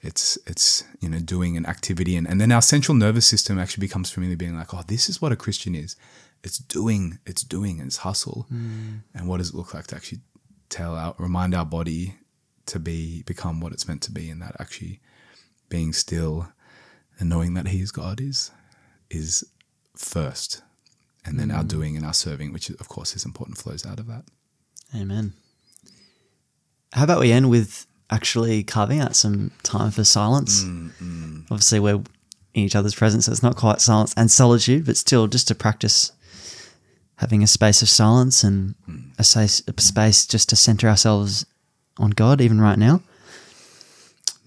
it's 0.00 0.38
it's 0.46 0.84
you 1.00 1.08
know 1.08 1.18
doing 1.18 1.56
an 1.56 1.66
activity. 1.66 2.14
And, 2.14 2.28
and 2.28 2.40
then 2.40 2.52
our 2.52 2.62
central 2.62 2.96
nervous 2.96 3.26
system 3.26 3.58
actually 3.58 3.80
becomes 3.86 4.10
familiar 4.10 4.36
being 4.36 4.56
like 4.56 4.72
oh 4.72 4.82
this 4.86 5.08
is 5.08 5.20
what 5.20 5.32
a 5.32 5.36
christian 5.36 5.74
is. 5.74 5.96
It's 6.44 6.58
doing 6.58 7.18
it's 7.26 7.42
doing 7.42 7.80
it's 7.80 7.98
hustle. 7.98 8.46
Hmm. 8.48 8.98
And 9.14 9.26
what 9.26 9.38
does 9.38 9.50
it 9.50 9.56
look 9.56 9.74
like 9.74 9.88
to 9.88 9.96
actually 9.96 10.20
tell 10.68 10.94
our 10.94 11.14
remind 11.18 11.54
our 11.54 11.64
body 11.64 12.16
to 12.66 12.78
be 12.78 13.22
become 13.22 13.60
what 13.60 13.72
it's 13.72 13.88
meant 13.88 14.02
to 14.02 14.12
be 14.12 14.30
and 14.30 14.40
that 14.42 14.56
actually 14.58 15.00
being 15.68 15.92
still 15.92 16.48
and 17.18 17.28
knowing 17.28 17.54
that 17.54 17.68
he 17.68 17.80
is 17.80 17.92
god 17.92 18.20
is 18.20 18.50
is 19.10 19.44
first 19.96 20.62
and 21.24 21.38
then 21.38 21.50
our 21.50 21.62
mm. 21.62 21.68
doing 21.68 21.96
and 21.96 22.04
our 22.04 22.14
serving 22.14 22.52
which 22.52 22.70
of 22.70 22.88
course 22.88 23.16
is 23.16 23.24
important 23.24 23.58
flows 23.58 23.86
out 23.86 23.98
of 23.98 24.06
that 24.06 24.24
Amen. 24.94 25.32
How 26.92 27.04
about 27.04 27.20
we 27.20 27.32
end 27.32 27.50
with 27.50 27.86
actually 28.10 28.62
carving 28.62 29.00
out 29.00 29.16
some 29.16 29.50
time 29.62 29.90
for 29.90 30.04
silence? 30.04 30.62
Obviously, 31.50 31.80
we're 31.80 32.02
in 32.54 32.62
each 32.62 32.76
other's 32.76 32.94
presence, 32.94 33.26
so 33.26 33.32
it's 33.32 33.42
not 33.42 33.56
quite 33.56 33.80
silence 33.80 34.14
and 34.16 34.30
solitude, 34.30 34.86
but 34.86 34.96
still 34.96 35.26
just 35.26 35.48
to 35.48 35.54
practice 35.54 36.12
having 37.16 37.42
a 37.42 37.46
space 37.46 37.82
of 37.82 37.88
silence 37.88 38.44
and 38.44 38.74
mm. 38.88 39.10
a 39.18 39.24
space, 39.24 39.62
a 39.66 39.80
space 39.80 40.26
just 40.26 40.48
to 40.50 40.56
center 40.56 40.88
ourselves 40.88 41.46
on 41.98 42.10
God, 42.10 42.40
even 42.40 42.60
right 42.60 42.78
now. 42.78 43.02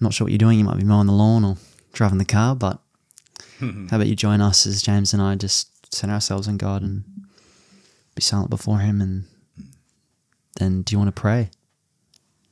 not 0.00 0.14
sure 0.14 0.24
what 0.24 0.32
you're 0.32 0.38
doing. 0.38 0.58
You 0.58 0.64
might 0.64 0.78
be 0.78 0.84
mowing 0.84 1.06
the 1.06 1.12
lawn 1.12 1.44
or 1.44 1.56
driving 1.92 2.18
the 2.18 2.24
car, 2.24 2.54
but 2.56 2.78
how 3.60 3.96
about 3.96 4.06
you 4.06 4.16
join 4.16 4.40
us 4.40 4.66
as 4.66 4.80
James 4.80 5.12
and 5.12 5.22
I 5.22 5.34
just 5.34 5.68
center 5.90 6.14
ourselves 6.14 6.48
in 6.48 6.56
God 6.56 6.82
and 6.82 7.04
be 8.14 8.22
silent 8.22 8.50
before 8.50 8.78
Him 8.78 9.00
and 9.00 9.24
then 10.56 10.82
do 10.82 10.92
you 10.94 10.98
want 10.98 11.14
to 11.14 11.20
pray? 11.20 11.50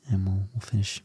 And 0.08 0.24
we'll, 0.24 0.48
we'll 0.54 0.60
finish. 0.60 1.02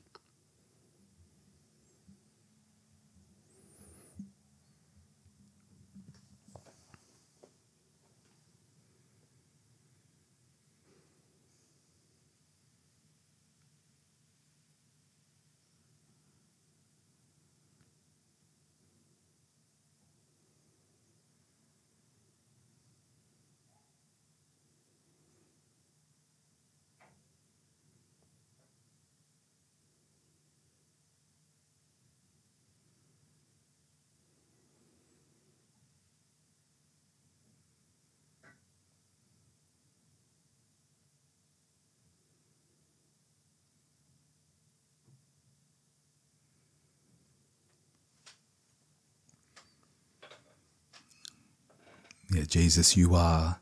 Yeah, 52.34 52.41
Jesus, 52.52 52.98
you 52.98 53.16
are 53.16 53.62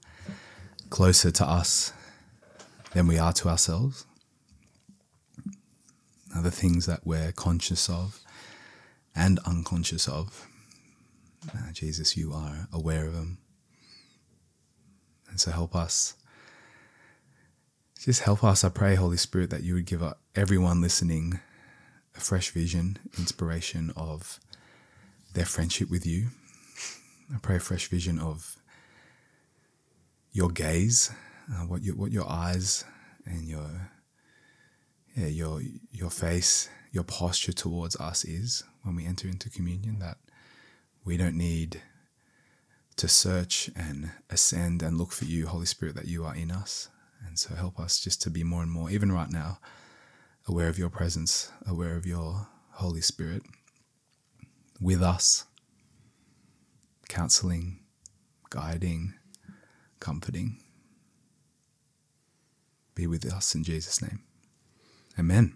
closer 0.90 1.30
to 1.30 1.46
us 1.46 1.94
than 2.94 3.06
we 3.06 3.20
are 3.20 3.32
to 3.34 3.48
ourselves. 3.48 4.08
Now, 6.34 6.42
the 6.42 6.50
things 6.50 6.88
that 6.88 7.06
we're 7.06 7.32
conscious 7.32 7.88
of 7.88 8.20
and 9.16 9.38
unconscious 9.46 10.08
of, 10.08 10.48
uh, 11.54 11.72
Jesus, 11.72 12.18
you 12.18 12.34
are 12.34 12.68
aware 12.74 13.06
of 13.06 13.14
them. 13.14 13.38
And 15.30 15.40
so 15.40 15.52
help 15.52 15.76
us. 15.76 16.16
Just 18.00 18.24
help 18.24 18.44
us, 18.44 18.64
I 18.64 18.70
pray, 18.70 18.96
Holy 18.96 19.18
Spirit, 19.18 19.52
that 19.52 19.62
you 19.62 19.76
would 19.76 19.86
give 19.86 20.02
everyone 20.36 20.82
listening 20.82 21.40
a 22.18 22.20
fresh 22.20 22.50
vision, 22.50 22.98
inspiration 23.20 23.94
of 23.96 24.40
their 25.36 25.46
friendship 25.46 25.92
with 25.92 26.08
you. 26.08 26.30
I 27.32 27.38
pray 27.38 27.58
a 27.58 27.60
fresh 27.60 27.88
vision 27.88 28.18
of 28.18 28.56
your 30.32 30.50
gaze, 30.50 31.12
uh, 31.52 31.66
what 31.66 31.84
your 31.84 31.96
what 31.96 32.12
your 32.12 32.30
eyes 32.30 32.84
and 33.26 33.48
your 33.48 33.92
yeah, 35.16 35.28
your 35.28 35.62
your 35.92 36.10
face, 36.10 36.70
your 36.92 37.04
posture 37.04 37.54
towards 37.54 37.96
us 37.98 38.24
is 38.24 38.64
when 38.84 38.96
we 38.96 39.06
enter 39.06 39.28
into 39.28 39.50
communion. 39.50 40.00
That 40.00 40.18
we 41.04 41.18
don't 41.18 41.38
need 41.38 41.82
to 42.98 43.08
search 43.08 43.70
and 43.76 44.12
ascend 44.30 44.84
and 44.84 44.98
look 44.98 45.12
for 45.12 45.26
you, 45.26 45.48
Holy 45.48 45.66
Spirit, 45.66 45.96
that 45.96 46.08
you 46.08 46.26
are 46.26 46.36
in 46.36 46.52
us. 46.52 46.90
And 47.26 47.40
so 47.40 47.56
help 47.56 47.80
us 47.80 48.00
just 48.00 48.22
to 48.24 48.30
be 48.30 48.44
more 48.44 48.62
and 48.62 48.72
more, 48.72 48.90
even 48.90 49.12
right 49.12 49.30
now, 49.30 49.60
aware 50.48 50.68
of 50.68 50.78
your 50.78 50.90
presence, 50.90 51.52
aware 51.66 51.96
of 51.96 52.06
your 52.06 52.48
Holy 52.74 53.02
Spirit 53.02 53.44
with 54.82 55.02
us, 55.02 55.46
counseling, 57.10 57.80
guiding, 58.50 59.14
comforting. 60.00 60.58
Be 62.96 63.08
with 63.08 63.32
us 63.32 63.56
in 63.56 63.64
Jesus' 63.64 64.02
name. 64.02 64.20
Amen. 65.18 65.56